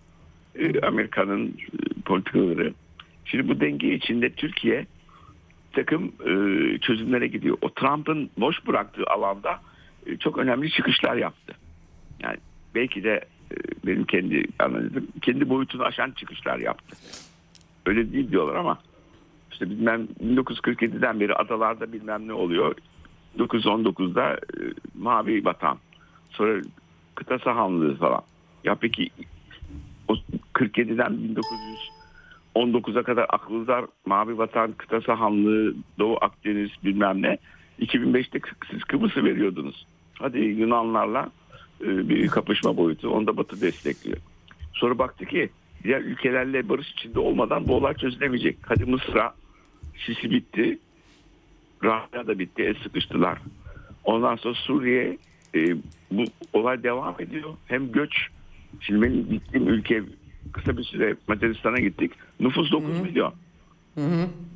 Amerika'nın 0.83 1.47
e, 1.47 2.01
politikaları. 2.05 2.73
Şimdi 3.25 3.47
bu 3.47 3.59
denge 3.59 3.93
içinde 3.93 4.29
Türkiye 4.29 4.85
takım 5.73 6.03
e, 6.05 6.33
çözümlere 6.77 7.27
gidiyor. 7.27 7.57
O 7.61 7.73
Trump'ın 7.73 8.29
boş 8.37 8.67
bıraktığı 8.67 9.03
alanda 9.03 9.59
e, 10.05 10.17
çok 10.17 10.37
önemli 10.37 10.71
çıkışlar 10.71 11.15
yaptı. 11.15 11.53
Yani 12.19 12.37
belki 12.75 13.03
de 13.03 13.25
e, 13.51 13.55
benim 13.85 14.03
kendi 14.03 14.45
analizim 14.59 15.07
kendi 15.21 15.49
boyutunu 15.49 15.83
aşan 15.83 16.11
çıkışlar 16.11 16.59
yaptı. 16.59 16.97
Öyle 17.85 18.13
değil 18.13 18.31
diyorlar 18.31 18.55
ama 18.55 18.79
işte 19.51 19.69
bilmem 19.69 20.07
1947'den 20.23 21.19
beri 21.19 21.35
adalarda 21.35 21.93
bilmem 21.93 22.27
ne 22.27 22.33
oluyor. 22.33 22.75
1919'da 23.39 24.33
e, 24.33 24.61
mavi 24.95 25.45
vatan. 25.45 25.77
Sonra 26.29 26.61
kıta 27.15 27.39
sahanlığı 27.39 27.95
falan. 27.95 28.21
Ya 28.63 28.75
peki 28.75 29.09
o 30.09 30.15
47'den 30.53 31.35
1919'a 32.55 33.03
kadar 33.03 33.25
aklınızda 33.29 33.87
mavi 34.05 34.37
vatan, 34.37 34.71
kıta 34.71 35.01
sahanlığı, 35.01 35.75
Doğu 35.99 36.17
Akdeniz 36.21 36.69
bilmem 36.83 37.21
ne. 37.21 37.37
2005'te 37.79 38.39
siz 38.71 38.83
Kıbrıs'ı 38.83 39.23
veriyordunuz. 39.23 39.87
Hadi 40.13 40.39
Yunanlarla 40.39 41.29
e, 41.81 42.09
bir 42.09 42.27
kapışma 42.27 42.77
boyutu. 42.77 43.09
Onu 43.09 43.27
da 43.27 43.37
Batı 43.37 43.61
destekliyor. 43.61 44.17
Sonra 44.73 44.97
baktı 44.97 45.25
ki 45.25 45.49
diğer 45.83 46.01
ülkelerle 46.01 46.69
barış 46.69 46.91
içinde 46.91 47.19
olmadan 47.19 47.67
bu 47.67 47.75
olay 47.75 47.93
çözülemeyecek. 47.93 48.57
Hadi 48.67 48.85
Mısır'a 48.85 49.33
Sisi 50.05 50.31
bitti. 50.31 50.79
Rahya 51.83 52.27
da 52.27 52.39
bitti. 52.39 52.63
El 52.63 52.75
sıkıştılar. 52.83 53.39
Ondan 54.03 54.35
sonra 54.35 54.53
Suriye 54.53 55.17
e, 55.55 55.75
bu 56.11 56.23
olay 56.53 56.83
devam 56.83 57.15
ediyor. 57.19 57.49
Hem 57.67 57.91
göç. 57.91 58.27
Şimdi 58.81 59.01
benim 59.01 59.29
gittiğim 59.29 59.67
ülke 59.67 60.03
kısa 60.53 60.77
bir 60.77 60.83
süre 60.83 61.15
Macaristan'a 61.27 61.79
gittik. 61.79 62.11
Nüfus 62.39 62.71
9 62.71 62.99
milyon. 62.99 63.33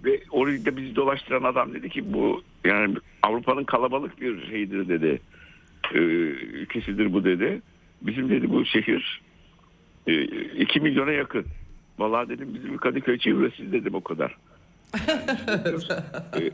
Ve 0.06 0.20
orayı 0.32 0.66
da 0.66 0.78
bizi 0.78 0.96
dolaştıran 0.96 1.44
adam 1.44 1.74
dedi 1.74 1.90
ki 1.90 2.14
bu 2.14 2.44
yani 2.64 2.96
Avrupa'nın 3.22 3.64
kalabalık 3.64 4.22
bir 4.22 4.48
şeyidir 4.48 4.90
dedi. 4.90 5.22
E, 5.94 5.98
ülkesidir 5.98 7.14
bu 7.14 7.24
dedi. 7.24 7.62
Bizim 8.02 8.30
dedi 8.30 8.50
bu 8.50 8.66
şehir 8.66 9.22
2 10.58 10.80
milyona 10.80 11.12
yakın. 11.12 11.46
Vallahi 12.00 12.30
dedim 12.30 12.54
bizim 12.54 12.78
Kadıköy 12.78 13.18
çevresi 13.18 13.72
dedim 13.72 13.96
o 13.96 14.02
kadar. 14.02 14.38
e, 16.36 16.52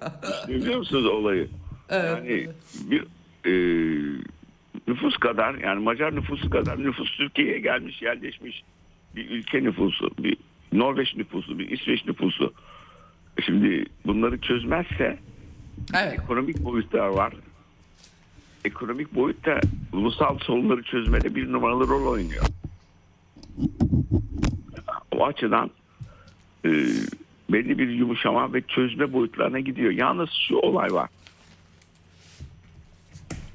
biliyor 0.48 0.78
musunuz 0.78 1.06
olayı? 1.06 1.48
Yani 1.92 2.50
bir 2.92 3.04
e, 3.46 3.54
nüfus 4.88 5.18
kadar 5.18 5.56
yani 5.56 5.84
Macar 5.84 6.16
nüfusu 6.16 6.50
kadar 6.50 6.84
nüfus 6.84 7.18
Türkiye'ye 7.18 7.60
gelmiş 7.60 8.02
yerleşmiş 8.02 8.64
bir 9.16 9.30
ülke 9.30 9.64
nüfusu, 9.64 10.12
bir 10.20 10.38
Norveç 10.74 11.16
nüfusu, 11.16 11.60
bir 11.60 11.70
İsveç 11.70 12.06
nüfusu. 12.06 12.54
Şimdi 13.46 13.86
bunları 14.06 14.42
çözmezse 14.42 15.20
Evet. 15.94 16.20
ekonomik 16.20 16.64
boyutlar 16.64 17.08
var. 17.08 17.34
Ekonomik 18.66 19.16
boyutta 19.16 19.60
ulusal 19.94 20.38
sorunları 20.40 20.84
çözmede 20.84 21.36
bir 21.36 21.52
numaralı 21.52 21.88
rol 21.88 22.12
oynuyor. 22.12 22.46
O 25.12 25.26
açıdan 25.26 25.70
e, 26.66 26.70
belli 27.50 27.78
bir 27.78 27.90
yumuşama 27.90 28.54
ve 28.54 28.62
çözme 28.62 29.14
boyutlarına 29.14 29.60
gidiyor. 29.60 29.92
Yalnız 29.92 30.30
şu 30.48 30.56
olay 30.56 30.94
var. 30.94 31.10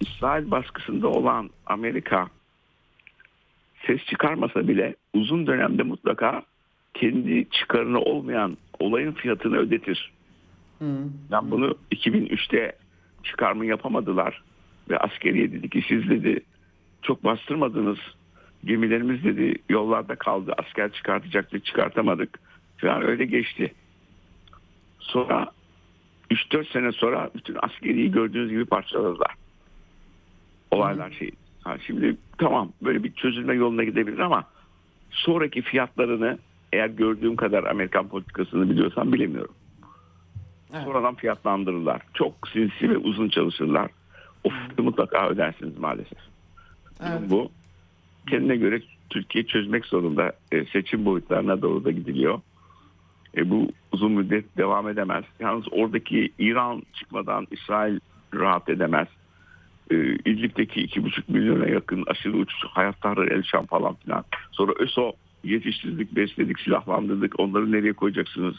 İsrail 0.00 0.50
baskısında 0.50 1.08
olan 1.08 1.50
Amerika 1.66 2.28
ses 3.86 4.04
çıkarmasa 4.04 4.68
bile 4.68 4.94
uzun 5.14 5.46
dönemde 5.46 5.82
mutlaka 5.82 6.42
kendi 6.94 7.50
çıkarına 7.50 7.98
olmayan 7.98 8.56
olayın 8.78 9.12
fiyatını 9.12 9.56
ödetir. 9.56 10.12
Ben 11.30 11.50
bunu 11.50 11.74
2003'te 11.92 12.72
çıkarma 13.22 13.64
yapamadılar 13.64 14.42
ve 14.90 14.98
askeriye 14.98 15.52
dedi 15.52 15.70
ki 15.70 15.84
siz 15.88 16.10
dedi 16.10 16.40
çok 17.02 17.24
bastırmadınız 17.24 17.98
gemilerimiz 18.64 19.24
dedi 19.24 19.54
yollarda 19.68 20.14
kaldı 20.14 20.54
asker 20.58 20.92
çıkartacaktık 20.92 21.64
çıkartamadık 21.64 22.40
falan 22.78 23.02
öyle 23.02 23.24
geçti. 23.24 23.74
Sonra 24.98 25.50
3-4 26.30 26.72
sene 26.72 26.92
sonra 26.92 27.30
bütün 27.34 27.56
askeriyi 27.62 28.10
gördüğünüz 28.10 28.50
gibi 28.50 28.64
parçaladılar. 28.64 29.34
Olaylar 30.74 31.10
şey. 31.10 31.30
Ha, 31.64 31.76
şimdi 31.86 32.16
tamam 32.38 32.72
böyle 32.82 33.04
bir 33.04 33.12
çözülme 33.12 33.54
yoluna 33.54 33.84
gidebilir 33.84 34.18
ama 34.18 34.44
sonraki 35.10 35.62
fiyatlarını 35.62 36.38
eğer 36.72 36.88
gördüğüm 36.88 37.36
kadar 37.36 37.64
Amerikan 37.64 38.08
politikasını 38.08 38.70
biliyorsam 38.70 39.12
bilemiyorum. 39.12 39.54
Evet. 40.74 40.84
Sonradan 40.84 41.14
fiyatlandırırlar. 41.14 42.02
Çok 42.14 42.48
sinsi 42.52 42.90
ve 42.90 42.96
uzun 42.96 43.28
çalışırlar. 43.28 43.90
O 44.44 44.48
fiyatı 44.48 44.82
mutlaka 44.82 45.28
ödersiniz 45.28 45.78
maalesef. 45.78 46.18
Evet. 47.02 47.30
Bu 47.30 47.50
kendine 48.30 48.56
göre 48.56 48.80
Türkiye 49.10 49.46
çözmek 49.46 49.86
zorunda. 49.86 50.32
E, 50.52 50.64
seçim 50.64 51.04
boyutlarına 51.04 51.62
doğru 51.62 51.84
da 51.84 51.90
gidiliyor. 51.90 52.40
E, 53.36 53.50
bu 53.50 53.68
uzun 53.92 54.12
müddet 54.12 54.56
devam 54.56 54.88
edemez. 54.88 55.24
Yalnız 55.40 55.64
oradaki 55.70 56.32
İran 56.38 56.82
çıkmadan 56.94 57.46
İsrail 57.50 58.00
rahat 58.34 58.68
edemez. 58.68 59.08
E, 59.90 59.96
İdlib'deki 60.14 60.80
iki 60.80 61.04
buçuk 61.04 61.28
milyona 61.28 61.66
yakın 61.66 62.04
aşırı 62.06 62.36
uç 62.36 62.50
hayatları 62.68 63.34
el 63.34 63.42
şam 63.42 63.66
falan 63.66 63.94
filan. 63.94 64.24
Sonra 64.52 64.72
ÖSO 64.78 65.12
yetiştirdik, 65.44 66.16
besledik, 66.16 66.60
silahlandırdık. 66.60 67.40
Onları 67.40 67.72
nereye 67.72 67.92
koyacaksınız? 67.92 68.54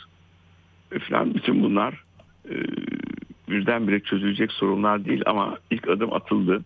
E, 0.92 1.00
filan. 1.00 1.34
Bütün 1.36 1.64
bunlar 1.64 2.04
e, 2.50 2.56
birdenbire 3.50 4.00
çözülecek 4.00 4.52
sorunlar 4.52 5.06
değil 5.06 5.22
ama 5.26 5.58
ilk 5.72 5.88
adım 5.88 6.14
atıldı. 6.14 6.62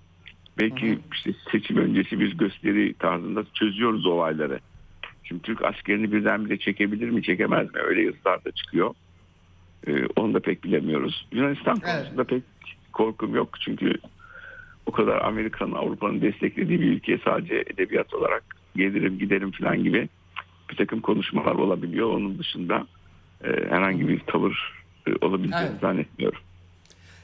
Belki 0.60 1.00
işte 1.14 1.34
seçim 1.52 1.78
öncesi 1.78 2.20
bir 2.20 2.38
gösteri 2.38 2.94
tarzında 2.94 3.44
çözüyoruz 3.54 4.06
olayları. 4.06 4.60
Şimdi 5.24 5.42
Türk 5.42 5.64
askerini 5.64 6.12
birdenbire 6.12 6.58
çekebilir 6.60 7.10
mi 7.10 7.24
çekemez 7.24 7.74
mi? 7.74 7.80
Öyle 7.80 8.02
yazılar 8.02 8.46
da 8.46 8.52
çıkıyor. 8.52 8.94
Ee, 9.88 10.06
onu 10.16 10.34
da 10.34 10.40
pek 10.40 10.64
bilemiyoruz. 10.64 11.28
Yunanistan 11.32 11.78
Evet. 11.84 11.96
konusunda 11.96 12.24
pek 12.24 12.44
korkum 12.94 13.36
yok. 13.36 13.58
Çünkü 13.62 13.94
o 14.90 14.92
kadar 14.92 15.22
Amerika'nın 15.22 15.72
Avrupa'nın 15.72 16.22
desteklediği 16.22 16.82
bir 16.82 16.92
ülke 16.92 17.20
sadece 17.26 17.56
edebiyat 17.56 18.14
olarak 18.14 18.44
gelirim 18.76 19.20
giderim 19.20 19.52
falan 19.52 19.84
gibi 19.84 20.10
bir 20.72 20.76
takım 20.76 21.02
konuşmalar 21.02 21.56
olabiliyor. 21.56 22.10
Onun 22.14 22.40
dışında 22.40 22.88
e, 23.44 23.48
herhangi 23.48 24.08
bir 24.08 24.20
tavır 24.20 24.84
e, 25.08 25.26
olabileceğini 25.26 25.72
Evet. 25.72 25.82
zannetmiyorum. 25.82 26.40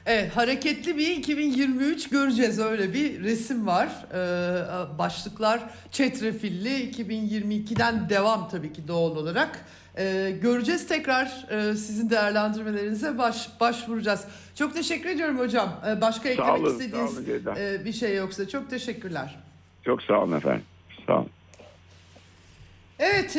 Evet 0.06 0.36
hareketli 0.36 0.96
bir 0.98 1.16
2023 1.16 2.08
göreceğiz 2.08 2.58
öyle 2.58 2.92
bir 2.94 3.22
resim 3.24 3.66
var. 3.66 3.88
Ee, 4.14 4.98
başlıklar 4.98 5.60
çetrefilli 5.92 6.90
2022'den 6.90 8.08
devam 8.10 8.48
tabii 8.48 8.72
ki 8.72 8.88
doğal 8.88 9.16
olarak. 9.16 9.64
Ee, 9.98 10.38
göreceğiz 10.42 10.88
tekrar 10.88 11.46
e, 11.50 11.74
sizin 11.76 12.10
değerlendirmelerinize 12.10 13.18
baş, 13.18 13.48
başvuracağız. 13.60 14.24
Çok 14.54 14.74
teşekkür 14.74 15.08
ediyorum 15.08 15.38
hocam. 15.38 15.80
Ee, 15.88 16.00
başka 16.00 16.28
eklemek 16.28 16.60
olun, 16.60 16.64
sağ 16.64 16.72
istediğiniz 16.72 17.16
olun 17.16 17.24
Ceyda. 17.24 17.58
e, 17.58 17.84
bir 17.84 17.92
şey 17.92 18.16
yoksa 18.16 18.48
çok 18.48 18.70
teşekkürler. 18.70 19.36
Çok 19.84 20.02
sağ 20.02 20.22
olun 20.22 20.36
efendim. 20.36 20.62
Sağ 21.06 21.18
olun. 21.18 21.30
Evet, 22.98 23.36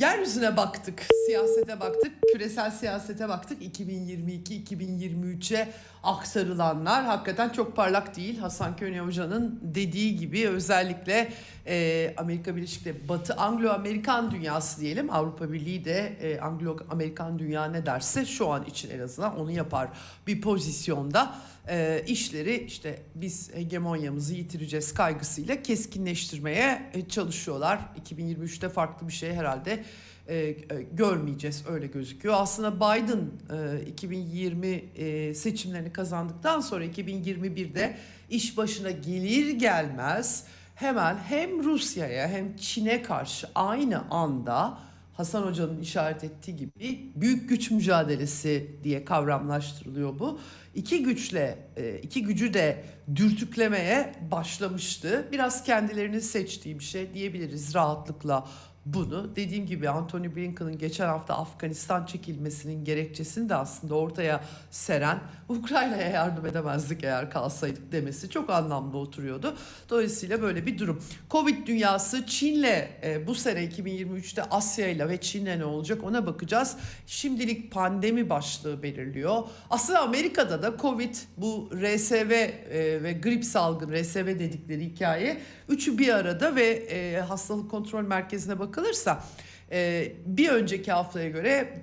yeryüzüne 0.00 0.56
baktık, 0.56 1.06
siyasete 1.26 1.80
baktık, 1.80 2.12
küresel 2.32 2.70
siyasete 2.70 3.28
baktık. 3.28 3.62
2022-2023'e 3.62 5.68
aktarılanlar 6.02 7.04
hakikaten 7.04 7.48
çok 7.48 7.76
parlak 7.76 8.16
değil. 8.16 8.38
Hasan 8.38 8.76
Köne 8.76 9.00
Hoca'nın 9.00 9.60
dediği 9.62 10.16
gibi 10.16 10.48
özellikle 10.48 11.32
e, 11.66 12.14
Amerika 12.16 12.56
Birleşik 12.56 12.84
Devletleri, 12.84 13.08
Batı 13.08 13.34
Anglo-Amerikan 13.34 14.30
dünyası 14.30 14.80
diyelim. 14.80 15.10
Avrupa 15.10 15.52
Birliği 15.52 15.84
de 15.84 16.16
e, 16.20 16.40
Anglo-Amerikan 16.40 17.38
dünya 17.38 17.64
ne 17.64 17.86
derse 17.86 18.24
şu 18.24 18.50
an 18.50 18.64
için 18.64 18.90
en 18.90 19.00
azından 19.00 19.40
onu 19.40 19.50
yapar 19.50 19.88
bir 20.26 20.40
pozisyonda 20.40 21.34
e, 21.68 22.04
işleri 22.06 22.64
işte 22.64 23.02
biz 23.14 23.54
hegemonyamızı 23.54 24.34
yitireceğiz 24.34 24.94
kaygısıyla 24.94 25.62
keskinleştirmeye 25.62 26.90
e, 26.94 27.08
çalışıyorlar. 27.08 27.80
2023'te 28.10 28.68
farklı 28.68 29.08
bir 29.08 29.12
şey 29.12 29.32
herhalde 29.32 29.84
e, 30.28 30.36
e, 30.36 30.56
görmeyeceğiz 30.92 31.64
öyle 31.68 31.86
gözüküyor. 31.86 32.34
Aslında 32.38 32.76
Biden 32.76 33.30
e, 33.78 33.86
2020 33.86 34.66
e, 34.66 35.34
seçimlerini 35.34 35.92
kazandıktan 35.92 36.60
sonra 36.60 36.84
2021'de 36.84 37.96
iş 38.30 38.56
başına 38.56 38.90
gelir 38.90 39.50
gelmez 39.50 40.44
hemen 40.74 41.16
hem 41.16 41.64
Rusya'ya 41.64 42.28
hem 42.28 42.56
Çin'e 42.56 43.02
karşı 43.02 43.48
aynı 43.54 44.10
anda 44.10 44.78
Hasan 45.12 45.42
Hoca'nın 45.42 45.80
işaret 45.80 46.24
ettiği 46.24 46.56
gibi 46.56 47.12
büyük 47.16 47.48
güç 47.48 47.70
mücadelesi 47.70 48.76
diye 48.84 49.04
kavramlaştırılıyor 49.04 50.18
bu. 50.18 50.40
İki 50.74 51.02
güçle, 51.02 51.58
e, 51.76 51.98
iki 51.98 52.22
gücü 52.22 52.54
de 52.54 52.84
dürtüklemeye 53.16 54.14
başlamıştı. 54.30 55.28
Biraz 55.32 55.64
kendilerini 55.64 56.20
seçtiği 56.20 56.78
bir 56.78 56.84
şey 56.84 57.14
diyebiliriz 57.14 57.74
rahatlıkla 57.74 58.48
bunu. 58.86 59.36
Dediğim 59.36 59.66
gibi 59.66 59.88
Anthony 59.88 60.36
Blinken'ın 60.36 60.78
geçen 60.78 61.06
hafta 61.06 61.34
Afganistan 61.34 62.06
çekilmesinin 62.06 62.84
gerekçesini 62.84 63.48
de 63.48 63.54
aslında 63.54 63.94
ortaya 63.94 64.44
seren 64.70 65.18
Ukrayna'ya 65.48 66.08
yardım 66.08 66.46
edemezdik 66.46 67.04
eğer 67.04 67.30
kalsaydık 67.30 67.92
demesi 67.92 68.30
çok 68.30 68.50
anlamlı 68.50 68.98
oturuyordu. 68.98 69.56
Dolayısıyla 69.90 70.42
böyle 70.42 70.66
bir 70.66 70.78
durum. 70.78 71.02
Covid 71.30 71.66
dünyası 71.66 72.26
Çin'le 72.26 72.88
e, 73.02 73.26
bu 73.26 73.34
sene 73.34 73.64
2023'te 73.64 74.42
Asya'yla 74.42 75.08
ve 75.08 75.20
Çin'le 75.20 75.58
ne 75.58 75.64
olacak 75.64 76.04
ona 76.04 76.26
bakacağız. 76.26 76.76
Şimdilik 77.06 77.72
pandemi 77.72 78.30
başlığı 78.30 78.82
belirliyor. 78.82 79.42
Aslında 79.70 80.00
Amerika'da 80.00 80.62
da 80.62 80.76
Covid 80.76 81.14
bu 81.36 81.70
RSV 81.74 82.30
e, 82.30 83.02
ve 83.02 83.12
grip 83.12 83.44
salgın 83.44 83.92
RSV 83.92 84.26
dedikleri 84.26 84.84
hikaye 84.84 85.40
üçü 85.68 85.98
bir 85.98 86.08
arada 86.08 86.56
ve 86.56 86.66
e, 86.66 87.20
hastalık 87.20 87.70
kontrol 87.70 88.02
merkezine 88.02 88.58
bakılırsa 88.72 89.24
e, 89.72 90.12
bir 90.26 90.48
önceki 90.48 90.92
haftaya 90.92 91.28
göre 91.28 91.80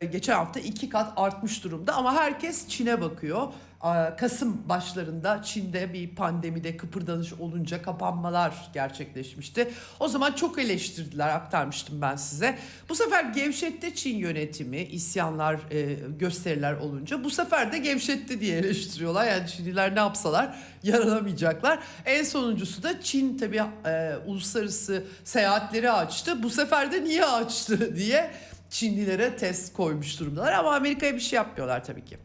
e, 0.00 0.06
geçen 0.06 0.34
hafta 0.34 0.60
iki 0.60 0.88
kat 0.88 1.12
artmış 1.16 1.64
durumda 1.64 1.94
ama 1.94 2.14
herkes 2.14 2.68
Çin'e 2.68 3.00
bakıyor. 3.00 3.48
Kasım 4.18 4.68
başlarında 4.68 5.42
Çin'de 5.42 5.92
bir 5.92 6.14
pandemide 6.14 6.76
kıpırdanış 6.76 7.32
olunca 7.32 7.82
kapanmalar 7.82 8.70
gerçekleşmişti. 8.74 9.70
O 10.00 10.08
zaman 10.08 10.32
çok 10.32 10.58
eleştirdiler 10.58 11.28
aktarmıştım 11.28 12.00
ben 12.00 12.16
size. 12.16 12.58
Bu 12.88 12.94
sefer 12.94 13.24
gevşetti 13.24 13.94
Çin 13.94 14.16
yönetimi 14.16 14.82
isyanlar 14.82 15.60
e, 15.70 15.94
gösteriler 16.18 16.74
olunca. 16.74 17.24
Bu 17.24 17.30
sefer 17.30 17.72
de 17.72 17.78
gevşetti 17.78 18.40
diye 18.40 18.58
eleştiriyorlar. 18.58 19.26
Yani 19.26 19.48
Çinliler 19.48 19.94
ne 19.94 19.98
yapsalar 19.98 20.58
yaranamayacaklar. 20.82 21.78
En 22.04 22.24
sonuncusu 22.24 22.82
da 22.82 23.00
Çin 23.00 23.38
tabii 23.38 23.62
e, 23.86 24.16
uluslararası 24.26 25.04
seyahatleri 25.24 25.90
açtı. 25.90 26.42
Bu 26.42 26.50
sefer 26.50 26.92
de 26.92 27.04
niye 27.04 27.24
açtı 27.24 27.96
diye 27.96 28.30
Çinlilere 28.70 29.36
test 29.36 29.72
koymuş 29.72 30.20
durumdalar 30.20 30.52
ama 30.52 30.74
Amerika'ya 30.74 31.14
bir 31.14 31.20
şey 31.20 31.36
yapmıyorlar 31.36 31.84
tabii 31.84 32.04
ki. 32.04 32.18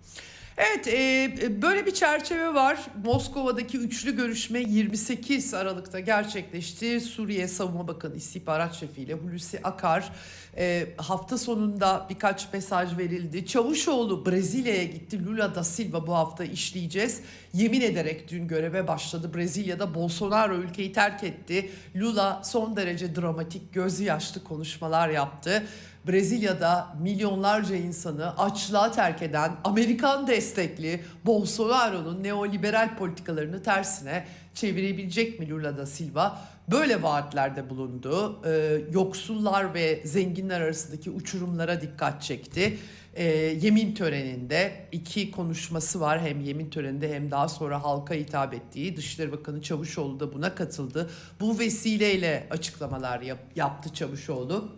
Evet 0.58 0.88
e, 0.88 1.62
böyle 1.62 1.86
bir 1.86 1.94
çerçeve 1.94 2.54
var. 2.54 2.80
Moskova'daki 3.06 3.78
üçlü 3.78 4.16
görüşme 4.16 4.60
28 4.60 5.54
Aralık'ta 5.54 6.00
gerçekleşti. 6.00 7.02
Suriye 7.02 7.48
Savunma 7.48 7.88
Bakanı 7.88 8.16
İstihbarat 8.16 8.74
Şefi 8.74 9.02
ile 9.02 9.14
Hulusi 9.14 9.60
Akar 9.64 10.12
e, 10.58 10.88
hafta 10.98 11.38
sonunda 11.38 12.08
birkaç 12.10 12.54
mesaj 12.54 12.98
verildi. 12.98 13.46
Çavuşoğlu 13.46 14.26
Brezilya'ya 14.26 14.84
gitti. 14.84 15.26
Lula 15.26 15.56
da 15.56 15.64
Silva 15.64 16.08
bu 16.08 16.14
hafta 16.14 16.44
işleyeceğiz. 16.44 17.22
Yemin 17.54 17.82
ederek 17.82 18.32
dün 18.32 18.48
göreve 18.48 18.88
başladı. 18.88 19.34
Brezilya'da 19.34 19.96
Bolsonaro 19.96 20.56
ülkeyi 20.56 20.94
terk 20.94 21.24
etti. 21.24 21.72
Lula 21.96 22.42
son 22.44 22.76
derece 22.76 23.16
dramatik, 23.16 23.74
gözü 23.74 24.04
yaşlı 24.04 24.44
konuşmalar 24.44 25.10
yaptı. 25.10 25.64
Brezilya'da 26.08 26.96
milyonlarca 27.02 27.76
insanı 27.76 28.38
açlığa 28.38 28.92
terk 28.92 29.22
eden 29.22 29.52
Amerikan 29.64 30.28
destekli 30.28 31.04
Bolsonaro'nun 31.26 32.24
neoliberal 32.24 32.98
politikalarını 32.98 33.64
tersine 33.64 34.26
çevirebilecek 34.54 35.40
mi 35.40 35.50
Lula 35.50 35.78
da 35.78 35.86
Silva? 35.86 36.42
Böyle 36.72 37.04
vaatlerde 37.04 37.70
bulundu. 37.70 38.40
Ee, 38.46 38.82
yoksullar 38.92 39.74
ve 39.74 40.02
zenginler 40.06 40.62
arasındaki 40.62 41.12
uçurumlara 41.12 41.82
dikkat 41.82 42.22
çekti. 42.22 42.78
Ee, 43.16 43.24
yemin 43.62 43.96
töreninde 43.96 44.72
iki 44.92 45.32
konuşması 45.32 46.00
var. 46.02 46.22
Hem 46.22 46.42
yemin 46.42 46.70
töreninde 46.70 47.14
hem 47.16 47.32
daha 47.32 47.50
sonra 47.50 47.84
halka 47.84 48.14
hitap 48.14 48.54
ettiği. 48.54 48.98
Dışişleri 48.98 49.32
Bakanı 49.32 49.62
Çavuşoğlu 49.62 50.20
da 50.20 50.34
buna 50.34 50.56
katıldı. 50.56 51.10
Bu 51.40 51.60
vesileyle 51.60 52.48
açıklamalar 52.52 53.22
yap- 53.22 53.52
yaptı 53.56 53.94
Çavuşoğlu. 53.94 54.70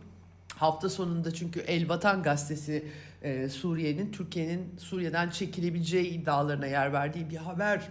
Hafta 0.56 0.90
sonunda 0.90 1.34
çünkü 1.34 1.60
El 1.60 1.90
Vatan 1.90 2.24
gazetesi 2.24 2.86
e, 3.22 3.50
Suriye'nin 3.50 4.12
Türkiye'nin 4.12 4.76
Suriye'den 4.78 5.30
çekilebileceği 5.30 6.08
iddialarına 6.08 6.66
yer 6.66 6.94
verdiği 6.94 7.30
bir 7.30 7.38
haber 7.38 7.82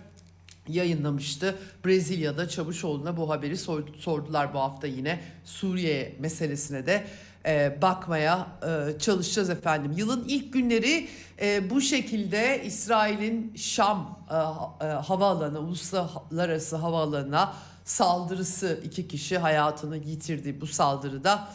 yayınlamıştı. 0.69 1.59
Brezilya'da 1.85 2.49
Çavuşoğlu'na 2.49 3.17
bu 3.17 3.31
haberi 3.31 3.57
sor- 3.57 3.95
sordular 3.99 4.55
bu 4.55 4.59
hafta 4.59 4.87
yine 4.87 5.21
Suriye 5.45 6.17
meselesine 6.19 6.87
de 6.87 7.05
e, 7.47 7.79
bakmaya 7.83 8.49
e, 8.63 8.99
çalışacağız 8.99 9.51
efendim. 9.51 9.93
Yılın 9.97 10.25
ilk 10.29 10.53
günleri 10.53 11.09
e, 11.41 11.71
bu 11.71 11.81
şekilde 11.81 12.63
İsrail'in 12.65 13.53
Şam 13.57 14.19
e, 14.31 14.35
e, 14.35 14.89
havaalanı, 14.89 15.59
uluslararası 15.59 16.77
havaalanına 16.77 17.55
saldırısı 17.85 18.81
iki 18.85 19.09
kişi 19.09 19.39
hayatını 19.39 19.97
yitirdi 19.97 20.61
bu 20.61 20.67
saldırıda. 20.67 21.49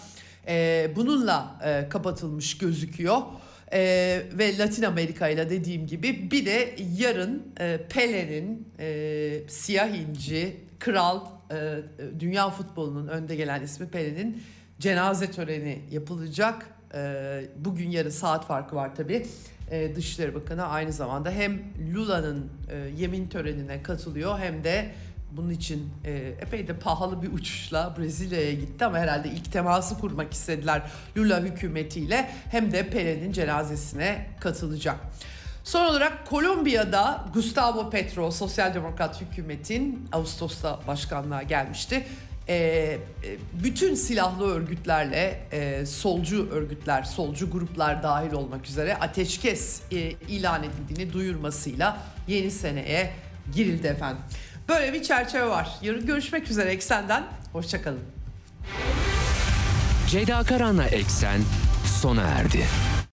E, 0.48 0.88
bununla 0.96 1.60
e, 1.66 1.90
kapatılmış 1.90 2.58
gözüküyor. 2.58 3.18
E, 3.74 3.80
ve 4.34 4.58
Latin 4.58 4.84
Amerika 4.84 5.30
ile 5.30 5.50
dediğim 5.50 5.88
gibi 5.88 6.32
bir 6.32 6.46
de 6.46 6.76
yarın 6.98 7.44
e, 7.60 7.80
Pele'nin 7.90 8.68
e, 8.80 9.40
siyah 9.48 9.90
inci 9.90 10.58
kral 10.80 11.26
e, 11.52 11.78
dünya 12.20 12.50
futbolunun 12.50 13.08
önde 13.08 13.36
gelen 13.36 13.64
ismi 13.64 13.88
Pele'nin 13.88 14.44
cenaze 14.80 15.32
töreni 15.32 15.82
yapılacak. 15.92 16.66
E, 16.94 17.42
bugün 17.58 17.92
yarın 17.92 18.10
saat 18.10 18.46
farkı 18.46 18.76
var 18.76 18.96
tabii. 18.96 19.26
E, 19.72 19.96
Dışişleri 19.96 20.36
Bakanı 20.36 20.66
aynı 20.66 20.92
zamanda 20.92 21.32
hem 21.32 21.62
Lula'nın 21.94 22.50
e, 22.72 22.78
yemin 22.98 23.28
törenine 23.28 23.84
katılıyor 23.84 24.40
hem 24.40 24.64
de 24.64 24.92
bunun 25.32 25.50
için 25.50 25.90
e, 26.06 26.12
epey 26.42 26.68
de 26.68 26.80
pahalı 26.80 27.22
bir 27.22 27.34
uçuşla 27.34 27.96
Brezilya'ya 27.98 28.54
gitti 28.54 28.86
ama 28.86 28.98
herhalde 28.98 29.30
ilk 29.30 29.52
teması 29.52 29.98
kurmak 30.00 30.34
istediler 30.34 30.82
Lula 31.18 31.40
hükümetiyle 31.40 32.30
hem 32.52 32.72
de 32.72 32.90
Pele'nin 32.90 33.32
cenazesine 33.32 34.28
katılacak. 34.40 34.98
Son 35.64 35.86
olarak 35.86 36.28
Kolombiya'da 36.28 37.26
Gustavo 37.34 37.90
Petro 37.90 38.32
Sosyal 38.32 38.74
Demokrat 38.74 39.22
hükümetin 39.22 40.10
Ağustos'ta 40.12 40.80
başkanlığa 40.88 41.44
gelmişti. 41.44 42.06
E, 42.48 42.56
e, 42.56 43.00
bütün 43.64 43.96
silahlı 43.96 44.48
örgütlerle 44.48 45.40
e, 45.52 45.86
solcu 45.86 46.50
örgütler, 46.50 47.04
solcu 47.04 47.52
gruplar 47.52 48.04
dahil 48.04 48.32
olmak 48.32 48.66
üzere 48.66 48.96
ateşkes 48.96 49.82
e, 49.92 49.98
ilan 50.12 50.64
edildiğini 50.64 51.14
duyurmasıyla 51.14 51.98
yeni 52.28 52.52
seneye 52.52 53.12
girildi 53.56 53.88
efendim. 53.88 54.22
Böyle 54.70 54.94
bir 54.94 55.04
çerçeve 55.04 55.50
var. 55.50 55.70
Yarın 55.82 56.06
görüşmek 56.06 56.50
üzere 56.50 56.70
Eksen'den. 56.70 57.24
Hoşçakalın. 57.54 58.00
Ceyda 60.10 60.44
Karan'la 60.44 60.86
Eksen 60.86 61.42
sona 62.02 62.22
erdi. 62.22 62.66